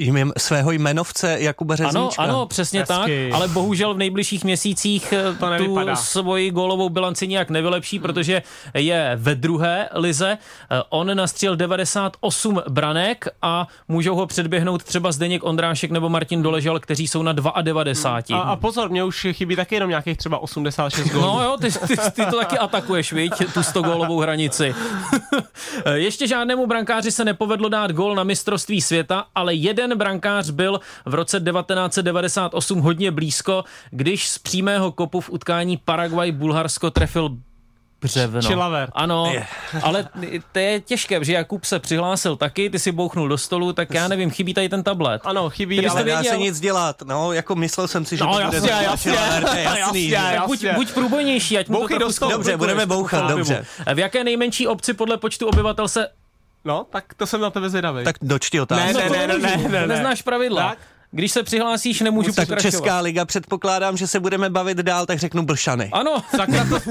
jmím 0.00 0.32
svého 0.38 0.70
jmenovce 0.70 1.36
Jakuba 1.40 1.74
Ano, 1.74 1.88
Řezníčka. 1.92 2.22
ano, 2.22 2.46
přesně 2.46 2.80
Hezky. 2.80 2.94
tak, 3.30 3.34
ale 3.40 3.48
bohužel 3.48 3.94
v 3.94 3.98
nejbližších 3.98 4.44
měsících 4.44 5.12
eh, 5.12 5.22
To 5.24 5.46
tu 5.46 5.50
nevypadá. 5.50 5.96
svoji 5.96 6.50
gólovou 6.50 6.88
bilanci 6.88 7.28
nijak 7.28 7.50
nevylepší, 7.50 7.98
protože 7.98 8.42
je 8.74 9.12
ve 9.16 9.34
druhé 9.34 9.88
lize. 9.94 10.38
Eh, 10.70 10.82
On 10.88 11.16
nastřel 11.16 11.56
98 11.56 12.62
branek 12.68 13.24
a 13.42 13.66
můžou 13.88 14.14
ho 14.14 14.26
předběhnout 14.26 14.82
třeba 14.84 15.12
Zdeněk 15.12 15.44
Ondrášek 15.44 15.90
nebo 15.90 16.08
Martin 16.08 16.42
Doležal, 16.42 16.80
kteří 16.80 17.08
jsou 17.08 17.22
na 17.22 17.32
92. 17.32 18.38
A, 18.40 18.42
a 18.42 18.56
pozor, 18.56 18.90
mě 18.90 19.04
už 19.04 19.26
chybí 19.32 19.56
taky 19.56 19.74
jenom 19.74 19.90
nějakých 19.90 20.18
třeba 20.18 20.38
86 20.38 21.08
gólů. 21.08 21.24
No 21.26 21.42
jo, 21.44 21.56
ty, 21.60 21.68
ty, 21.72 21.96
ty 22.12 22.26
to 22.30 22.36
taky 22.38 22.58
atakuješ, 22.58 23.12
viď, 23.12 23.32
tu 23.54 23.62
100 23.62 23.82
gólovou 23.82 24.20
hranici. 24.20 24.74
Ještě 25.94 26.26
žádnému 26.28 26.66
brankáři 26.66 27.10
se 27.12 27.24
nepovedlo 27.24 27.68
dát 27.68 27.92
gól 27.92 28.14
na 28.14 28.24
mistrovství 28.24 28.80
světa, 28.80 29.24
ale 29.34 29.54
jeden 29.54 29.89
brankář 29.96 30.50
byl 30.50 30.80
v 31.06 31.14
roce 31.14 31.40
1998 31.40 32.80
hodně 32.80 33.10
blízko, 33.10 33.64
když 33.90 34.28
z 34.28 34.38
přímého 34.38 34.92
kopu 34.92 35.20
v 35.20 35.30
utkání 35.30 35.78
Paraguay-Bulharsko 35.86 36.90
trefil 36.90 37.30
břevno. 38.00 38.42
Čilaver. 38.42 38.90
Ano, 38.92 39.32
ale 39.82 40.08
to 40.52 40.58
je 40.58 40.80
těžké, 40.80 41.18
protože 41.18 41.32
Jakub 41.32 41.64
se 41.64 41.78
přihlásil 41.78 42.36
taky, 42.36 42.70
ty 42.70 42.78
si 42.78 42.92
bouchnul 42.92 43.28
do 43.28 43.38
stolu, 43.38 43.72
tak 43.72 43.94
já 43.94 44.08
nevím, 44.08 44.30
chybí 44.30 44.54
tady 44.54 44.68
ten 44.68 44.82
tablet. 44.82 45.22
Ano, 45.24 45.50
chybí, 45.50 45.78
Ty 45.80 45.86
ale 45.86 46.04
věděl? 46.04 46.24
se 46.32 46.38
nic 46.38 46.60
dělat, 46.60 47.02
no, 47.02 47.32
jako 47.32 47.54
myslel 47.54 47.88
jsem 47.88 48.04
si, 48.04 48.16
že 48.16 48.24
No, 48.24 48.32
to 48.34 48.40
jasně, 48.40 48.60
bude 48.60 48.70
jasně. 48.72 49.12
to 49.12 49.56
je 49.56 49.62
jasný, 49.64 50.08
Jasně, 50.08 50.34
jasně. 50.34 50.46
buď, 50.46 50.66
buď 50.74 50.92
průbojnější, 50.92 51.58
ať 51.58 51.68
mu 51.68 51.74
to 51.74 51.80
Bouchej 51.80 51.96
trochu 51.96 52.08
do 52.08 52.12
stolu. 52.12 52.32
Dobře, 52.32 52.56
budeme 52.56 52.86
bouchat, 52.86 53.30
dobře. 53.30 53.64
V 53.94 53.98
jaké 53.98 54.24
nejmenší 54.24 54.66
obci 54.66 54.94
podle 54.94 55.16
počtu 55.16 55.46
obyvatel 55.46 55.88
se... 55.88 56.08
No, 56.64 56.86
tak 56.90 57.14
to 57.14 57.26
jsem 57.26 57.40
na 57.40 57.50
tebe 57.50 57.70
zvědavý. 57.70 58.04
Tak 58.04 58.16
dočti 58.22 58.60
otázku. 58.60 58.98
ne, 58.98 59.10
ne, 59.10 59.26
ne, 59.26 59.38
ne, 59.38 59.56
ne, 59.56 59.68
ne. 59.68 59.86
Neznáš 59.86 60.22
pravidla. 60.22 60.68
Tak. 60.68 60.78
Když 61.10 61.32
se 61.32 61.42
přihlásíš, 61.42 62.00
nemůžu 62.00 62.32
tak 62.32 62.48
pokračovat. 62.48 62.70
Česká 62.70 63.00
liga, 63.00 63.24
předpokládám, 63.24 63.96
že 63.96 64.06
se 64.06 64.20
budeme 64.20 64.50
bavit 64.50 64.78
dál, 64.78 65.06
tak 65.06 65.18
řeknu 65.18 65.42
Blšany. 65.42 65.90
Ano, 65.92 66.22
sakra 66.36 66.64
to... 66.64 66.78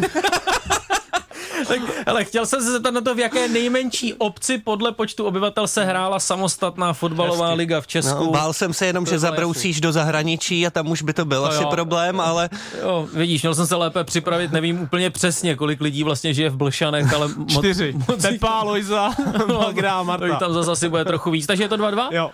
tak, 1.67 1.80
ale 2.06 2.26
chtěl 2.26 2.45
jsem 2.45 2.62
se 2.62 2.72
zeptat 2.72 2.91
na 2.93 3.02
to, 3.02 3.15
v 3.15 3.19
jaké 3.19 3.48
nejmenší 3.48 4.13
obci 4.13 4.58
podle 4.58 4.91
počtu 4.91 5.26
obyvatel 5.26 5.67
se 5.67 5.86
hrála 5.86 6.19
samostatná 6.19 6.93
fotbalová 6.93 7.45
Hezky. 7.48 7.58
liga 7.58 7.82
v 7.82 7.88
Česku. 7.88 8.24
No, 8.24 8.32
bál 8.32 8.54
jsem 8.54 8.74
se 8.74 8.86
jenom, 8.86 9.06
To 9.06 9.12
že 9.12 9.19
zabrousíš 9.19 9.82
do 9.82 9.91
zahraničí 9.91 10.67
a 10.67 10.69
tam 10.69 10.88
už 10.91 11.02
by 11.02 11.13
to 11.13 11.26
byl 11.26 11.41
To 11.41 11.48
asi 11.48 11.63
jo. 11.63 11.69
problém, 11.69 12.19
ale 12.19 12.50
Jo, 12.82 13.08
vidíš, 13.13 13.41
měl 13.41 13.56
jsem 13.56 13.67
se 13.67 13.76
lépe 13.76 14.04
připravit, 14.04 14.52
nevím 14.52 14.82
úplně 14.82 15.10
přesně, 15.10 15.56
kolik 15.56 15.82
lidí 15.82 16.04
vlastně 16.04 16.34
žije 16.34 16.50
v 16.50 16.56
Blšanech, 16.58 17.13
ale 17.13 17.28
moc, 17.38 17.52
Čtyři. 17.58 17.93
moc 18.08 18.22
Pepa, 18.22 18.63
Lojza, 18.63 19.10
Magra, 19.48 19.93
to 20.04 20.26
jich 20.26 20.32
Marta. 20.32 20.36
tam 20.45 20.54
zase 20.54 20.72
asi 20.72 20.89
bude 20.89 21.06
trochu 21.06 21.32
víc, 21.32 21.45
takže 21.45 21.63
je 21.63 21.69
to 21.69 21.78
2-2? 21.78 22.08
Jo. 22.12 22.32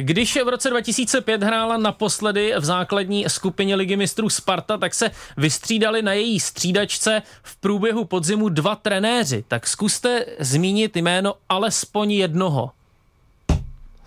Když 0.00 0.36
v 0.44 0.48
roce 0.48 0.70
2005 0.70 1.42
hrála 1.42 1.76
naposledy 1.76 2.54
v 2.58 2.64
základní 2.64 3.24
skupině 3.28 3.74
Ligy 3.74 3.96
mistrů 3.96 4.28
Sparta, 4.30 4.78
tak 4.78 4.94
se 4.94 5.10
vystřídali 5.36 6.02
na 6.02 6.12
její 6.12 6.40
střídačce 6.40 7.22
v 7.42 7.56
průběhu 7.56 8.04
podzimu 8.04 8.48
dva 8.60 8.76
trenéři. 8.76 9.44
Tak 9.48 9.66
zkuste 9.66 10.24
zmínit 10.38 10.96
jméno 10.96 11.34
alespoň 11.48 12.10
jednoho. 12.10 12.70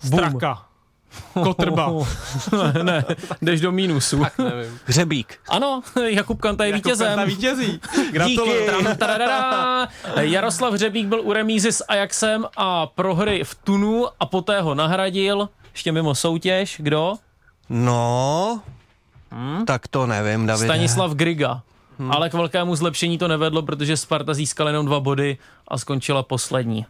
Straka. 0.06 0.62
Kotrba. 1.32 1.92
ne, 2.82 3.04
jdeš 3.42 3.60
do 3.60 3.72
mínusu. 3.72 4.22
Nevím. 4.38 4.78
Hřebík. 4.84 5.38
Ano, 5.48 5.82
Jakub 6.06 6.40
Kanta 6.40 6.64
je 6.64 6.72
vítězem. 6.72 7.16
Ta 7.16 7.24
vítězí. 7.24 7.80
Díky. 7.96 8.12
Gratuluju. 8.12 8.66
Jaroslav 10.20 10.72
Hřebík 10.72 11.06
byl 11.06 11.20
u 11.20 11.32
remízy 11.32 11.72
s 11.72 11.84
Ajaxem 11.88 12.46
a 12.56 12.86
prohry 12.86 13.44
v 13.44 13.54
Tunu 13.54 14.06
a 14.20 14.26
poté 14.26 14.60
ho 14.60 14.74
nahradil, 14.74 15.48
ještě 15.72 15.92
mimo 15.92 16.14
soutěž, 16.14 16.76
kdo? 16.78 17.14
No, 17.68 18.60
tak 19.66 19.88
to 19.88 20.06
nevím, 20.06 20.46
Davide. 20.46 20.66
Stanislav 20.66 21.10
Griga. 21.10 21.62
Ale 22.10 22.30
k 22.30 22.34
velkému 22.34 22.76
zlepšení 22.76 23.18
to 23.18 23.28
nevedlo, 23.28 23.62
protože 23.62 23.96
Sparta 23.96 24.34
získala 24.34 24.70
jenom 24.70 24.86
dva 24.86 25.00
body 25.00 25.38
a 25.68 25.78
skončila 25.78 26.22
poslední. 26.22 26.86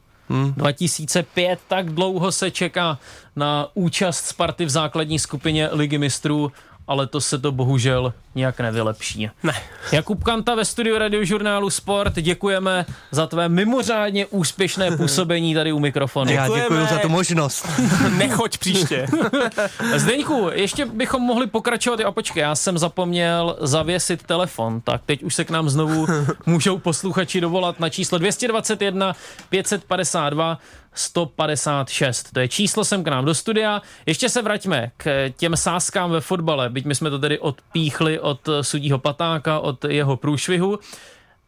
2005, 0.56 1.58
tak 1.68 1.90
dlouho 1.90 2.32
se 2.32 2.50
čeká 2.50 2.98
na 3.36 3.68
účast 3.74 4.26
Sparty 4.26 4.64
v 4.64 4.70
základní 4.70 5.18
skupině 5.18 5.68
Ligy 5.72 5.98
mistrů, 5.98 6.52
ale 6.88 7.06
to 7.06 7.20
se 7.20 7.38
to 7.38 7.52
bohužel 7.52 8.12
nějak 8.34 8.60
nevylepší. 8.60 9.30
Ne. 9.42 9.54
Jakub 9.92 10.24
Kanta 10.24 10.54
ve 10.54 10.64
studiu 10.64 10.98
radiožurnálu 10.98 11.70
Sport, 11.70 12.14
děkujeme 12.14 12.86
za 13.10 13.26
tvé 13.26 13.48
mimořádně 13.48 14.26
úspěšné 14.26 14.90
působení 14.96 15.54
tady 15.54 15.72
u 15.72 15.78
mikrofonu. 15.78 16.32
Já 16.32 16.42
Děkujeme. 16.42 16.64
děkuji 16.64 16.86
za 16.86 16.98
tu 16.98 17.08
možnost. 17.08 17.68
Nechoď 18.16 18.58
příště. 18.58 19.06
Zdeňku, 19.96 20.48
ještě 20.52 20.84
bychom 20.86 21.22
mohli 21.22 21.46
pokračovat. 21.46 22.00
Jo, 22.00 22.12
počkej, 22.12 22.40
já 22.40 22.54
jsem 22.54 22.78
zapomněl 22.78 23.56
zavěsit 23.60 24.22
telefon, 24.22 24.80
tak 24.80 25.00
teď 25.06 25.22
už 25.22 25.34
se 25.34 25.44
k 25.44 25.50
nám 25.50 25.68
znovu 25.68 26.06
můžou 26.46 26.78
posluchači 26.78 27.40
dovolat 27.40 27.80
na 27.80 27.88
číslo 27.88 28.18
221 28.18 29.12
552 29.48 30.58
156. 30.94 32.32
To 32.32 32.40
je 32.40 32.48
číslo 32.48 32.84
sem 32.84 33.04
k 33.04 33.08
nám 33.08 33.24
do 33.24 33.34
studia. 33.34 33.82
Ještě 34.06 34.28
se 34.28 34.42
vraťme 34.42 34.90
k 34.96 35.30
těm 35.36 35.56
sáskám 35.56 36.10
ve 36.10 36.20
fotbale, 36.20 36.68
byť 36.68 36.84
my 36.84 36.94
jsme 36.94 37.10
to 37.10 37.18
tedy 37.18 37.38
odpíchli 37.38 38.20
od 38.20 38.48
sudího 38.60 38.98
Patáka, 38.98 39.58
od 39.60 39.84
jeho 39.84 40.16
průšvihu. 40.16 40.78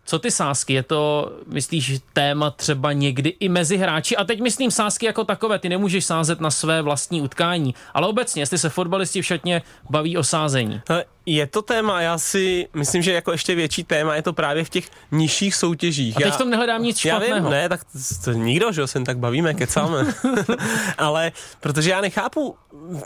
Co 0.09 0.18
ty 0.18 0.30
sásky? 0.30 0.72
Je 0.72 0.82
to, 0.82 1.32
myslíš, 1.46 2.00
téma 2.12 2.50
třeba 2.50 2.92
někdy 2.92 3.35
i 3.40 3.48
mezi 3.48 3.76
hráči? 3.76 4.16
A 4.16 4.24
teď 4.24 4.40
myslím 4.40 4.70
sásky 4.70 5.06
jako 5.06 5.24
takové, 5.24 5.59
ty 5.59 5.68
nemůžeš 5.68 6.04
sázet 6.04 6.40
na 6.40 6.50
své 6.50 6.82
vlastní 6.82 7.22
utkání, 7.22 7.74
ale 7.94 8.06
obecně, 8.06 8.42
jestli 8.42 8.59
se 8.59 8.68
fotbalisti 8.68 9.22
v 9.22 9.26
šatně 9.26 9.62
baví 9.90 10.18
o 10.18 10.24
sázení. 10.24 10.80
Je 11.26 11.46
to 11.46 11.62
téma, 11.62 12.00
já 12.00 12.18
si 12.18 12.68
myslím, 12.74 13.02
že 13.02 13.12
jako 13.12 13.32
ještě 13.32 13.54
větší 13.54 13.84
téma 13.84 14.14
je 14.14 14.22
to 14.22 14.32
právě 14.32 14.64
v 14.64 14.70
těch 14.70 14.88
nižších 15.12 15.54
soutěžích. 15.54 16.16
A 16.16 16.20
teď 16.20 16.26
já, 16.26 16.32
v 16.34 16.38
tom 16.38 16.50
nehledám 16.50 16.82
nic 16.82 17.04
já 17.04 17.16
špatného. 17.16 17.40
vím, 17.42 17.50
ne, 17.50 17.68
tak 17.68 17.80
to, 18.24 18.32
nikdo, 18.32 18.72
že 18.72 18.80
jo, 18.80 18.86
se 18.86 19.00
tak 19.00 19.18
bavíme, 19.18 19.54
kecáme. 19.54 20.14
Ale 20.98 21.32
protože 21.60 21.90
já 21.90 22.00
nechápu, 22.00 22.56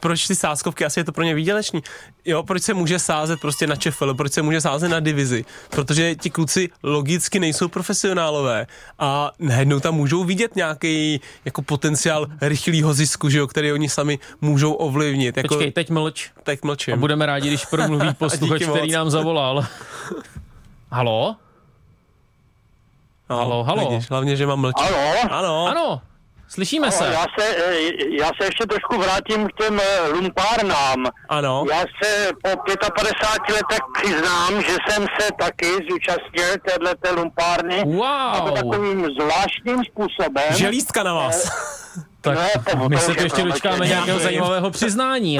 proč 0.00 0.26
ty 0.26 0.35
sázkovky, 0.35 0.85
asi 0.85 1.00
je 1.00 1.04
to 1.04 1.12
pro 1.12 1.24
ně 1.24 1.35
výdělečný. 1.35 1.83
Jo, 2.24 2.42
proč 2.42 2.62
se 2.62 2.74
může 2.74 2.98
sázet 2.98 3.40
prostě 3.40 3.66
na 3.66 3.76
ČFL, 3.76 4.14
proč 4.14 4.33
se 4.33 4.42
může 4.42 4.61
sázet 4.61 4.88
na 4.88 5.00
divizi. 5.00 5.44
Protože 5.70 6.14
ti 6.14 6.30
kluci 6.30 6.68
logicky 6.83 7.40
nejsou 7.40 7.68
profesionálové 7.68 8.66
a 8.98 9.30
najednou 9.38 9.80
tam 9.80 9.94
můžou 9.94 10.24
vidět 10.24 10.56
nějaký 10.56 11.20
jako 11.44 11.62
potenciál 11.62 12.26
rychlého 12.40 12.94
zisku, 12.94 13.28
že 13.28 13.38
jo, 13.38 13.46
který 13.46 13.72
oni 13.72 13.88
sami 13.88 14.18
můžou 14.40 14.72
ovlivnit. 14.72 15.37
Jako, 15.37 15.48
Počkej, 15.48 15.72
teď 15.72 15.90
mlč. 15.90 16.30
tak 16.42 16.64
mlčím. 16.64 16.94
A 16.94 16.96
budeme 16.96 17.26
rádi, 17.26 17.48
když 17.48 17.64
promluví 17.64 18.10
posluchač, 18.18 18.62
který 18.62 18.92
nám 18.92 19.11
zavolal. 19.11 19.64
Halo? 20.92 21.37
No, 23.31 23.37
Halo, 23.37 23.64
halo. 23.64 23.90
Vidíš, 23.90 24.11
hlavně, 24.11 24.37
že 24.37 24.46
mám 24.46 24.61
mlčet. 24.61 24.87
Ano, 24.90 25.35
Ano. 25.38 25.66
Ano, 25.66 26.01
slyšíme 26.49 26.87
No, 26.87 26.92
se. 26.92 27.05
já 27.05 27.27
se, 27.38 27.57
eh, 27.57 27.81
já 28.20 28.27
se 28.27 28.44
ještě 28.44 28.66
trošku 28.66 28.99
vrátím 28.99 29.46
k 29.49 29.53
těm 29.62 29.81
eh, 29.81 30.09
lumpárnám. 30.09 31.05
Ano. 31.29 31.64
Já 31.70 31.81
se 32.03 32.31
po 32.42 32.49
55 32.96 33.55
letech 33.55 33.79
přiznám, 34.03 34.62
že 34.62 34.77
jsem 34.88 35.07
se 35.20 35.29
taky 35.38 35.66
zúčastnil 35.90 36.59
téhleté 36.68 37.11
lumpárny. 37.11 37.85
Wow. 37.85 38.05
A 38.05 38.40
to 38.40 38.51
takovým 38.53 39.07
zvláštním 39.20 39.85
způsobem. 39.85 40.44
Želístka 40.57 41.03
na 41.03 41.14
vás. 41.14 41.49
Tak 42.20 42.38
No, 42.74 42.83
to- 42.83 42.88
my 42.88 42.96
se 42.98 43.06
tu 43.06 43.18
je 43.20 43.22
ještě 43.26 43.42
dočkáme 43.42 43.87
nějakého 43.87 44.18
zajímavého 44.18 44.70
přiznání. 44.70 45.37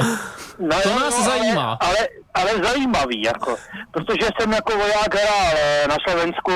No, 0.59 0.81
To 0.83 0.89
nás 0.99 1.17
jo, 1.17 1.23
zajímá. 1.23 1.77
Ale, 1.81 1.97
ale, 2.33 2.51
zajímavý, 2.63 3.21
jako. 3.23 3.55
Protože 3.91 4.27
jsem 4.39 4.51
jako 4.53 4.77
voják 4.77 5.15
hrál 5.15 5.53
eh, 5.57 5.87
na 5.87 5.95
Slovensku 6.07 6.51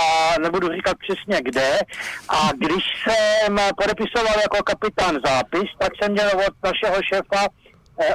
a 0.00 0.34
nebudu 0.38 0.68
říkat 0.72 0.96
přesně 0.98 1.40
kde. 1.42 1.78
A 2.28 2.50
když 2.58 2.84
jsem 3.02 3.58
podepisoval 3.76 4.34
jako 4.42 4.62
kapitán 4.64 5.18
zápis, 5.26 5.70
tak 5.78 5.90
jsem 6.02 6.12
měl 6.12 6.28
od 6.46 6.54
našeho 6.64 7.02
šéfa 7.14 7.46
eh, 7.46 7.61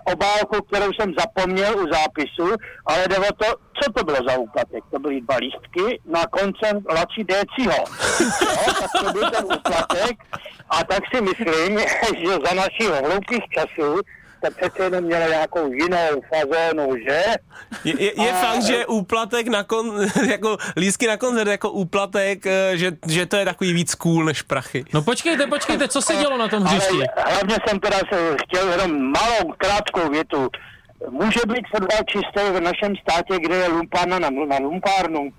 obálku, 0.03 0.61
kterou 0.61 0.93
jsem 0.93 1.13
zapomněl 1.19 1.79
u 1.79 1.93
zápisu, 1.93 2.55
ale 2.85 3.07
jde 3.07 3.17
o 3.17 3.33
to, 3.33 3.45
co 3.83 3.91
to 3.91 4.03
bylo 4.03 4.17
za 4.27 4.37
úplatek. 4.37 4.83
To 4.91 4.99
byly 4.99 5.21
dva 5.21 5.35
lístky 5.35 6.01
na 6.05 6.25
koncem 6.27 6.83
Laci 6.89 7.23
Déciho. 7.23 7.83
Jo, 8.41 8.73
tak 8.79 8.91
to 9.05 9.11
byl 9.11 9.31
ten 9.31 9.45
úplatek. 9.45 10.17
A 10.69 10.83
tak 10.83 11.03
si 11.15 11.21
myslím, 11.21 11.79
že 12.25 12.33
za 12.45 12.53
našich 12.55 12.89
hloupých 12.89 13.43
časů 13.49 14.01
to 14.45 14.51
přece 14.51 14.83
jenom 14.83 15.03
mělo 15.03 15.27
nějakou 15.29 15.71
jinou 15.73 16.21
fazénu, 16.35 16.95
že? 17.07 17.23
Je, 17.83 18.03
je, 18.03 18.23
je 18.23 18.31
A- 18.31 18.35
fakt, 18.35 18.61
že 18.63 18.85
úplatek 18.85 19.47
na 19.47 19.63
kon, 19.63 19.91
jako 20.29 20.57
lísky 20.77 21.07
na 21.07 21.17
koncert 21.17 21.47
jako 21.49 21.71
úplatek, 21.71 22.45
eh, 22.45 22.71
že, 22.77 22.91
že 23.07 23.25
to 23.25 23.35
je 23.35 23.45
takový 23.45 23.73
víc 23.73 23.95
cool 23.95 24.25
než 24.25 24.41
prachy. 24.41 24.85
No 24.93 25.01
počkejte, 25.01 25.47
počkejte, 25.47 25.87
co 25.87 26.01
se 26.01 26.15
dělo 26.15 26.37
na 26.37 26.47
tom 26.47 26.67
Ale 26.67 26.75
hřišti? 26.75 27.03
hlavně 27.27 27.55
jsem 27.67 27.79
teda 27.79 27.97
se 28.13 28.35
chtěl 28.43 28.71
jenom 28.71 29.11
malou, 29.11 29.53
krátkou 29.57 30.09
větu. 30.09 30.49
Může 31.09 31.39
být 31.47 31.65
fotbal 31.71 31.99
čistý 32.07 32.41
v 32.51 32.59
našem 32.61 32.95
státě, 32.95 33.39
kde 33.39 33.55
je 33.55 33.67
lumpárna 33.67 34.19
na, 34.19 34.29
na 34.29 34.57
lumpárnu? 34.59 35.29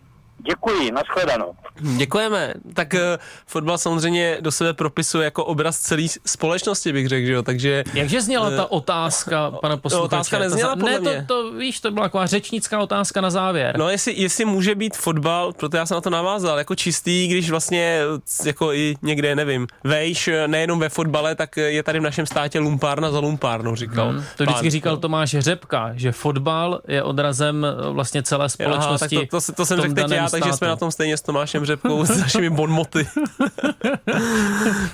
Děkuji, 0.46 0.90
nashledanou. 0.92 1.54
Děkujeme. 1.96 2.54
Tak 2.74 2.94
uh, 2.94 3.00
fotbal 3.46 3.78
samozřejmě 3.78 4.36
do 4.40 4.52
sebe 4.52 4.72
propisuje 4.74 5.24
jako 5.24 5.44
obraz 5.44 5.78
celé 5.78 6.02
společnosti, 6.26 6.92
bych 6.92 7.08
řekl, 7.08 7.26
že 7.26 7.32
jo, 7.32 7.42
takže... 7.42 7.84
Jakže 7.94 8.20
zněla 8.22 8.50
ta 8.50 8.70
otázka, 8.70 9.50
pana 9.50 9.76
posluchače? 9.76 10.04
otázka 10.04 10.38
nezněla 10.38 10.76
podle 10.76 10.90
Ne, 10.92 11.00
mě. 11.00 11.24
to, 11.28 11.42
to, 11.42 11.52
víš, 11.52 11.80
to 11.80 11.90
byla 11.90 12.06
taková 12.06 12.26
řečnická 12.26 12.78
otázka 12.80 13.20
na 13.20 13.30
závěr. 13.30 13.78
No 13.78 13.88
jestli, 13.88 14.14
jestli 14.16 14.44
může 14.44 14.74
být 14.74 14.96
fotbal, 14.96 15.52
proto 15.52 15.76
já 15.76 15.86
jsem 15.86 15.94
na 15.94 16.00
to 16.00 16.10
navázal, 16.10 16.58
jako 16.58 16.74
čistý, 16.74 17.28
když 17.28 17.50
vlastně 17.50 18.00
jako 18.44 18.72
i 18.72 18.94
někde, 19.02 19.36
nevím, 19.36 19.66
vejš, 19.84 20.28
eh, 20.28 20.48
nejenom 20.48 20.78
ve 20.78 20.88
fotbale, 20.88 21.34
tak 21.34 21.58
eh, 21.58 21.60
je 21.62 21.82
tady 21.82 21.98
v 22.00 22.02
našem 22.02 22.26
státě 22.26 22.58
lumpárna 22.58 23.10
za 23.10 23.18
lumpárnou, 23.18 23.74
říkal. 23.74 24.08
Hmm, 24.08 24.24
to 24.36 24.44
vždycky 24.44 24.62
pán. 24.62 24.70
říkal 24.70 24.96
Tomáš 24.96 25.30
Řepka, 25.38 25.90
že 25.94 26.12
fotbal 26.12 26.80
je 26.88 27.02
odrazem 27.02 27.64
eh, 27.66 27.90
vlastně 27.90 28.22
celé 28.22 28.44
Aha, 28.44 28.48
společnosti. 28.48 29.16
tak 29.16 29.28
to, 29.30 29.40
to, 29.40 29.52
to 29.52 29.64
v 29.64 29.68
jsem 29.68 29.80
řekl 29.80 29.94
teď 29.94 30.10
já, 30.10 30.27
takže 30.30 30.48
jsme 30.48 30.56
státu. 30.56 30.70
na 30.70 30.76
tom 30.76 30.90
stejně 30.90 31.16
s 31.16 31.22
Tomášem 31.22 31.64
Řepkou, 31.64 32.04
s 32.04 32.20
našimi 32.20 32.50
bonmoty. 32.50 33.08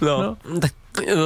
no, 0.01 0.23
no, 0.23 0.61
tak 0.61 0.73
uh, 1.13 1.19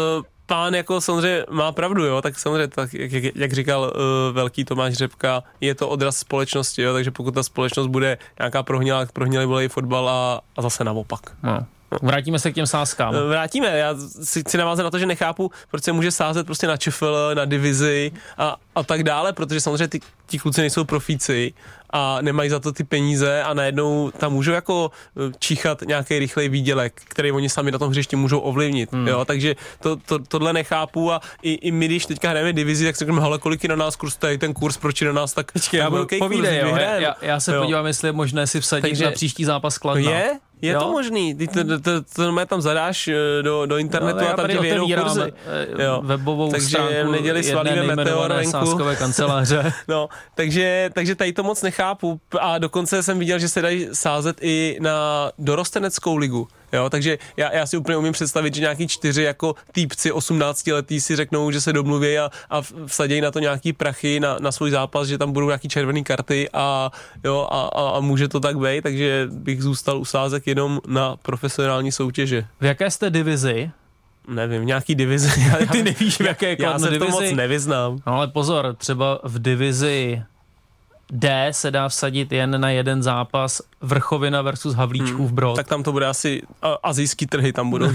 pán 0.46 0.74
jako 0.74 1.00
samozřejmě 1.00 1.44
má 1.50 1.72
pravdu, 1.72 2.04
jo, 2.04 2.22
tak 2.22 2.38
samozřejmě, 2.38 2.68
tak, 2.68 2.94
jak, 2.94 3.12
jak, 3.12 3.36
jak 3.36 3.52
říkal 3.52 3.80
uh, 3.82 4.34
velký 4.34 4.64
Tomáš 4.64 4.94
Řepka, 4.94 5.42
je 5.60 5.74
to 5.74 5.88
odraz 5.88 6.16
společnosti, 6.16 6.82
jo, 6.82 6.92
takže 6.92 7.10
pokud 7.10 7.34
ta 7.34 7.42
společnost 7.42 7.86
bude 7.86 8.18
nějaká 8.38 8.62
prohnilá, 8.62 9.00
tak 9.00 9.12
prohnilý 9.12 9.46
bude 9.46 9.68
fotbal 9.68 10.08
a, 10.08 10.40
a 10.56 10.62
zase 10.62 10.84
naopak. 10.84 11.20
No. 11.42 11.66
Vrátíme 12.02 12.38
se 12.38 12.52
k 12.52 12.54
těm 12.54 12.66
sázkám. 12.66 13.14
Eh, 13.14 13.28
Vrátíme, 13.28 13.78
já 13.78 13.94
si 14.22 14.40
chci 14.40 14.58
navázat 14.58 14.84
na 14.84 14.90
to, 14.90 14.98
že 14.98 15.06
nechápu, 15.06 15.50
proč 15.70 15.84
se 15.84 15.92
může 15.92 16.10
sázet 16.10 16.46
prostě 16.46 16.66
na 16.66 16.76
ČFL, 16.76 17.30
na 17.34 17.44
divizi 17.44 18.12
a, 18.38 18.56
a 18.74 18.82
tak 18.82 19.02
dále, 19.02 19.32
protože 19.32 19.60
samozřejmě 19.60 19.88
ty, 19.88 20.00
ti 20.26 20.38
kluci 20.38 20.60
nejsou 20.60 20.84
profíci 20.84 21.52
a 21.90 22.18
nemají 22.22 22.50
za 22.50 22.60
to 22.60 22.72
ty 22.72 22.84
peníze 22.84 23.42
a 23.42 23.54
najednou 23.54 24.10
tam 24.10 24.32
můžou 24.32 24.52
jako 24.52 24.90
eh, 25.16 25.32
číchat 25.38 25.82
nějaký 25.82 26.18
rychlej 26.18 26.48
výdělek, 26.48 27.02
který 27.08 27.32
oni 27.32 27.48
sami 27.48 27.70
na 27.70 27.78
tom 27.78 27.90
hřišti 27.90 28.16
můžou 28.16 28.38
ovlivnit, 28.38 28.92
hmm. 28.92 29.08
jo, 29.08 29.24
takže 29.24 29.56
to, 29.80 29.96
to, 29.96 30.18
tohle 30.18 30.52
nechápu 30.52 31.12
a 31.12 31.20
i, 31.42 31.52
i 31.52 31.70
my, 31.70 31.86
když 31.86 32.06
teďka 32.06 32.30
hrajeme 32.30 32.52
divizi, 32.52 32.84
tak 32.84 32.96
si 32.96 32.98
řekneme, 32.98 33.20
hele, 33.20 33.38
kolik 33.38 33.62
je 33.62 33.68
na 33.68 33.76
nás 33.76 33.96
kurz, 33.96 34.16
tady 34.16 34.38
ten 34.38 34.54
kurz, 34.54 34.76
proč 34.76 35.00
je 35.00 35.06
na 35.06 35.12
nás 35.12 35.32
tak 35.32 35.52
Počkej, 35.52 35.78
já 35.78 35.88
velký 35.88 36.18
povídej, 36.18 36.60
kurz, 36.60 36.70
jo, 36.70 36.76
já, 36.98 37.14
já 37.22 37.40
se 37.40 37.54
Jo. 37.54 37.60
podívám, 37.60 37.86
jestli 37.86 38.08
je 38.08 38.12
možné 38.12 38.46
si 38.46 38.60
vsadit 38.60 38.82
Takže- 38.82 39.04
na 39.04 39.10
příští 39.10 39.44
zápas 39.44 39.78
Kladna. 39.78 40.10
Je? 40.10 40.38
Je 40.62 40.72
Jo? 40.72 40.80
to 40.80 40.90
možný, 40.92 41.34
ty 41.34 41.48
to, 41.48 41.64
to, 41.64 41.80
to, 41.80 42.02
to 42.02 42.46
tam 42.46 42.60
zadáš 42.62 43.08
eh, 43.08 43.42
do, 43.42 43.66
do 43.66 43.78
internetu 43.78 44.18
No, 44.20 44.24
a 44.26 44.28
tam 44.28 44.36
tady 44.36 44.54
ti 44.54 44.60
vyjedou 44.60 44.86
kurzy. 45.02 45.32
eh, 45.78 45.82
Jo. 45.84 46.00
webovou 46.04 46.50
Takže 46.50 46.68
stránku 46.68 47.08
v 47.08 47.12
neděli 47.12 47.42
svalíme 47.44 47.82
meteor 47.96 48.32
venku. 48.32 48.78
kanceláře. 48.96 49.72
No, 49.88 50.08
takže, 50.34 50.90
takže 50.92 51.14
tady 51.14 51.32
to 51.32 51.42
moc 51.42 51.62
nechápu 51.62 52.20
a 52.40 52.58
dokonce 52.58 53.02
jsem 53.02 53.18
viděl, 53.18 53.38
že 53.38 53.48
se 53.48 53.62
dají 53.62 53.88
sázet 53.92 54.36
i 54.40 54.78
na 54.80 55.30
dorosteneckou 55.38 56.16
ligu. 56.16 56.48
Jo, 56.72 56.90
takže 56.90 57.18
já, 57.36 57.54
já 57.54 57.66
si 57.66 57.76
úplně 57.76 57.96
umím 57.96 58.12
představit, 58.12 58.54
že 58.54 58.60
nějaký 58.60 58.88
čtyři 58.88 59.22
jako 59.22 59.54
týpci 59.72 60.12
18 60.12 60.66
letý 60.66 61.00
si 61.00 61.16
řeknou, 61.16 61.50
že 61.50 61.60
se 61.60 61.72
domluví 61.72 62.18
a, 62.18 62.30
a 62.50 62.62
vsadějí 62.86 63.20
na 63.20 63.30
to 63.30 63.38
nějaký 63.38 63.72
prachy 63.72 64.20
na, 64.20 64.36
na 64.40 64.52
svůj 64.52 64.70
zápas, 64.70 65.08
že 65.08 65.18
tam 65.18 65.32
budou 65.32 65.46
nějaký 65.46 65.68
červené 65.68 66.02
karty 66.02 66.48
a, 66.52 66.90
jo, 67.24 67.48
a, 67.50 67.60
a, 67.60 67.96
a, 67.96 68.00
může 68.00 68.28
to 68.28 68.40
tak 68.40 68.58
být, 68.58 68.82
takže 68.82 69.28
bych 69.30 69.62
zůstal 69.62 69.98
u 69.98 70.04
sázek 70.04 70.46
jenom 70.46 70.80
na 70.86 71.16
profesionální 71.16 71.92
soutěže. 71.92 72.46
V 72.60 72.64
jaké 72.64 72.90
jste 72.90 73.10
divizi? 73.10 73.70
Nevím, 74.28 74.66
nějaký 74.66 74.94
divizi. 74.94 75.40
Já, 75.60 75.66
Ty 75.66 75.82
nevíš, 75.82 76.16
v 76.16 76.20
jaké 76.20 76.50
já 76.50 76.56
Kladno 76.56 76.78
se 76.78 76.86
v 76.86 76.98
tom 76.98 77.08
divizi? 77.08 77.24
moc 77.24 77.36
nevyznám. 77.36 77.98
No 78.06 78.12
ale 78.14 78.28
pozor, 78.28 78.74
třeba 78.78 79.20
v 79.24 79.38
divizi 79.38 80.22
D 81.12 81.48
se 81.50 81.70
dá 81.70 81.88
vsadit 81.88 82.32
jen 82.32 82.60
na 82.60 82.70
jeden 82.70 83.02
zápas 83.02 83.62
Vrchovina 83.80 84.42
versus 84.42 84.74
Havlíčkův 84.74 85.32
Brod. 85.32 85.56
Tak 85.56 85.68
tam 85.68 85.82
to 85.82 85.92
bude 85.92 86.06
asi 86.06 86.42
a, 86.62 86.72
azijský 86.82 87.26
trhy 87.26 87.52
tam 87.52 87.70
budou. 87.70 87.86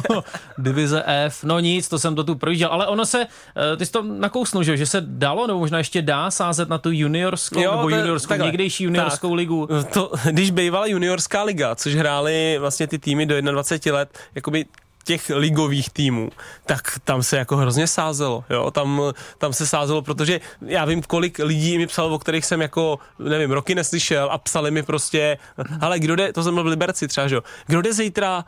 Divize 0.58 1.02
F, 1.06 1.44
no 1.44 1.60
nic, 1.60 1.88
to 1.88 1.98
jsem 1.98 2.14
to 2.14 2.24
tu 2.24 2.34
projížděl, 2.34 2.68
ale 2.72 2.86
ono 2.86 3.06
se, 3.06 3.26
eh, 3.72 3.76
ty 3.76 3.86
jsi 3.86 3.92
to 3.92 4.02
nakousnul, 4.02 4.62
že, 4.62 4.76
že 4.76 4.86
se 4.86 5.00
dalo, 5.00 5.46
nebo 5.46 5.58
možná 5.58 5.78
ještě 5.78 6.02
dá 6.02 6.30
sázet 6.30 6.68
na 6.68 6.78
tu 6.78 6.90
juniorskou, 6.90 7.60
Jo, 7.60 7.76
nebo 7.76 7.88
juniorskou, 7.88 8.28
takhle. 8.28 8.46
někdejší 8.46 8.84
juniorskou 8.84 9.28
Tak. 9.28 9.36
ligu. 9.36 9.68
To, 9.92 10.12
když 10.30 10.50
bývala 10.50 10.86
juniorská 10.86 11.42
liga, 11.42 11.74
což 11.74 11.94
hráli 11.94 12.56
vlastně 12.60 12.86
ty 12.86 12.98
týmy 12.98 13.26
do 13.26 13.40
21 13.40 13.98
let, 13.98 14.18
jakoby 14.34 14.64
těch 15.04 15.30
ligových 15.34 15.90
týmů, 15.90 16.30
tak 16.66 16.98
tam 17.04 17.22
se 17.22 17.36
jako 17.36 17.56
hrozně 17.56 17.86
sázelo, 17.86 18.44
jo, 18.50 18.70
tam, 18.70 19.02
tam 19.38 19.52
se 19.52 19.66
sázelo, 19.66 20.02
protože 20.02 20.40
já 20.66 20.84
vím, 20.84 21.02
kolik 21.02 21.38
lidí 21.38 21.78
mi 21.78 21.86
psalo, 21.86 22.14
o 22.14 22.18
kterých 22.18 22.44
jsem 22.46 22.62
jako, 22.62 22.98
nevím, 23.18 23.50
roky 23.50 23.74
neslyšel 23.74 24.28
a 24.32 24.38
psali 24.38 24.70
mi 24.70 24.82
prostě, 24.82 25.38
ale 25.80 25.98
kdo 25.98 26.16
jde, 26.16 26.32
to 26.32 26.42
jsem 26.42 26.54
byl 26.54 26.64
v 26.64 26.66
Liberci 26.66 27.08
třeba, 27.08 27.28
že 27.28 27.34
jo, 27.34 27.42
kdo 27.66 27.82
jde 27.82 27.92
zítra 27.92 28.44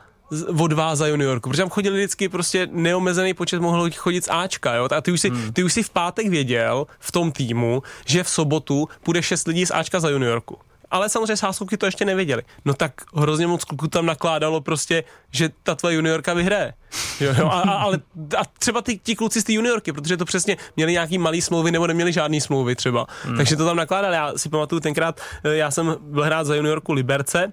od 0.59 0.73
vás 0.73 0.99
za 0.99 1.07
juniorku, 1.07 1.49
protože 1.49 1.61
tam 1.61 1.69
chodili 1.69 1.97
vždycky 1.97 2.29
prostě 2.29 2.67
neomezený 2.71 3.33
počet 3.33 3.61
mohl 3.61 3.89
chodit 3.95 4.25
z 4.25 4.29
Ačka, 4.31 4.75
jo? 4.75 4.87
A 4.97 5.01
ty 5.01 5.11
už, 5.11 5.21
si, 5.21 5.29
Hmm. 5.29 5.53
ty 5.53 5.63
už 5.63 5.73
si 5.73 5.83
v 5.83 5.89
pátek 5.89 6.27
věděl 6.27 6.85
v 6.99 7.11
tom 7.11 7.31
týmu, 7.31 7.83
že 8.05 8.23
v 8.23 8.29
sobotu 8.29 8.89
půjde 9.03 9.23
šest 9.23 9.47
lidí 9.47 9.65
z 9.65 9.71
Ačka 9.71 9.99
za 9.99 10.09
juniorku. 10.09 10.57
Ale 10.95 11.09
samozřejmě 11.09 11.37
sáskovky 11.37 11.77
to 11.77 11.85
ještě 11.85 12.05
nevěděli. 12.05 12.43
No 12.65 12.73
tak 12.73 12.91
hrozně 13.15 13.47
moc 13.47 13.63
kluků 13.63 13.87
tam 13.87 14.05
nakládalo 14.05 14.61
prostě, 14.61 15.03
že 15.31 15.49
ta 15.63 15.75
tvoje 15.75 15.95
juniorka 15.95 16.33
vyhraje. 16.33 16.73
Jo, 17.19 17.33
jo, 17.37 17.47
a, 17.47 17.61
a, 17.61 17.71
ale 17.71 17.99
a 18.37 18.45
třeba 18.59 18.81
ty, 18.81 18.97
ti 18.97 19.15
kluci 19.15 19.41
z 19.41 19.43
té 19.43 19.53
juniorky, 19.53 19.93
protože 19.93 20.17
to 20.17 20.25
přesně 20.25 20.57
měli 20.75 20.91
nějaký 20.91 21.17
malý 21.17 21.41
smlouvy 21.41 21.71
nebo 21.71 21.87
neměli 21.87 22.13
žádný 22.13 22.41
smlouvy 22.41 22.75
třeba. 22.75 23.07
Hmm. 23.23 23.37
Takže 23.37 23.55
to 23.55 23.65
tam 23.65 23.77
nakládali. 23.77 24.15
Já 24.15 24.33
si 24.37 24.49
pamatuju 24.49 24.79
tenkrát, 24.79 25.21
eh, 25.43 25.55
já 25.55 25.71
jsem 25.71 25.95
byl 25.99 26.23
hrát 26.23 26.43
za 26.43 26.55
juniorku 26.55 26.93
Liberce, 26.93 27.51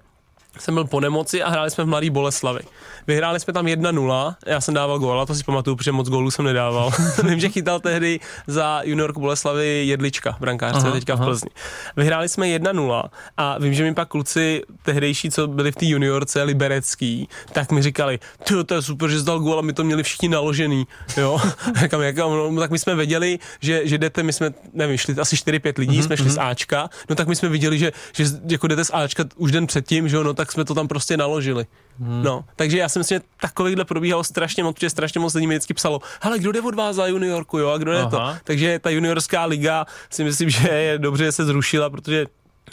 jsem 0.59 0.73
byl 0.73 0.83
po 0.85 0.99
nemoci 0.99 1.43
a 1.43 1.49
hráli 1.49 1.71
jsme 1.71 1.83
v 1.83 1.87
Mladý 1.87 2.09
Boleslavi. 2.09 2.59
Vyhráli 3.07 3.39
jsme 3.39 3.53
tam 3.53 3.65
1-0, 3.65 4.35
já 4.45 4.61
jsem 4.61 4.73
dával 4.73 4.99
gól, 4.99 5.21
a 5.21 5.25
to 5.25 5.35
si 5.35 5.43
pamatuju, 5.43 5.75
protože 5.75 5.91
moc 5.91 6.09
gólů 6.09 6.31
jsem 6.31 6.45
nedával. 6.45 6.91
Vím, 7.23 7.39
že 7.39 7.49
chytal 7.49 7.79
tehdy 7.79 8.19
za 8.47 8.81
juniorku 8.83 9.19
Boleslavy 9.19 9.83
Jedlička, 9.87 10.37
brankářce 10.39 10.79
Aha, 10.79 10.91
teďka 10.91 11.13
aha. 11.13 11.23
v 11.23 11.25
Plzni. 11.25 11.49
Vyhráli 11.97 12.29
jsme 12.29 12.45
1-0 12.47 13.03
a 13.37 13.57
vím, 13.59 13.73
že 13.73 13.83
mi 13.83 13.93
pak 13.93 14.07
kluci 14.07 14.61
tehdejší, 14.83 15.29
co 15.31 15.47
byli 15.47 15.71
v 15.71 15.75
té 15.75 15.85
juniorce, 15.85 16.43
liberecký, 16.43 17.29
tak 17.51 17.71
mi 17.71 17.81
říkali, 17.81 18.19
ty 18.43 18.63
to 18.63 18.75
je 18.75 18.81
super, 18.81 19.09
že 19.09 19.19
jsi 19.19 19.25
dal 19.25 19.39
gól 19.39 19.59
a 19.59 19.61
my 19.61 19.73
to 19.73 19.83
měli 19.83 20.03
všichni 20.03 20.29
naložený. 20.29 20.87
Jo? 21.17 21.39
Říkám, 21.81 22.01
jak, 22.01 22.17
no, 22.17 22.59
tak 22.59 22.71
my 22.71 22.79
jsme 22.79 22.95
věděli, 22.95 23.39
že, 23.61 23.81
že 23.87 23.97
jdete, 23.97 24.23
my 24.23 24.33
jsme, 24.33 24.51
nevím, 24.73 24.97
šli 24.97 25.15
asi 25.19 25.35
4-5 25.35 25.73
lidí, 25.77 25.93
Mhm, 25.93 26.03
jsme 26.03 26.17
šli 26.17 26.29
z 26.29 26.37
Ačka, 26.37 26.89
no 27.09 27.15
tak 27.15 27.27
my 27.27 27.35
jsme 27.35 27.49
viděli, 27.49 27.77
že, 27.77 27.91
že 28.13 28.25
jako 28.49 28.67
jdete 28.67 28.85
z 28.85 28.91
Ačka 28.93 29.23
už 29.35 29.51
den 29.51 29.67
předtím, 29.67 30.09
že 30.09 30.15
jo, 30.15 30.23
no 30.23 30.33
tak 30.33 30.42
jsme 30.51 30.65
to 30.65 30.75
tam 30.75 30.87
prostě 30.87 31.17
naložili. 31.17 31.65
Mhm. 31.99 32.23
No, 32.23 32.45
takže 32.55 32.77
já 32.77 32.89
si 32.89 32.99
myslím, 32.99 33.19
že 33.19 33.25
takovýchhle 33.41 33.85
probíhalo 33.85 34.23
strašně 34.23 34.63
moc, 34.63 34.75
protože 34.75 34.89
strašně 34.89 35.19
moc 35.19 35.33
lidí 35.33 35.47
mi 35.47 35.55
vždycky 35.55 35.73
psalo, 35.73 36.01
hele, 36.21 36.39
kdo 36.39 36.51
jde 36.51 36.61
od 36.61 36.75
vás 36.75 36.95
za 36.95 37.07
juniorku, 37.07 37.57
jo, 37.57 37.69
a 37.69 37.77
kdo 37.77 37.91
je 37.91 38.05
to? 38.05 38.21
Takže 38.43 38.79
ta 38.79 38.89
juniorská 38.89 39.45
liga 39.45 39.85
si 40.09 40.23
myslím, 40.23 40.49
že 40.49 40.69
je 40.69 40.99
dobře, 40.99 41.25
že 41.25 41.31
se 41.31 41.45
zrušila, 41.45 41.89
protože 41.89 42.25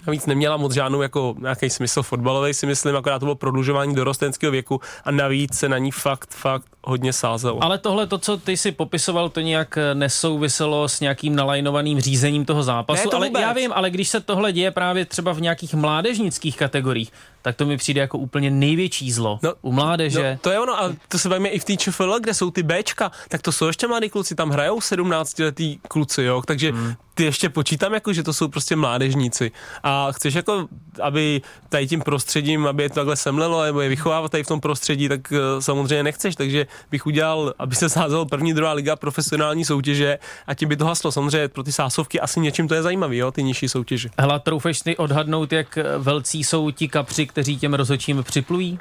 Navíc 0.06 0.26
neměla 0.26 0.56
moc 0.56 0.72
žádnou 0.72 1.02
jako 1.02 1.34
nějaký 1.38 1.70
smysl 1.70 2.02
fotbalový, 2.02 2.54
si 2.54 2.66
myslím, 2.66 2.96
akorát 2.96 3.18
to 3.18 3.26
bylo 3.26 3.34
prodlužování 3.34 3.94
dorostenského 3.94 4.52
věku 4.52 4.80
a 5.04 5.10
navíc 5.10 5.54
se 5.54 5.68
na 5.68 5.78
ní 5.78 5.90
fakt, 5.90 6.34
fakt 6.34 6.66
hodně 6.84 7.12
sázelo. 7.12 7.64
Ale 7.64 7.78
tohle, 7.78 8.06
to, 8.06 8.18
co 8.18 8.36
ty 8.36 8.56
si 8.56 8.72
popisoval, 8.72 9.28
to 9.28 9.40
nějak 9.40 9.78
nesouviselo 9.94 10.88
s 10.88 11.00
nějakým 11.00 11.36
nalajnovaným 11.36 12.00
řízením 12.00 12.44
toho 12.44 12.62
zápasu. 12.62 13.04
Ne, 13.04 13.10
to 13.10 13.16
ale 13.16 13.26
vůbec. 13.26 13.42
já 13.42 13.52
vím, 13.52 13.72
ale 13.74 13.90
když 13.90 14.08
se 14.08 14.20
tohle 14.20 14.52
děje 14.52 14.70
právě 14.70 15.04
třeba 15.04 15.32
v 15.32 15.40
nějakých 15.40 15.74
mládežnických 15.74 16.56
kategoriích, 16.56 17.12
tak 17.42 17.56
to 17.56 17.66
mi 17.66 17.76
přijde 17.76 18.00
jako 18.00 18.18
úplně 18.18 18.50
největší 18.50 19.12
zlo. 19.12 19.38
No, 19.42 19.54
U 19.62 19.72
mládeže. 19.72 20.30
No, 20.32 20.38
to 20.40 20.50
je 20.50 20.60
ono, 20.60 20.82
a 20.82 20.92
to 21.08 21.18
se 21.18 21.28
bavíme 21.28 21.48
i 21.48 21.58
v 21.58 21.64
té 21.64 21.76
ČFL, 21.76 22.20
kde 22.20 22.34
jsou 22.34 22.50
ty 22.50 22.62
Bčka, 22.62 23.10
tak 23.28 23.42
to 23.42 23.52
jsou 23.52 23.66
ještě 23.66 23.86
mladí 23.86 24.10
kluci, 24.10 24.34
tam 24.34 24.50
hrajou 24.50 24.78
17-letý 24.78 25.78
kluci, 25.88 26.22
jo, 26.22 26.42
takže 26.46 26.72
hmm. 26.72 26.94
ty 27.14 27.24
ještě 27.24 27.48
počítám, 27.48 27.94
jako, 27.94 28.12
že 28.12 28.22
to 28.22 28.32
jsou 28.32 28.48
prostě 28.48 28.76
mládežníci. 28.76 29.50
A 29.82 30.12
chceš 30.12 30.34
jako, 30.34 30.68
aby 31.02 31.42
tady 31.68 31.86
tím 31.86 32.00
prostředím, 32.00 32.66
aby 32.66 32.82
je 32.82 32.88
to 32.88 32.94
takhle 32.94 33.16
semlelo, 33.16 33.64
nebo 33.64 33.80
je 33.80 33.88
vychovávat 33.88 34.30
tady 34.30 34.44
v 34.44 34.46
tom 34.46 34.60
prostředí, 34.60 35.08
tak 35.08 35.32
uh, 35.32 35.38
samozřejmě 35.60 36.02
nechceš, 36.02 36.36
takže 36.36 36.66
bych 36.90 37.06
udělal, 37.06 37.54
aby 37.58 37.74
se 37.74 37.88
sázelo 37.88 38.26
první, 38.26 38.54
druhá 38.54 38.72
liga 38.72 38.96
profesionální 38.96 39.64
soutěže 39.64 40.18
a 40.46 40.54
tím 40.54 40.68
by 40.68 40.76
to 40.76 40.84
haslo. 40.84 41.12
Samozřejmě 41.12 41.48
pro 41.48 41.62
ty 41.62 41.72
sásovky 41.72 42.20
asi 42.20 42.40
něčím 42.40 42.68
to 42.68 42.74
je 42.74 42.82
zajímavý, 42.82 43.16
jo, 43.16 43.32
ty 43.32 43.42
nižší 43.42 43.68
soutěže. 43.68 44.08
Hele, 44.18 44.40
troufeš 44.40 44.78
si 44.78 44.96
odhadnout, 44.96 45.52
jak 45.52 45.78
velcí 45.98 46.44
jsou 46.44 46.70
ti 46.70 46.88
kapři, 46.88 47.26
kteří 47.30 47.58
těm 47.58 47.74
rozhodčím 47.74 48.22
připlují? 48.22 48.78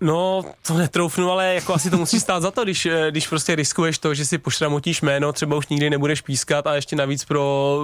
No, 0.00 0.44
to 0.66 0.74
netroufnu, 0.74 1.30
ale 1.30 1.54
jako 1.54 1.74
asi 1.74 1.90
to 1.90 1.96
musí 1.96 2.20
stát 2.20 2.42
za 2.42 2.50
to, 2.50 2.64
když, 2.64 2.86
eh, 2.86 3.06
když 3.10 3.28
prostě 3.28 3.54
riskuješ 3.54 3.98
to, 3.98 4.14
že 4.14 4.26
si 4.26 4.38
pošramotíš 4.38 5.02
jméno, 5.02 5.32
třeba 5.32 5.56
už 5.56 5.68
nikdy 5.68 5.90
nebudeš 5.90 6.20
pískat 6.20 6.66
a 6.66 6.74
ještě 6.74 6.96
navíc 6.96 7.24
pro, 7.24 7.78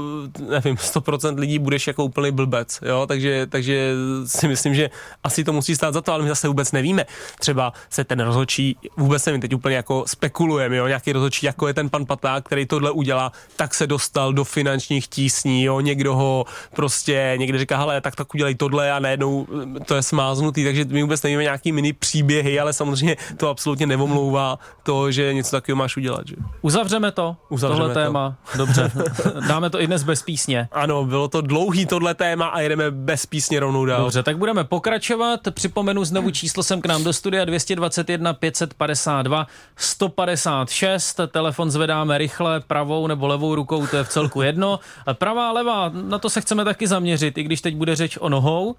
nevím, 0.49 0.77
100% 0.77 1.39
lidí 1.39 1.59
budeš 1.59 1.87
jako 1.87 2.05
úplný 2.05 2.31
blbec, 2.31 2.79
jo, 2.83 3.07
takže, 3.07 3.47
takže 3.47 3.93
si 4.27 4.49
myslím, 4.49 4.75
že 4.75 4.91
asi 5.25 5.45
to 5.45 5.53
musí 5.53 5.77
stát 5.77 5.95
za 5.95 6.01
to, 6.01 6.13
ale 6.13 6.23
my 6.23 6.29
zase 6.29 6.49
vůbec 6.49 6.73
nevíme. 6.73 7.07
Třeba 7.41 7.73
se 7.91 8.05
ten 8.05 8.21
rozhodčí, 8.21 8.77
vůbec 8.97 9.27
nevím, 9.27 9.41
teď 9.41 9.55
úplně 9.55 9.77
jako 9.77 10.05
spekulujeme, 10.07 10.77
jo, 10.77 10.87
nějaký 10.87 11.13
rozhodčí, 11.13 11.47
jako 11.47 11.69
je 11.69 11.75
ten 11.75 11.91
pan 11.91 12.07
Paták, 12.07 12.45
který 12.47 12.67
tohle 12.67 12.91
udělá, 12.91 13.33
tak 13.57 13.75
se 13.75 13.87
dostal 13.87 14.33
do 14.33 14.45
finančních 14.45 15.09
tísní, 15.09 15.65
jo, 15.65 15.81
někdo 15.81 16.15
ho 16.15 16.45
prostě, 16.75 17.35
někde 17.37 17.59
říká, 17.59 17.79
hele, 17.79 18.01
tak 18.01 18.17
tak 18.17 18.35
udělej 18.35 18.55
tohle 18.55 18.93
a 18.93 18.99
najednou 18.99 19.47
to 19.87 19.95
je 19.95 20.03
smáznutý, 20.03 20.65
takže 20.65 20.85
my 20.85 21.03
vůbec 21.03 21.23
nevíme 21.23 21.43
nějaký 21.43 21.73
mini 21.73 21.93
příběhy, 22.05 22.61
ale 22.61 22.73
samozřejmě 22.73 23.17
to 23.37 23.49
absolutně 23.49 23.87
nevomlouvá 23.87 24.59
to, 24.83 25.11
že 25.11 25.35
něco 25.35 25.51
takového 25.51 25.77
máš 25.77 25.97
udělat. 25.97 26.27
Že? 26.29 26.37
Uzavřeme 26.63 27.13
to, 27.13 27.37
Uzavřeme 27.49 27.81
tohle 27.81 27.95
to. 27.95 28.01
téma. 28.01 28.35
Dobře, 28.57 28.91
dáme 29.49 29.71
to 29.71 29.81
i 29.81 29.87
dnes 29.87 30.03
bez 30.03 30.23
písně. 30.23 30.69
Ano, 30.73 31.05
bylo 31.05 31.29
to 31.29 31.41
dlouhý 31.41 31.87
tohle 31.87 32.15
téma 32.15 32.47
a 32.47 32.61
jedeme 32.61 32.91
bez 32.91 33.27
písně 33.27 33.61
rovnou 33.61 33.85
dál. 33.85 34.01
Dobře, 34.01 34.23
tak 34.23 34.39
budeme 34.39 34.65
pokračovat. 34.65 35.41
Připomenu 35.51 36.05
znovu 36.05 36.31
číslo 36.31 36.63
sem 36.63 36.81
k 36.81 36.87
nám 36.87 37.05
do 37.05 37.13
studia 37.13 37.45
221 37.45 38.33
552 38.35 39.47
156. 39.77 41.21
Telefon 41.31 41.71
zvedáme 41.71 42.19
rychle 42.19 42.61
pravou 42.61 43.07
nebo 43.07 43.27
levou 43.27 43.55
rukou, 43.55 43.87
to 43.87 43.97
je 43.97 44.05
v 44.05 44.09
celku 44.09 44.43
jedno. 44.43 44.79
Pravá, 45.13 45.53
levá, 45.53 45.91
na 45.95 46.19
to 46.19 46.31
se 46.31 46.41
chceme 46.41 46.65
taky 46.65 46.87
zaměřit, 46.87 47.39
i 47.39 47.43
když 47.43 47.61
teď 47.61 47.77
bude 47.77 47.97
řeč 47.97 48.17
o 48.21 48.29
nohou. 48.29 48.75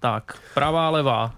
Tak, 0.00 0.38
pravá, 0.54 0.90
levá. 0.90 1.32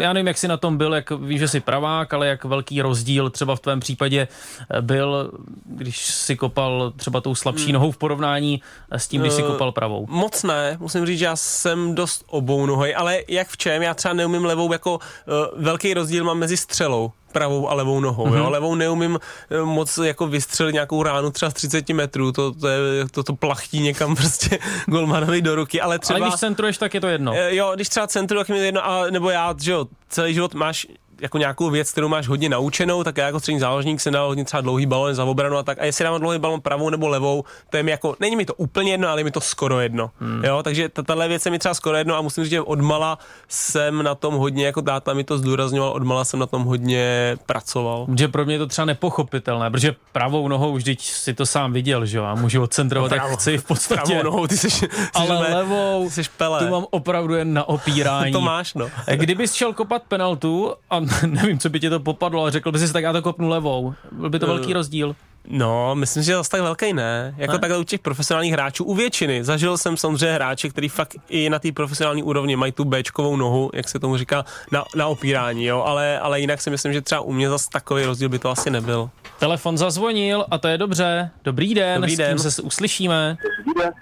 Já 0.00 0.12
nevím, 0.12 0.26
jak 0.26 0.38
jsi 0.38 0.48
na 0.48 0.56
tom 0.56 0.76
byl, 0.76 0.94
jak 0.94 1.10
víš, 1.10 1.40
že 1.40 1.48
jsi 1.48 1.60
pravák, 1.60 2.14
ale 2.14 2.26
jak 2.28 2.44
velký 2.44 2.82
rozdíl 2.82 3.30
třeba 3.30 3.56
v 3.56 3.60
tvém 3.60 3.80
případě 3.80 4.28
eh, 4.70 4.82
byl, 4.82 5.30
když 5.64 6.06
si 6.06 6.36
kopal 6.36 6.92
třeba 6.96 7.20
tou 7.20 7.34
slabší 7.34 7.64
Hmm. 7.64 7.72
nohou 7.72 7.90
v 7.90 7.96
porovnání 7.96 8.62
s 8.90 9.08
tím, 9.08 9.20
když 9.20 9.32
si 9.32 9.42
Eh, 9.42 9.46
kopal 9.46 9.72
pravou. 9.72 10.06
Moc 10.10 10.42
ne, 10.42 10.76
musím 10.80 11.06
říct, 11.06 11.18
že 11.18 11.24
já 11.24 11.36
jsem 11.36 11.94
dost 11.94 12.24
obou 12.26 12.66
nohoj, 12.66 12.94
ale 12.96 13.20
jak 13.28 13.48
v 13.48 13.56
čem, 13.56 13.82
já 13.82 13.94
třeba 13.94 14.14
neumím 14.14 14.44
levou, 14.44 14.72
jako 14.72 14.94
uh, 14.94 15.62
velký 15.64 15.94
rozdíl 15.94 16.24
mám 16.24 16.38
mezi 16.38 16.56
střelou 16.56 17.12
pravou 17.32 17.70
a 17.70 17.74
levou 17.74 18.00
nohou, 18.00 18.26
mm-hmm. 18.26 18.36
jo, 18.36 18.50
levou 18.50 18.74
neumím 18.74 19.18
eh, 19.50 19.62
moc 19.62 19.98
jako 19.98 20.26
vystřelit 20.26 20.72
nějakou 20.72 21.02
ránu 21.02 21.30
třeba 21.30 21.50
z 21.50 21.54
30 21.54 21.88
metrů, 21.88 22.32
to, 22.32 22.52
to, 22.52 22.68
je, 22.68 23.08
to, 23.10 23.22
to 23.22 23.32
plachtí 23.32 23.80
někam 23.80 24.16
prostě 24.16 24.58
golmanovi 24.86 25.42
do 25.42 25.54
ruky, 25.54 25.80
ale 25.80 25.98
třeba... 25.98 26.18
Ale 26.18 26.28
když 26.28 26.40
centruješ, 26.40 26.78
tak 26.78 26.94
je 26.94 27.00
to 27.00 27.06
jedno. 27.06 27.32
Eh, 27.34 27.54
Jo, 27.54 27.72
když 27.74 27.88
třeba 27.88 28.06
centru, 28.06 28.38
tak 28.38 28.48
mi 28.48 28.56
to 28.56 28.62
jedno, 28.62 28.86
a, 28.86 29.10
nebo 29.10 29.30
já, 29.30 29.54
že 29.60 29.72
jo, 29.72 29.86
celý 30.08 30.34
život 30.34 30.54
máš 30.54 30.86
jako 31.20 31.38
nějakou 31.38 31.70
věc, 31.70 31.90
kterou 31.92 32.08
máš 32.08 32.28
hodně 32.28 32.48
naučenou, 32.48 33.04
tak 33.04 33.16
já 33.16 33.26
jako 33.26 33.40
střední 33.40 33.60
záložník 33.60 34.00
jsem 34.00 34.12
dal 34.12 34.26
hodně 34.26 34.44
třeba 34.44 34.60
dlouhý 34.60 34.86
balon 34.86 35.14
za 35.14 35.24
obranu 35.24 35.56
a 35.56 35.62
tak. 35.62 35.78
A 35.80 35.84
jestli 35.84 36.04
dám 36.04 36.20
dlouhý 36.20 36.38
balon 36.38 36.60
pravou 36.60 36.90
nebo 36.90 37.08
levou, 37.08 37.44
to 37.70 37.76
je 37.76 37.82
mi 37.82 37.90
jako, 37.90 38.16
není 38.20 38.36
mi 38.36 38.44
to 38.44 38.54
úplně 38.54 38.92
jedno, 38.92 39.08
ale 39.08 39.20
je 39.20 39.24
mi 39.24 39.30
to 39.30 39.40
skoro 39.40 39.80
jedno. 39.80 40.10
Hmm. 40.20 40.44
Jo, 40.44 40.62
takže 40.62 40.88
ta- 40.88 41.02
tahle 41.02 41.28
věc 41.28 41.44
je 41.44 41.50
mi 41.50 41.58
třeba 41.58 41.74
skoro 41.74 41.96
jedno 41.96 42.16
a 42.16 42.20
musím 42.20 42.44
říct, 42.44 42.50
že 42.50 42.60
odmala 42.60 43.18
jsem 43.48 44.02
na 44.02 44.14
tom 44.14 44.34
hodně, 44.34 44.66
jako 44.66 44.82
táta 44.82 45.14
mi 45.14 45.24
to 45.24 45.38
zdůrazňoval, 45.38 45.90
odmala 45.92 46.24
jsem 46.24 46.40
na 46.40 46.46
tom 46.46 46.64
hodně 46.64 47.36
pracoval. 47.46 48.06
Že 48.18 48.28
pro 48.28 48.44
mě 48.44 48.54
je 48.54 48.58
to 48.58 48.66
třeba 48.66 48.84
nepochopitelné, 48.84 49.70
protože 49.70 49.94
pravou 50.12 50.48
nohou 50.48 50.74
vždyť 50.74 51.02
si 51.02 51.34
to 51.34 51.46
sám 51.46 51.72
viděl, 51.72 52.06
že 52.06 52.18
jo, 52.18 52.24
a 52.24 52.34
můžu 52.34 52.62
odcentrovat, 52.62 53.12
jak 53.12 53.20
Pravou- 53.20 53.36
chci 53.36 53.58
v 53.58 53.64
podstatě. 53.64 54.02
Pravou 54.02 54.22
nohou, 54.22 54.46
ty 54.46 54.56
jsi, 54.56 54.70
jsi 54.70 54.88
ale 55.14 55.26
úplně- 55.38 55.54
levou, 55.54 56.10
jsi 56.10 56.22
pele. 56.36 56.58
tu 56.64 56.68
mám 56.70 56.86
opravdu 56.90 57.34
jen 57.34 57.54
na 57.54 57.68
opírání. 57.68 58.32
To 58.38 58.40
máš, 58.40 58.74
no. 58.74 58.88
Kdybys 59.14 59.54
šel 59.54 59.72
kopat 59.72 60.02
penaltu, 60.08 60.74
a 60.90 61.00
nevím, 61.26 61.58
co 61.58 61.68
by 61.70 61.80
ti 61.80 61.90
to 61.90 62.00
popadlo, 62.00 62.42
ale 62.42 62.50
řekl 62.50 62.72
bys 62.72 62.86
si, 62.86 62.92
tak 62.92 63.04
já 63.04 63.12
to 63.12 63.22
kopnu 63.22 63.48
levou. 63.48 63.94
Byl 64.12 64.30
by 64.30 64.38
to 64.38 64.46
Eh, 64.46 64.48
velký 64.48 64.72
rozdíl. 64.72 65.16
No, 65.50 65.94
myslím, 65.94 66.22
že 66.22 66.34
zase 66.34 66.50
tak 66.50 66.60
velký 66.60 66.92
ne. 66.92 67.34
Jako 67.36 67.52
Ne? 67.52 67.58
takhle 67.58 67.78
u 67.78 67.84
těch 67.84 68.00
profesionálních 68.00 68.52
hráčů, 68.52 68.84
u 68.84 68.94
většiny. 68.94 69.44
Zažil 69.44 69.78
jsem 69.78 69.96
samozřejmě 69.96 70.32
hráče, 70.32 70.68
který 70.68 70.88
fakt 70.88 71.16
i 71.28 71.50
na 71.50 71.58
té 71.58 71.72
profesionální 71.72 72.22
úrovni 72.22 72.56
mají 72.56 72.72
tu 72.72 72.84
Bčkovou 72.84 73.36
nohu, 73.36 73.70
jak 73.74 73.88
se 73.88 73.98
tomu 73.98 74.16
říká, 74.16 74.44
na, 74.72 74.84
na 74.96 75.06
opírání, 75.06 75.64
jo. 75.64 75.82
Ale, 75.82 76.18
ale 76.20 76.40
jinak 76.40 76.60
si 76.60 76.70
myslím, 76.70 76.92
že 76.92 77.00
třeba 77.00 77.20
u 77.20 77.32
mě 77.32 77.48
zase 77.48 77.68
takový 77.72 78.04
rozdíl 78.04 78.28
by 78.28 78.38
to 78.38 78.50
asi 78.50 78.70
nebyl. 78.70 79.10
Telefon 79.38 79.78
zazvonil 79.78 80.46
a 80.50 80.58
to 80.58 80.68
je 80.68 80.78
dobře. 80.78 81.30
Dobrý 81.44 81.74
den, 81.74 82.00
Dobrý 82.00 82.14
s 82.14 82.16
kým 82.16 82.26
den. 82.26 82.38
se 82.38 82.62
uslyšíme. 82.62 83.36
Dobrý 83.66 83.82
den. 83.84 83.92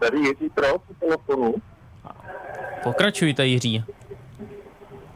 Tady 0.00 0.18
Jiří 0.18 0.50
Pro 0.54 0.66
telefonu. 1.00 1.54
Pokračujte, 2.82 3.46
Jiří. 3.46 3.84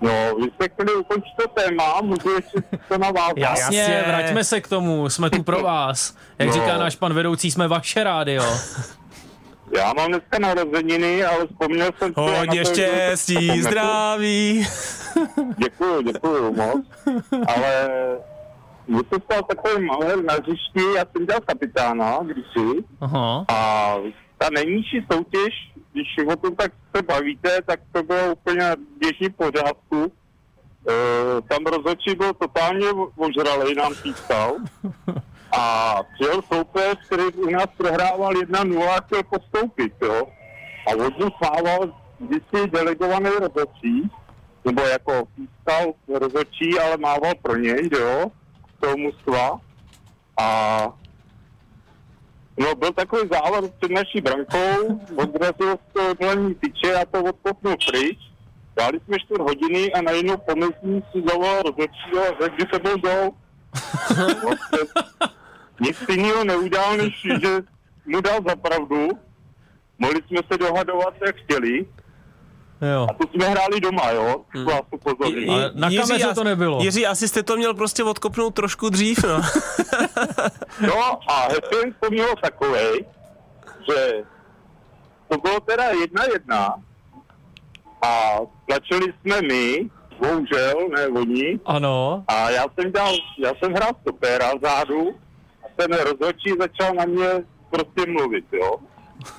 No, 0.00 0.34
vy 0.42 0.50
jste 0.54 0.68
chtěli 0.68 0.94
ukončit 0.94 1.32
to 1.36 1.48
téma, 1.48 2.00
můžu 2.02 2.30
ještě 2.30 2.62
to 2.88 2.98
navázat. 2.98 3.36
Jasně, 3.36 3.78
Jasně. 3.80 4.04
vraťme 4.06 4.44
se 4.44 4.60
k 4.60 4.68
tomu, 4.68 5.08
jsme 5.10 5.30
tu 5.30 5.42
pro 5.42 5.62
vás. 5.62 6.16
Jak 6.38 6.48
No. 6.48 6.54
říká 6.54 6.78
náš 6.78 6.96
pan 6.96 7.14
vedoucí, 7.14 7.50
jsme 7.50 7.68
vaše 7.68 8.04
rádio. 8.04 8.42
Já 9.76 9.92
mám 9.92 10.08
dneska 10.08 10.38
narozeniny, 10.38 11.24
ale 11.24 11.46
vzpomněl 11.46 11.90
jsem 11.98 12.08
si... 12.08 12.20
Hodně 12.20 12.60
na 12.60 12.64
to, 12.64 12.74
že- 12.74 12.86
štěstí, 12.86 13.62
zdraví. 13.62 14.66
Děkuju, 15.56 16.00
děkuju 16.02 16.54
moc. 16.56 16.84
Ale 17.56 17.88
mně 18.88 18.98
se 19.14 19.20
stal 19.24 19.42
takový 19.42 19.84
malý 19.86 20.06
na 20.24 20.34
hřišti, 20.34 20.82
já 20.96 21.04
jsem 21.12 21.26
dělal 21.26 21.40
kapitána 21.40 22.18
kdysi 22.22 22.84
Aha. 23.00 23.44
a 23.48 23.94
ta 24.38 24.48
nejnižší 24.54 25.06
soutěž, 25.12 25.54
když 25.92 26.06
o 26.32 26.36
tom 26.36 26.56
tak 26.56 26.72
se 26.96 27.02
bavíte, 27.02 27.62
tak 27.66 27.80
to 27.92 28.02
bylo 28.02 28.32
úplně 28.32 28.76
běžný 28.98 29.30
pořádku. 29.30 30.12
E, 30.88 31.42
tam 31.48 31.64
rozhodčí 31.64 32.14
byl 32.14 32.34
totálně 32.34 32.86
ožralej, 33.16 33.74
nám 33.74 33.94
pískal. 34.02 34.56
A 35.58 35.94
přijel 36.14 36.42
soupeř, 36.52 36.98
který 37.06 37.22
u 37.22 37.50
nás 37.50 37.66
prohrával 37.76 38.32
1-0 38.32 38.88
a 38.88 39.00
chtěl 39.00 39.22
postoupit, 39.22 39.92
jo. 40.02 40.26
A 40.86 41.06
od 41.06 41.18
něj 41.18 41.30
smával 41.38 41.94
vždycky 42.20 42.70
delegovaný 42.70 43.30
rozhodčí, 43.30 44.10
nebo 44.64 44.82
jako 44.82 45.24
pískal 45.36 45.92
rozhodčí, 46.18 46.78
ale 46.78 46.96
mával 46.96 47.32
pro 47.42 47.56
něj, 47.56 47.88
jo, 47.92 48.30
toho 48.80 48.96
mužstva. 48.96 49.60
A 50.40 50.78
No, 52.60 52.74
byl 52.74 52.92
takový 52.92 53.28
závod 53.32 53.74
před 53.74 53.90
naší 53.90 54.20
brankou, 54.20 55.00
odrazil 55.16 55.78
z 55.90 55.92
toho 55.92 56.14
dolní 56.20 56.54
tyče 56.54 56.94
a 56.94 57.04
to 57.04 57.24
odkopnul 57.24 57.76
pryč. 57.90 58.18
Dali 58.76 59.00
jsme 59.00 59.18
čtvrt 59.18 59.40
hodiny 59.40 59.92
a 59.92 60.02
najednou 60.02 60.36
pomezní 60.36 61.02
si 61.12 61.22
zavolal 61.28 61.62
rozhodčího 61.62 62.20
a 62.22 62.42
řekl, 62.42 62.54
kdy 62.56 62.66
se 62.72 62.78
byl 62.78 62.98
to- 62.98 63.30
Nic 65.80 65.96
jiného 66.08 66.44
neudělal, 66.44 66.96
než 66.96 67.22
že 67.42 67.48
mu 68.06 68.20
dal 68.20 68.38
za 68.48 68.56
pravdu. 68.56 69.08
Mohli 69.98 70.20
jsme 70.26 70.38
se 70.52 70.58
dohadovat, 70.58 71.14
jak 71.26 71.36
chtěli. 71.36 71.86
Jo. 72.82 73.06
A 73.10 73.14
to 73.14 73.28
jsme 73.34 73.48
hráli 73.48 73.80
doma, 73.80 74.10
jo? 74.10 74.36
Hmm. 74.48 74.64
Vás 74.64 74.82
na 75.74 75.90
kameře 75.90 76.24
as- 76.30 76.34
to 76.34 76.44
nebylo. 76.44 76.82
Jiří, 76.82 77.06
asi 77.06 77.28
jste 77.28 77.42
to 77.42 77.56
měl 77.56 77.74
prostě 77.74 78.04
odkopnout 78.04 78.54
trošku 78.54 78.88
dřív, 78.88 79.24
no. 79.24 79.40
No 80.80 81.02
a 81.30 81.40
happy 81.42 81.76
end 81.84 81.96
to 82.00 82.10
mělo 82.10 82.34
takovej, 82.42 83.04
že 83.90 84.12
to 85.28 85.38
bylo 85.38 85.60
teda 85.60 85.84
jedna 85.84 86.24
jedna 86.32 86.74
a 88.02 88.38
tlačili 88.68 89.12
jsme 89.20 89.42
my, 89.42 89.90
bohužel, 90.18 90.74
ne 90.96 91.08
oni, 91.08 91.60
Ano. 91.66 92.24
a 92.28 92.50
já 92.50 92.64
jsem 92.74 92.92
dělal, 92.92 93.14
já 93.38 93.52
jsem 93.58 93.72
hrál 93.72 93.90
stopéra 94.00 94.50
zádu 94.62 95.10
a 95.64 95.66
ten 95.76 95.92
rozhodčí 95.92 96.50
začal 96.60 96.94
na 96.94 97.04
mě 97.04 97.28
prostě 97.70 98.10
mluvit, 98.10 98.44
jo. 98.52 98.76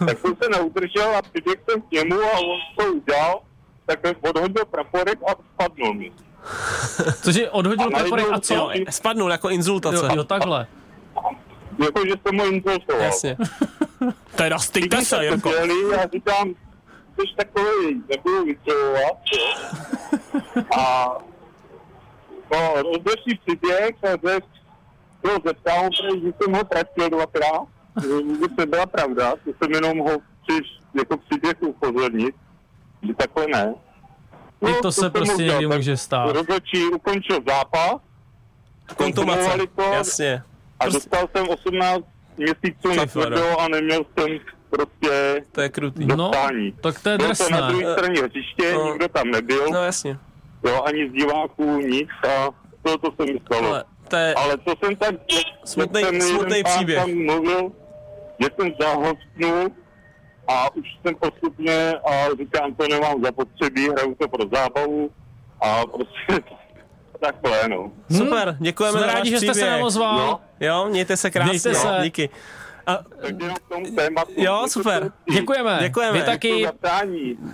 Tak 0.08 0.20
jsem 0.20 0.36
se 0.44 0.50
neudržel 0.50 1.16
a 1.16 1.22
přiběhl 1.22 1.62
jsem 1.70 1.82
k 1.82 1.92
němu 1.92 2.22
a 2.22 2.38
on 2.40 2.60
to 2.78 2.94
udělal, 2.94 3.42
tak 3.86 4.00
odhodil 4.22 4.66
praporek 4.66 5.20
a 5.28 5.32
spadnul 5.54 5.94
mi. 5.94 6.12
Cože 7.24 7.50
odhodil 7.50 7.88
A 7.88 7.90
praporek 8.00 8.26
a 8.32 8.40
co? 8.40 8.54
jo, 8.54 8.72
Spadnul 8.90 9.32
jako 9.32 9.50
inzultace. 9.50 10.06
Jo, 10.06 10.10
jo, 10.16 10.24
takhle. 10.24 10.68
Jako, 11.84 12.06
že 12.06 12.14
jsem 12.28 12.38
ho 12.40 12.46
insultoval. 12.52 13.02
Jasně. 13.04 13.38
Teda 14.36 14.60
styďte 14.60 15.06
se, 15.06 15.24
Jirko. 15.26 15.50
já 15.92 16.08
říkám, 16.14 16.50
jsi 17.16 17.36
takový, 17.38 18.04
nebudu 18.10 18.46
vycilovat, 18.46 19.18
A 20.80 21.08
no, 22.52 22.74
rozdeší 22.82 23.40
příběh 23.46 23.96
jo, 25.24 25.38
zeptal, 25.46 25.90
že 26.24 26.32
jsem 26.42 26.54
ho 26.54 26.64
tratil 26.64 27.10
dvakrát, 27.10 27.68
vůbec 28.26 28.52
nebyla 28.58 28.86
pravda, 28.86 29.34
to 29.46 29.52
jsem 29.64 29.72
jenom 29.74 29.98
ho 30.00 30.10
přiš, 30.48 30.68
jako 31.00 31.18
příběh 31.18 31.56
upozornit, 31.62 32.36
že 33.08 33.14
takhle 33.14 33.46
ne. 33.48 33.74
I 34.70 34.74
to 34.82 34.92
se 34.92 35.02
jsem 35.02 35.12
prostě 35.12 35.34
udělal, 35.36 35.62
někdy 35.62 35.76
může 35.78 35.98
stát. 35.98 36.30
Rozhodčí 36.32 36.86
ukončil 36.86 37.40
zápas, 37.48 37.96
Kontumace. 38.98 39.50
to 39.76 39.82
Jasně. 39.84 40.44
a 40.80 40.90
dostal 40.90 41.28
jsem 41.36 41.50
18 41.50 42.04
měsíců 42.38 42.94
na 42.98 43.06
tvrdo 43.06 43.60
a 43.60 43.68
neměl 43.68 44.06
jsem 44.18 44.38
prostě 44.70 45.44
To 45.52 45.62
je 45.62 45.70
krutý. 45.70 46.06
No, 46.06 46.16
dostání. 46.16 46.72
tak 46.72 47.00
to 47.04 47.10
je 47.10 47.18
Bylo 47.18 47.30
to 47.36 47.50
na 47.50 47.58
drsné. 47.60 47.68
druhé 47.80 47.94
straně 47.94 48.22
hřiště, 48.22 48.74
No. 48.74 48.90
nikdo 48.92 49.08
tam 49.08 49.32
nebyl, 49.32 49.66
No 49.72 49.84
jasně. 49.84 50.18
jo, 50.66 50.82
ani 50.86 51.10
z 51.10 51.14
diváků, 51.14 51.78
nic 51.78 52.10
a 52.30 52.50
to, 52.84 52.98
to 52.98 53.12
se 53.20 53.34
mi 53.34 53.40
stalo. 53.46 53.68
Ale 53.68 53.84
to 54.08 54.16
je... 54.16 54.34
Ale 54.34 54.58
to 54.58 54.74
jsem 54.84 54.96
tak, 54.96 55.16
smutnej 55.66 56.64
pán 56.64 56.76
příběh. 56.76 57.00
tam 57.00 57.14
mluvil, 57.26 57.72
že 58.42 58.50
jsem 58.56 58.72
zahostnul 58.82 59.72
a 60.48 60.76
už 60.76 60.86
jsem 61.06 61.16
postupně 61.16 61.94
a 61.94 62.26
říkám, 62.40 62.76
to 62.76 62.88
nemám 62.88 63.24
zapotřebí, 63.24 63.90
hraju 63.90 64.16
to 64.20 64.28
pro 64.28 64.44
zábavu 64.54 65.10
a 65.62 65.86
prostě 65.86 66.44
takhle, 67.20 67.68
no. 67.70 67.92
Super, 68.18 68.58
děkujeme 68.60 69.00
Jsme 69.00 69.08
za 69.08 69.14
rádi, 69.14 69.30
že 69.30 69.40
jste 69.40 69.54
se 69.54 69.70
nám 69.70 69.82
ozval. 69.82 70.18
No. 70.18 70.42
Jo, 70.60 70.88
mějte 70.90 71.18
se 71.18 71.32
krásně. 71.32 71.50
Mějte 71.52 71.76
se. 71.76 71.88
Díky. 72.04 72.30
A 72.88 72.96
Tak 72.98 73.30
jenom 73.40 73.56
k 73.56 73.70
tomu 73.70 73.86
tématu. 73.96 74.32
Jo, 74.38 74.66
super. 74.68 75.12
Děkujeme. 75.34 75.78
Děkujeme. 75.82 76.20
Vy 76.20 76.26
taky. 76.26 76.68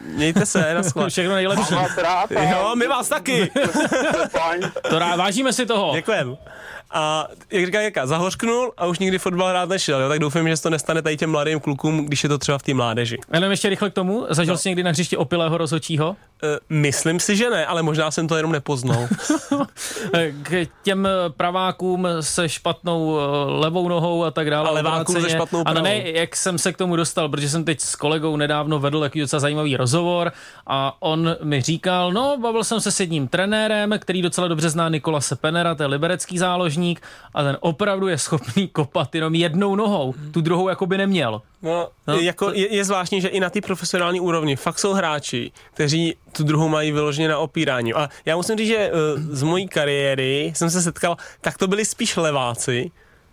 Mějte 0.05 0.45
se, 0.45 0.73
naschle. 0.73 1.09
Všechno 1.09 1.33
nejlepší. 1.33 1.73
Mám 1.73 1.83
vás 1.83 1.97
rád. 1.97 2.31
a- 2.31 2.43
Jo, 2.43 2.71
my 2.75 2.88
vás 2.88 3.09
taky. 3.09 3.51
To 4.89 4.99
rá, 4.99 5.15
vážíme 5.15 5.53
si 5.53 5.65
toho. 5.65 5.91
Děkujem. 5.95 6.38
A 6.91 7.27
jak 7.51 7.65
říká 7.65 7.81
Jirka, 7.81 8.07
zahořknul 8.07 8.73
a 8.77 8.85
už 8.85 8.99
nikdy 8.99 9.19
fotbal 9.19 9.49
hrát 9.49 9.69
nešel. 9.69 10.01
Jo? 10.01 10.09
Tak 10.09 10.19
doufám, 10.19 10.47
že 10.47 10.57
se 10.57 10.63
to 10.63 10.69
nestane 10.69 11.01
tady 11.01 11.17
těm 11.17 11.31
mladým 11.31 11.59
klukům, 11.59 12.05
když 12.05 12.23
je 12.23 12.29
to 12.29 12.38
třeba 12.38 12.57
v 12.57 12.63
té 12.63 12.73
mládeži. 12.73 13.17
Jenom 13.33 13.51
ještě 13.51 13.69
rychle 13.69 13.89
k 13.89 13.93
tomu. 13.93 14.25
Zažil 14.29 14.53
no. 14.53 14.57
jsi 14.57 14.69
někdy 14.69 14.83
na 14.83 14.91
hřišti 14.91 15.17
opilého 15.17 15.57
rozhodčího? 15.57 16.15
E, 16.43 16.59
myslím 16.69 17.19
si, 17.19 17.35
že 17.35 17.49
ne, 17.49 17.65
ale 17.65 17.83
možná 17.83 18.11
jsem 18.11 18.27
to 18.27 18.38
jenom 18.38 18.51
nepoznal. 18.51 19.07
k 20.43 20.67
těm 20.83 21.07
pravákům 21.38 22.07
se 22.19 22.49
špatnou 22.49 23.17
eh, 23.19 23.21
levou 23.59 23.89
nohou 23.89 24.23
a 24.23 24.31
tak 24.31 24.49
dále. 24.49 24.69
A 24.69 24.71
levákům 24.71 25.21
se 25.21 25.29
špatnou 25.29 25.63
pravou. 25.63 25.77
Ano, 25.77 25.81
ne, 25.81 26.11
jak 26.11 26.35
jsem 26.35 26.57
se 26.57 26.73
k 26.73 26.77
tomu 26.77 26.95
dostal, 26.95 27.29
protože 27.29 27.49
jsem 27.49 27.63
teď 27.63 27.79
s 27.81 27.95
kolegou 27.95 28.38
nedávno 28.38 28.79
vedl 28.79 28.99
takový 28.99 29.21
docela 29.21 29.39
zajímavý 29.39 29.77
rozhovor 29.77 30.31
a 30.67 30.97
on 30.99 31.35
mi 31.43 31.61
říkal, 31.61 32.11
no, 32.11 32.38
bavil 32.38 32.63
jsem 32.63 32.81
se 32.81 32.91
s 32.91 32.99
jedním 32.99 33.27
trenérem, 33.27 33.95
který 33.99 34.21
docela 34.21 34.47
dobře 34.47 34.69
zná 34.69 34.89
Nikola 34.89 35.21
Sepenera, 35.21 35.75
to 35.75 35.83
je 35.83 35.88
liberecký 35.88 36.38
záložník 36.38 36.76
a 37.34 37.43
ten 37.43 37.57
opravdu 37.59 38.07
je 38.07 38.17
schopný 38.17 38.67
kopat 38.67 39.15
jenom 39.15 39.36
jednou 39.36 39.75
nohou, 39.75 40.13
tu 40.32 40.41
druhou 40.41 40.69
jako 40.69 40.86
by 40.86 40.97
neměl. 40.97 41.41
No, 41.61 41.89
no 42.07 42.19
jako 42.19 42.45
to... 42.45 42.53
je, 42.53 42.75
je 42.75 42.86
zvláštní, 42.86 43.21
že 43.21 43.28
i 43.28 43.39
na 43.39 43.49
té 43.49 43.61
profesionální 43.61 44.19
úrovni 44.19 44.55
fakt 44.55 44.80
jsou 44.80 44.93
hráči, 44.93 45.51
kteří 45.73 46.15
tu 46.32 46.43
druhou 46.43 46.69
mají 46.69 46.91
vyloženě 46.91 47.28
na 47.28 47.39
opírání. 47.39 47.93
A 47.93 48.09
já 48.25 48.36
musím 48.36 48.57
říct, 48.57 48.67
že 48.67 48.91
uh, 48.91 49.21
z 49.36 49.43
mojí 49.43 49.67
kariéry 49.67 50.53
jsem 50.55 50.69
se 50.69 50.82
setkal, 50.82 51.17
tak 51.41 51.57
to 51.57 51.67
byli 51.67 51.86
spíš 51.86 52.17
leváci, 52.17 52.91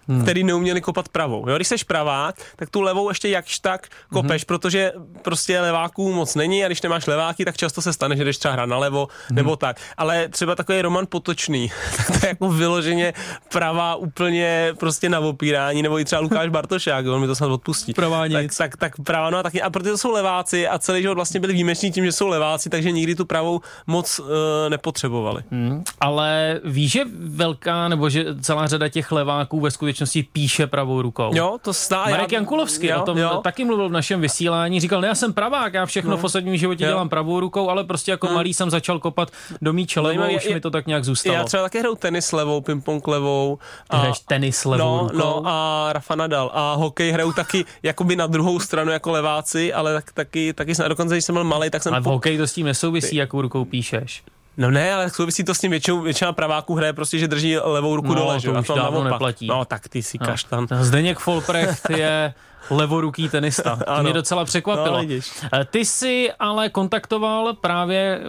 hmm. 0.08 0.22
který 0.22 0.44
neuměli 0.44 0.80
kopat 0.80 1.08
pravou. 1.08 1.48
Jo? 1.48 1.56
Když 1.56 1.68
seš 1.68 1.82
pravák, 1.82 2.34
tak 2.56 2.70
tu 2.70 2.80
levou 2.80 3.08
ještě 3.08 3.28
jakž 3.28 3.58
tak 3.58 3.88
kopeš, 4.12 4.42
hmm. 4.42 4.46
protože 4.46 4.92
prostě 5.22 5.60
leváků 5.60 6.12
moc 6.12 6.34
není 6.34 6.64
a 6.64 6.66
když 6.68 6.82
nemáš 6.82 7.06
leváky, 7.06 7.44
tak 7.44 7.56
často 7.56 7.82
se 7.82 7.92
stane, 7.92 8.16
že 8.16 8.24
jdeš 8.24 8.38
třeba 8.38 8.52
hrát 8.52 8.66
na 8.66 8.78
levo 8.78 9.08
hmm. 9.28 9.36
nebo 9.36 9.56
tak. 9.56 9.76
Ale 9.96 10.28
třeba 10.28 10.54
takový 10.54 10.82
Roman 10.82 11.06
Potočný, 11.08 11.70
tak 11.96 12.06
to 12.06 12.26
je 12.26 12.28
jako 12.28 12.50
vyloženě 12.50 13.12
pravá 13.52 13.94
úplně 13.94 14.74
prostě 14.78 15.08
na 15.08 15.20
opírání, 15.20 15.82
nebo 15.82 15.98
i 15.98 16.04
třeba 16.04 16.20
Lukáš 16.20 16.48
Bartošák, 16.48 17.06
on 17.06 17.20
mi 17.20 17.26
to 17.26 17.34
snad 17.34 17.50
odpustí. 17.50 17.94
Pravá 17.94 18.26
nic. 18.26 18.56
Tak, 18.56 18.76
tak, 18.76 18.96
tak 18.96 19.04
pravá, 19.04 19.30
no 19.30 19.38
a 19.38 19.42
taky, 19.42 19.62
a 19.62 19.70
protože 19.70 19.90
to 19.90 19.98
jsou 19.98 20.12
leváci 20.12 20.68
a 20.68 20.78
celý 20.78 21.02
život 21.02 21.14
vlastně 21.14 21.40
byli 21.40 21.52
výjimeční 21.52 21.92
tím, 21.92 22.04
že 22.04 22.12
jsou 22.12 22.28
leváci, 22.28 22.70
takže 22.70 22.92
nikdy 22.92 23.14
tu 23.14 23.24
pravou 23.24 23.60
moc 23.86 24.18
uh, 24.18 24.26
nepotřebovali. 24.68 25.42
Hmm. 25.50 25.84
Ale 26.00 26.60
víš, 26.64 26.92
že 26.92 27.04
velká, 27.18 27.88
nebo 27.88 28.10
že 28.10 28.24
celá 28.40 28.66
řada 28.66 28.88
těch 28.88 29.12
leváků 29.12 29.60
ve 29.60 29.70
skutečnosti 29.70 29.93
skutečnosti 29.94 30.22
píše 30.32 30.66
pravou 30.66 31.02
rukou. 31.02 31.30
Jo, 31.34 31.58
to 31.62 31.72
stá. 31.72 32.04
Marek 32.10 32.32
já... 32.32 32.38
Jankulovský 32.38 32.86
jo, 32.86 33.00
o 33.02 33.04
tom 33.04 33.18
jo. 33.18 33.40
taky 33.44 33.64
mluvil 33.64 33.88
v 33.88 33.92
našem 33.92 34.20
vysílání. 34.20 34.80
Říkal, 34.80 35.00
ne, 35.00 35.08
já 35.08 35.14
jsem 35.14 35.32
pravák, 35.32 35.74
já 35.74 35.86
všechno 35.86 36.10
no. 36.10 36.16
v 36.16 36.24
osobním 36.24 36.56
životě 36.56 36.84
jo. 36.84 36.90
dělám 36.90 37.08
pravou 37.08 37.40
rukou, 37.40 37.68
ale 37.68 37.84
prostě 37.84 38.10
jako 38.10 38.26
no. 38.26 38.34
malý 38.34 38.54
jsem 38.54 38.70
začal 38.70 38.98
kopat 38.98 39.30
do 39.62 39.72
míče 39.72 40.00
levou, 40.00 40.36
už 40.36 40.44
je, 40.44 40.54
mi 40.54 40.60
to 40.60 40.70
tak 40.70 40.86
nějak 40.86 41.04
zůstalo. 41.04 41.36
Já 41.36 41.44
třeba 41.44 41.62
taky 41.62 41.78
hraju 41.78 41.94
tenis 41.94 42.32
levou, 42.32 42.60
ping-pong 42.60 43.08
levou. 43.08 43.58
A, 43.90 43.96
hraješ 43.96 44.18
tenis 44.18 44.64
levou 44.64 44.84
no, 44.84 45.08
rukou? 45.12 45.18
No, 45.18 45.42
a 45.44 45.88
Rafa 45.92 46.14
Nadal. 46.14 46.50
A 46.54 46.74
hokej 46.74 47.10
hraju 47.10 47.32
taky 47.32 47.64
jakoby 47.82 48.16
na 48.16 48.26
druhou 48.26 48.60
stranu 48.60 48.92
jako 48.92 49.10
leváci, 49.10 49.72
ale 49.72 49.94
tak, 49.94 50.12
taky, 50.12 50.52
taky, 50.52 50.72
dokonce, 50.88 51.14
když 51.14 51.24
jsem 51.24 51.34
byl 51.34 51.44
malý, 51.44 51.70
tak 51.70 51.82
jsem... 51.82 51.92
Ale 51.92 52.00
v 52.00 52.04
po... 52.04 52.10
hokej 52.10 52.38
to 52.38 52.46
s 52.46 52.52
tím 52.52 52.66
nesouvisí, 52.66 53.16
jakou 53.16 53.40
rukou 53.40 53.64
píšeš. 53.64 54.22
No 54.56 54.70
ne, 54.70 54.94
ale 54.94 55.10
souvisí 55.10 55.44
to 55.44 55.54
s 55.54 55.58
tím 55.58 55.70
většinou, 55.70 56.00
většina 56.00 56.32
praváků 56.32 56.74
hraje 56.74 56.92
prostě, 56.92 57.18
že 57.18 57.28
drží 57.28 57.58
levou 57.58 57.96
ruku 57.96 58.08
no, 58.08 58.14
dole, 58.14 58.40
že? 58.40 58.52
To 58.52 58.60
už 58.60 58.66
dávno 58.66 59.04
neplatí. 59.04 59.46
No 59.46 59.64
tak 59.64 59.88
ty 59.88 60.02
si 60.02 60.18
no. 60.20 60.26
kaštan. 60.26 60.66
Zdeněk 60.80 61.18
Folprecht 61.18 61.90
je 61.90 62.34
levoruký 62.70 63.28
tenista. 63.28 63.78
To 63.96 64.02
mě 64.02 64.12
docela 64.12 64.44
překvapilo. 64.44 65.02
No, 65.02 65.64
Ty 65.70 65.84
jsi 65.84 66.32
ale 66.38 66.68
kontaktoval 66.68 67.54
právě 67.54 68.20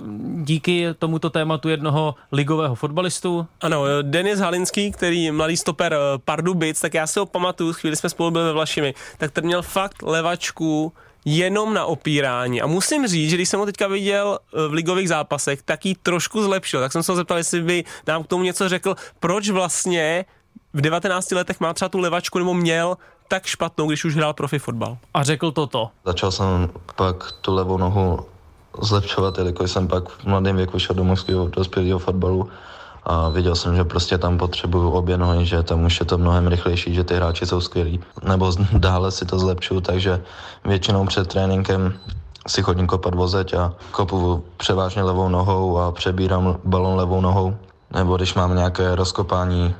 díky 0.44 0.88
tomuto 1.00 1.30
tématu 1.30 1.70
jednoho 1.70 2.16
ligového 2.32 2.76
fotbalistu. 2.76 3.48
Ano, 3.62 3.84
Denis 4.02 4.40
Halinský, 4.40 4.92
který 4.92 5.32
mladý 5.32 5.58
stoper 5.58 5.94
eh, 5.94 5.98
Pardubic, 6.26 6.82
tak 6.82 6.94
já 6.94 7.08
si 7.08 7.20
ho 7.20 7.26
pamatuju, 7.26 7.74
chvíli 7.74 7.96
jsme 7.96 8.10
spolu 8.10 8.32
byli 8.32 8.46
ve 8.46 8.54
Vlašimi, 8.54 8.94
tak 9.18 9.32
ten 9.32 9.46
měl 9.46 9.62
fakt 9.62 10.02
levačku 10.02 10.94
jenom 11.26 11.74
na 11.74 11.86
opírání. 11.86 12.62
A 12.62 12.68
musím 12.68 13.08
říct, 13.08 13.30
že 13.30 13.36
když 13.36 13.50
jsem 13.50 13.60
ho 13.60 13.66
teďka 13.66 13.88
viděl 13.88 14.40
eh, 14.40 14.68
v 14.68 14.74
ligových 14.74 15.10
zápasech, 15.10 15.62
tak 15.62 15.86
ji 15.86 15.96
trošku 15.96 16.44
zlepšil. 16.44 16.80
Tak 16.80 16.92
jsem 16.92 17.04
se 17.04 17.12
ho 17.12 17.16
zeptal, 17.16 17.38
jestli 17.38 17.62
by 17.62 17.84
nám 18.08 18.24
k 18.24 18.28
tomu 18.28 18.44
něco 18.44 18.70
řekl, 18.70 18.96
proč 19.20 19.50
vlastně 19.50 20.26
v 20.74 20.82
19 20.82 21.32
letech 21.32 21.60
má 21.60 21.74
třeba 21.74 21.90
tu 21.90 22.00
levačku 22.00 22.40
nebo 22.40 22.54
měl 22.54 22.98
tak 23.28 23.46
špatnou, 23.46 23.88
když 23.88 24.06
už 24.06 24.16
hrál 24.16 24.34
profi 24.34 24.60
fotbal. 24.60 24.98
A 25.14 25.24
řekl 25.24 25.52
toto. 25.52 25.90
Začal 26.06 26.32
jsem 26.32 26.70
pak 26.96 27.32
tu 27.42 27.56
levou 27.56 27.78
nohu 27.78 28.20
zlepšovat, 28.82 29.38
jelikož 29.38 29.72
jsem 29.72 29.88
pak 29.88 30.10
v 30.10 30.26
mladém 30.26 30.56
věku 30.56 30.80
šel 30.80 30.96
do 30.96 31.04
moskvého 31.04 31.48
dospělého 31.48 32.00
fotbalu 32.00 32.50
a 33.06 33.30
viděl 33.30 33.56
jsem, 33.56 33.76
že 33.76 33.84
prostě 33.84 34.18
tam 34.18 34.38
potřebuju 34.38 34.90
obě 34.90 35.18
nohy, 35.18 35.46
že 35.46 35.64
tam 35.64 35.86
už 35.86 36.00
je 36.00 36.06
to 36.06 36.18
mnohem 36.18 36.48
rychlejší, 36.48 36.94
že 36.94 37.04
ty 37.04 37.16
hráči 37.16 37.46
jsou 37.46 37.62
skvělí. 37.62 38.00
Nebo 38.24 38.52
dále 38.78 39.12
si 39.12 39.26
to 39.26 39.40
zlepšuju, 39.40 39.82
takže 39.82 40.22
většinou 40.66 41.06
před 41.06 41.28
tréninkem 41.28 41.94
si 42.48 42.64
chodím 42.64 42.88
kopat 42.88 43.16
vozeť 43.16 43.54
a 43.54 43.74
kopu 43.92 44.44
převážně 44.58 45.04
levou 45.04 45.30
nohou 45.30 45.78
a 45.78 45.92
přebírám 45.92 46.58
balon 46.64 46.96
levou 46.96 47.22
nohou. 47.22 47.56
Nebo 47.94 48.18
když 48.18 48.34
mám 48.34 48.56
nějaké 48.56 48.96
rozkopání 48.96 49.76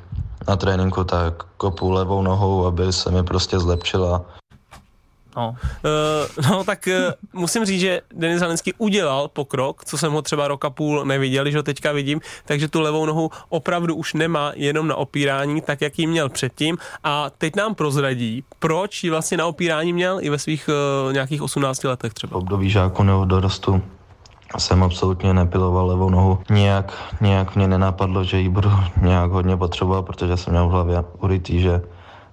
na 0.48 0.56
tréninku, 0.56 1.04
tak 1.04 1.44
kopu 1.56 1.90
levou 1.90 2.22
nohou, 2.22 2.66
aby 2.66 2.92
se 2.92 3.10
mi 3.10 3.22
prostě 3.22 3.58
zlepšila 3.58 4.22
No, 5.36 5.56
uh, 6.38 6.50
no 6.50 6.64
tak 6.64 6.88
uh, 6.88 7.40
musím 7.40 7.64
říct, 7.64 7.80
že 7.80 8.00
Denis 8.14 8.40
Halenský 8.40 8.72
udělal 8.78 9.28
pokrok, 9.28 9.84
co 9.84 9.98
jsem 9.98 10.12
ho 10.12 10.22
třeba 10.22 10.48
roka 10.48 10.70
půl 10.70 11.04
neviděl, 11.04 11.50
že 11.50 11.56
ho 11.56 11.62
teďka 11.62 11.92
vidím, 11.92 12.20
takže 12.44 12.68
tu 12.68 12.80
levou 12.80 13.06
nohu 13.06 13.30
opravdu 13.48 13.94
už 13.94 14.14
nemá 14.14 14.52
jenom 14.54 14.88
na 14.88 14.94
opírání, 14.94 15.60
tak 15.60 15.80
jak 15.80 15.98
ji 15.98 16.06
měl 16.06 16.28
předtím 16.28 16.78
a 17.04 17.30
teď 17.38 17.56
nám 17.56 17.74
prozradí, 17.74 18.44
proč 18.58 19.04
ji 19.04 19.10
vlastně 19.10 19.36
na 19.36 19.46
opírání 19.46 19.92
měl 19.92 20.18
i 20.20 20.30
ve 20.30 20.38
svých 20.38 20.68
uh, 21.06 21.12
nějakých 21.12 21.42
18 21.42 21.84
letech 21.84 22.14
třeba. 22.14 22.30
V 22.32 22.36
období 22.36 22.70
žáku 22.70 23.02
nebo 23.02 23.24
dorostu 23.24 23.82
jsem 24.58 24.82
absolutně 24.82 25.34
nepiloval 25.34 25.86
levou 25.86 26.10
nohu. 26.10 26.38
Nějak, 26.50 26.92
nějak 27.20 27.56
mě 27.56 27.68
nenapadlo, 27.68 28.24
že 28.24 28.38
ji 28.38 28.48
budu 28.48 28.70
nějak 29.02 29.30
hodně 29.30 29.56
potřebovat, 29.56 30.02
protože 30.02 30.36
jsem 30.36 30.52
měl 30.52 30.68
v 30.68 30.70
hlavě 30.70 31.04
urytý, 31.20 31.60
že 31.60 31.82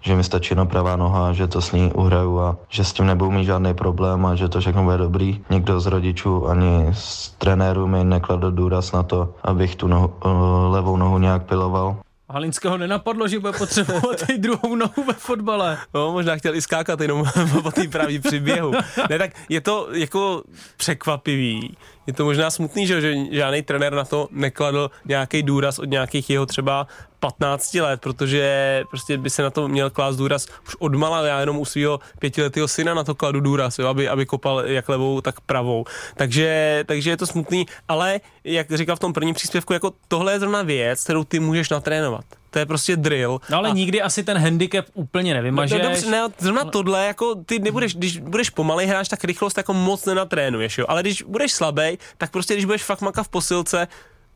že 0.03 0.15
mi 0.15 0.23
stačí 0.23 0.51
jenom 0.51 0.67
pravá 0.67 0.95
noha, 0.95 1.33
že 1.33 1.47
to 1.47 1.61
s 1.61 1.71
ní 1.71 1.91
uhraju 1.95 2.39
a 2.39 2.57
že 2.69 2.83
s 2.83 2.93
tím 2.93 3.07
nebudu 3.07 3.31
mít 3.31 3.45
žádný 3.45 3.73
problém 3.73 4.25
a 4.25 4.35
že 4.35 4.49
to 4.49 4.59
všechno 4.59 4.83
bude 4.83 4.97
dobrý. 4.97 5.41
Nikdo 5.49 5.79
z 5.79 5.85
rodičů 5.85 6.47
ani 6.49 6.91
z 6.91 7.29
trenérů 7.29 7.87
mi 7.87 8.03
nekladl 8.03 8.51
důraz 8.51 8.91
na 8.91 9.03
to, 9.03 9.33
abych 9.43 9.75
tu 9.75 9.87
nohu, 9.87 10.13
uh, 10.25 10.31
levou 10.73 10.97
nohu 10.97 11.17
nějak 11.17 11.43
piloval. 11.43 11.97
Halinského 12.29 12.77
nenapadlo, 12.77 13.27
že 13.27 13.39
bude 13.39 13.53
potřebovat 13.53 14.29
i 14.29 14.37
druhou 14.37 14.75
nohu 14.75 15.03
ve 15.07 15.13
fotbale. 15.13 15.77
No, 15.93 16.11
možná 16.11 16.35
chtěl 16.35 16.55
i 16.55 16.61
skákat 16.61 17.01
jenom 17.01 17.23
po 17.63 17.71
té 17.71 17.87
pravý 17.87 18.19
přiběhu. 18.19 18.71
Ne, 19.09 19.17
tak 19.17 19.31
je 19.49 19.61
to 19.61 19.87
jako 19.93 20.43
překvapivý. 20.77 21.77
Je 22.07 22.13
to 22.13 22.25
možná 22.25 22.51
smutný, 22.51 22.87
že, 22.87 23.01
že 23.01 23.15
žádný 23.31 23.61
trenér 23.61 23.93
na 23.93 24.05
to 24.05 24.27
nekladl 24.31 24.91
nějaký 25.05 25.43
důraz 25.43 25.79
od 25.79 25.89
nějakých 25.89 26.29
jeho 26.29 26.45
třeba 26.45 26.87
15 27.19 27.73
let, 27.73 28.01
protože 28.01 28.83
prostě 28.89 29.17
by 29.17 29.29
se 29.29 29.43
na 29.43 29.49
to 29.49 29.67
měl 29.67 29.89
klást 29.89 30.15
důraz 30.15 30.47
už 30.67 30.75
od 30.79 30.95
mala, 30.95 31.27
já 31.27 31.39
jenom 31.39 31.57
u 31.57 31.65
svého 31.65 31.99
pětiletého 32.19 32.67
syna 32.67 32.93
na 32.93 33.03
to 33.03 33.15
kladu 33.15 33.39
důraz, 33.39 33.79
jo, 33.79 33.87
aby, 33.87 34.09
aby 34.09 34.25
kopal 34.25 34.59
jak 34.65 34.89
levou, 34.89 35.21
tak 35.21 35.41
pravou. 35.41 35.85
Takže, 36.15 36.83
takže 36.87 37.09
je 37.09 37.17
to 37.17 37.25
smutný, 37.25 37.65
ale 37.87 38.19
jak 38.43 38.71
říkal 38.71 38.95
v 38.95 38.99
tom 38.99 39.13
prvním 39.13 39.35
příspěvku, 39.35 39.73
jako 39.73 39.93
tohle 40.07 40.33
je 40.33 40.39
zrovna 40.39 40.61
věc, 40.61 41.03
kterou 41.03 41.23
ty 41.23 41.39
můžeš 41.39 41.69
natrénovat 41.69 42.25
to 42.53 42.59
je 42.59 42.65
prostě 42.65 42.95
drill. 42.95 43.41
No 43.49 43.57
ale 43.57 43.69
a... 43.69 43.73
nikdy 43.73 44.01
asi 44.01 44.23
ten 44.23 44.37
handicap 44.37 44.85
úplně 44.93 45.33
nevymažeš. 45.33 45.81
No, 45.81 45.89
dobře, 45.89 46.09
ne, 46.09 46.23
zrovna 46.37 46.63
tohle, 46.63 47.05
jako 47.05 47.35
ty 47.35 47.59
nebudeš, 47.59 47.95
když 47.95 48.17
budeš 48.17 48.49
pomalý 48.49 48.85
hráč, 48.85 49.07
tak 49.07 49.23
rychlost 49.23 49.57
jako 49.57 49.73
moc 49.73 50.05
nenatrénuješ, 50.05 50.77
jo. 50.77 50.85
Ale 50.89 51.01
když 51.01 51.21
budeš 51.21 51.51
slabý, 51.51 51.97
tak 52.17 52.31
prostě 52.31 52.53
když 52.53 52.65
budeš 52.65 52.83
fakt 52.83 53.01
maka 53.01 53.23
v 53.23 53.27
posilce, 53.27 53.87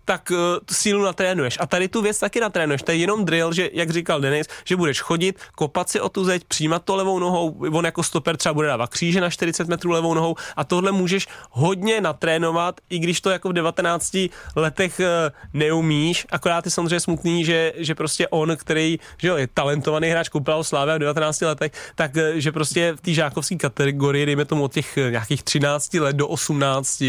tak 0.08 0.32
tu 0.66 0.74
sílu 0.74 1.04
natrénuješ. 1.04 1.58
A 1.60 1.68
tady 1.68 1.88
tu 1.88 2.02
věc 2.02 2.20
taky 2.20 2.40
natrénuješ. 2.40 2.82
To 2.82 2.92
je 2.92 2.98
jenom 2.98 3.26
drill, 3.26 3.54
že, 3.54 3.70
jak 3.74 3.90
říkal 3.90 4.22
Denis, 4.22 4.48
že 4.66 4.76
budeš 4.76 5.02
chodit, 5.02 5.40
kopat 5.56 5.90
si 5.90 6.02
o 6.02 6.10
tu 6.10 6.24
zeď, 6.24 6.44
přijímat 6.48 6.84
to 6.86 6.96
levou 6.96 7.20
nohou, 7.20 7.50
on 7.74 7.86
jako 7.86 8.04
stoper 8.04 8.38
třeba 8.38 8.54
bude 8.54 8.68
dávat 8.68 8.90
kříže 8.90 9.22
na 9.22 9.30
40 9.30 9.68
metrů 9.68 9.92
levou 9.92 10.14
nohou 10.14 10.36
a 10.56 10.64
tohle 10.64 10.92
můžeš 10.92 11.28
hodně 11.52 12.02
natrénovat, 12.02 12.82
i 12.90 13.00
když 13.00 13.22
to 13.22 13.30
jako 13.30 13.50
v 13.50 13.54
19 13.54 14.18
letech 14.56 15.00
uh, 15.00 15.06
neumíš, 15.54 16.28
akorát 16.30 16.66
je 16.66 16.72
samozřejmě 16.72 17.00
smutný, 17.00 17.46
že, 17.46 17.74
že 17.78 17.96
prostě 17.96 18.28
on, 18.28 18.58
který 18.58 19.00
že 19.18 19.28
jo, 19.28 19.38
je 19.38 19.48
talentovaný 19.48 20.08
hráč, 20.10 20.30
koupil 20.30 20.64
Slávy 20.64 20.96
v 20.96 21.00
19 21.00 21.42
letech, 21.42 21.72
tak 21.96 22.16
uh, 22.16 22.22
že 22.36 22.52
prostě 22.52 22.94
v 22.94 23.02
té 23.02 23.14
žákovské 23.14 23.56
kategorii, 23.56 24.26
dejme 24.26 24.46
tomu 24.46 24.64
od 24.64 24.74
těch 24.74 24.98
nějakých 24.98 25.44
13 25.44 25.94
let 25.94 26.16
do 26.16 26.28
18, 26.28 27.04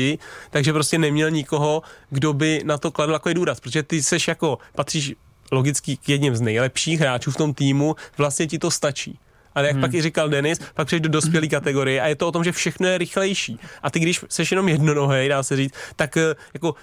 takže 0.50 0.72
prostě 0.72 0.98
neměl 0.98 1.30
nikoho, 1.30 1.82
kdo 2.10 2.32
by 2.32 2.62
na 2.64 2.78
to 2.78 2.87
to 2.88 2.92
kladl 2.92 3.12
takový 3.12 3.34
důraz, 3.34 3.60
protože 3.60 3.82
ty 3.82 4.02
seš 4.02 4.28
jako, 4.28 4.58
patříš 4.74 5.14
logicky 5.52 5.96
k 5.96 6.08
jedním 6.08 6.36
z 6.36 6.40
nejlepších 6.40 7.00
hráčů 7.00 7.30
v 7.30 7.36
tom 7.36 7.54
týmu, 7.54 7.96
vlastně 8.18 8.46
ti 8.46 8.58
to 8.58 8.70
stačí. 8.70 9.18
Ale 9.54 9.66
jak 9.66 9.76
hmm. 9.76 9.80
pak 9.80 9.94
i 9.94 10.02
říkal 10.02 10.28
Denis, 10.28 10.58
pak 10.74 10.86
přejdeš 10.86 11.02
do 11.02 11.08
dospělé 11.08 11.46
kategorie 11.56 12.00
a 12.00 12.06
je 12.06 12.16
to 12.16 12.28
o 12.28 12.32
tom, 12.32 12.44
že 12.44 12.52
všechno 12.52 12.88
je 12.88 12.98
rychlejší. 12.98 13.58
A 13.82 13.90
ty, 13.90 14.00
když 14.00 14.24
seš 14.28 14.50
jenom 14.50 14.68
jednonohej, 14.68 15.28
dá 15.28 15.42
se 15.42 15.56
říct, 15.56 15.74
tak 15.96 16.16
eh, 16.16 16.34
jako 16.54 16.74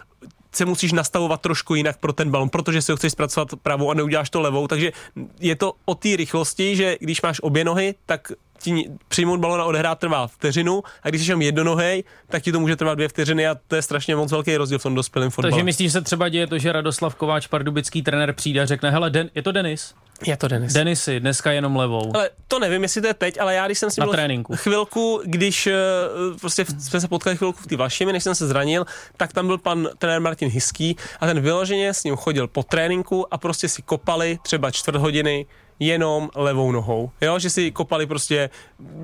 se 0.51 0.65
musíš 0.65 0.91
nastavovat 0.91 1.41
trošku 1.41 1.75
jinak 1.75 1.97
pro 1.97 2.13
ten 2.13 2.31
balon, 2.31 2.49
protože 2.49 2.81
si 2.81 2.91
ho 2.91 2.95
chceš 2.95 3.11
zpracovat 3.11 3.49
pravou 3.61 3.91
a 3.91 3.93
neuděláš 3.93 4.29
to 4.29 4.41
levou, 4.41 4.67
takže 4.67 4.91
je 5.39 5.55
to 5.55 5.73
o 5.85 5.95
té 5.95 6.15
rychlosti, 6.15 6.75
že 6.75 6.97
když 6.99 7.21
máš 7.21 7.39
obě 7.41 7.63
nohy, 7.63 7.95
tak 8.05 8.31
ti 8.59 8.89
přijmout 9.07 9.39
balon 9.39 9.61
a 9.61 9.65
odehrát 9.65 9.99
trvá 9.99 10.27
vteřinu 10.27 10.83
a 11.03 11.09
když 11.09 11.21
jsi 11.21 11.31
jenom 11.31 11.41
jednonohej, 11.41 12.03
tak 12.27 12.43
ti 12.43 12.51
to 12.51 12.59
může 12.59 12.75
trvat 12.75 12.95
dvě 12.95 13.07
vteřiny 13.07 13.47
a 13.47 13.55
to 13.67 13.75
je 13.75 13.81
strašně 13.81 14.15
moc 14.15 14.31
velký 14.31 14.57
rozdíl 14.57 14.79
v 14.79 14.83
tom 14.83 14.95
dospělém 14.95 15.29
fotbale. 15.31 15.51
Takže 15.51 15.63
myslíš, 15.63 15.87
že 15.87 15.91
se 15.91 16.01
třeba 16.01 16.29
děje 16.29 16.47
to, 16.47 16.57
že 16.57 16.71
Radoslav 16.71 17.15
Kováč, 17.15 17.47
pardubický 17.47 18.01
trenér, 18.01 18.33
přijde 18.33 18.61
a 18.61 18.65
řekne, 18.65 18.91
hele, 18.91 19.09
Den, 19.09 19.29
je 19.35 19.41
to 19.41 19.51
Denis? 19.51 19.93
Je 20.27 20.37
to 20.37 20.47
Denis. 20.47 20.73
Denisy, 20.73 21.19
dneska 21.19 21.51
jenom 21.51 21.75
levou. 21.75 22.11
Ale 22.15 22.29
to 22.47 22.59
nevím, 22.59 22.83
jestli 22.83 23.01
to 23.01 23.07
je 23.07 23.13
teď, 23.13 23.39
ale 23.39 23.55
já 23.55 23.65
když 23.65 23.79
jsem 23.79 23.91
si 23.91 23.99
Na 23.99 24.05
byl 24.05 24.13
tréninku. 24.13 24.55
chvilku, 24.55 25.21
když 25.25 25.67
uh, 25.67 26.37
prostě 26.37 26.65
jsme 26.79 27.01
se 27.01 27.07
potkali 27.07 27.37
chvilku 27.37 27.59
v 27.61 27.67
té 27.67 27.75
Vlašimi, 27.75 28.13
než 28.13 28.23
jsem 28.23 28.35
se 28.35 28.47
zranil, 28.47 28.85
tak 29.17 29.33
tam 29.33 29.47
byl 29.47 29.57
pan 29.57 29.89
trenér 29.97 30.21
Martin 30.21 30.49
Hiský 30.49 30.95
a 31.19 31.25
ten 31.25 31.39
vyloženě 31.39 31.93
s 31.93 32.03
ním 32.03 32.15
chodil 32.15 32.47
po 32.47 32.63
tréninku 32.63 33.33
a 33.33 33.37
prostě 33.37 33.69
si 33.69 33.81
kopali 33.81 34.39
třeba 34.43 34.71
čtvrt 34.71 34.95
hodiny 34.95 35.45
jenom 35.80 36.30
levou 36.36 36.71
nohou. 36.71 37.11
Jo, 37.21 37.39
že 37.39 37.49
si 37.49 37.71
kopali 37.71 38.05
prostě 38.05 38.49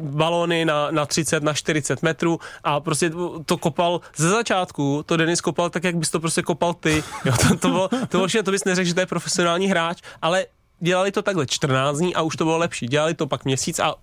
balony 0.03 0.65
na, 0.65 0.91
na 0.91 1.05
30, 1.05 1.43
na 1.43 1.53
40 1.53 2.03
metrů 2.03 2.39
a 2.63 2.79
prostě 2.79 3.11
to 3.45 3.57
kopal 3.57 4.01
ze 4.15 4.29
začátku, 4.29 5.03
to 5.05 5.17
Denis 5.17 5.41
kopal 5.41 5.69
tak, 5.69 5.83
jak 5.83 5.95
bys 5.95 6.11
to 6.11 6.19
prostě 6.19 6.41
kopal 6.41 6.73
ty. 6.73 7.03
Jo, 7.25 7.33
to, 7.47 7.57
to, 7.57 7.69
bylo, 7.69 7.87
to, 7.87 8.17
bylo, 8.17 8.27
to 8.43 8.51
bys 8.51 8.63
neřekl, 8.63 8.87
že 8.87 8.93
to 8.93 8.99
je 8.99 9.05
profesionální 9.05 9.67
hráč, 9.67 10.01
ale 10.21 10.45
dělali 10.79 11.11
to 11.11 11.21
takhle 11.21 11.45
14 11.45 11.97
dní 11.97 12.15
a 12.15 12.21
už 12.21 12.35
to 12.35 12.43
bylo 12.43 12.57
lepší. 12.57 12.87
Dělali 12.87 13.13
to 13.13 13.27
pak 13.27 13.45
měsíc 13.45 13.79
a 13.79 13.95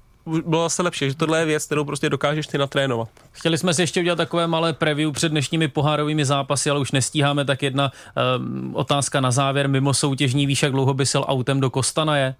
bylo 0.46 0.62
zase 0.62 0.82
lepší, 0.82 1.08
že 1.08 1.14
tohle 1.14 1.38
je 1.38 1.46
věc, 1.46 1.66
kterou 1.66 1.84
prostě 1.84 2.10
dokážeš 2.10 2.46
ty 2.46 2.58
natrénovat. 2.58 3.08
Chtěli 3.32 3.58
jsme 3.58 3.74
si 3.74 3.82
ještě 3.82 4.00
udělat 4.00 4.16
takové 4.16 4.46
malé 4.46 4.72
preview 4.72 5.12
před 5.12 5.28
dnešními 5.28 5.68
pohárovými 5.68 6.24
zápasy, 6.24 6.70
ale 6.70 6.80
už 6.80 6.92
nestíháme, 6.92 7.44
tak 7.44 7.62
jedna 7.62 7.92
um, 8.38 8.74
otázka 8.76 9.20
na 9.20 9.30
závěr. 9.30 9.68
Mimo 9.68 9.94
soutěžní 9.94 10.46
víš, 10.46 10.62
jak 10.62 10.72
dlouho 10.72 10.94
by 10.94 11.04
autem 11.14 11.60
do 11.60 11.70
Kostanaje? 11.70 12.34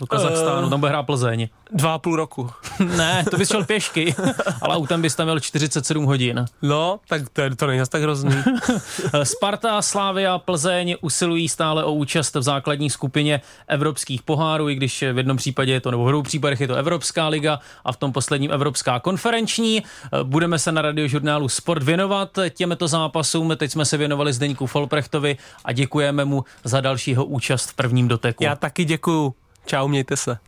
Do 0.00 0.06
Kazachstánu, 0.06 0.66
Eh. 0.66 0.70
tam 0.70 0.80
bude 0.80 0.90
hrát 0.90 1.02
Plzeň. 1.02 1.48
Dva 1.72 1.94
a 1.94 1.98
půl 1.98 2.16
roku. 2.16 2.50
ne, 2.96 3.24
to 3.30 3.36
bys 3.36 3.48
šel 3.48 3.64
pěšky, 3.64 4.14
ale 4.62 4.76
autem 4.76 5.02
bys 5.02 5.14
tam 5.14 5.26
měl 5.26 5.40
47 5.40 6.04
hodin. 6.04 6.44
No, 6.62 7.00
tak 7.08 7.28
to, 7.32 7.40
je, 7.40 7.56
to 7.56 7.66
není 7.66 7.82
tak 7.88 8.02
hrozný. 8.02 8.34
Sparta, 9.22 9.82
Slávia, 9.82 10.38
Plzeň 10.38 10.96
usilují 11.00 11.48
stále 11.48 11.84
o 11.84 11.92
účast 11.92 12.34
v 12.34 12.42
základní 12.42 12.90
skupině 12.90 13.40
evropských 13.68 14.22
pohárů, 14.22 14.68
i 14.68 14.74
když 14.74 15.02
v 15.12 15.16
jednom 15.18 15.36
případě 15.36 15.72
je 15.72 15.80
to, 15.80 15.90
nebo 15.90 16.04
v 16.04 16.10
dvou 16.10 16.22
případech 16.22 16.60
je 16.60 16.66
to 16.68 16.74
Evropská 16.74 17.28
liga 17.28 17.58
a 17.84 17.92
v 17.92 17.96
tom 17.96 18.12
posledním 18.12 18.52
Evropská 18.52 19.00
konferenční. 19.00 19.82
Budeme 20.22 20.58
se 20.58 20.72
na 20.72 20.82
radiožurnálu 20.82 21.48
Sport 21.48 21.82
věnovat 21.82 22.38
těmto 22.50 22.88
zápasům. 22.88 23.52
Teď 23.56 23.70
jsme 23.70 23.84
se 23.84 23.96
věnovali 23.96 24.32
Zdeňku 24.32 24.66
Folprechtovi 24.66 25.36
a 25.64 25.72
děkujeme 25.72 26.24
mu 26.24 26.44
za 26.64 26.80
dalšího 26.80 27.24
účast 27.24 27.70
v 27.70 27.74
prvním 27.74 28.08
doteku. 28.08 28.44
Já 28.44 28.56
taky 28.56 28.84
děkuju. 28.84 29.34
Čau, 29.68 29.88
mějte 29.88 30.16
se. 30.16 30.38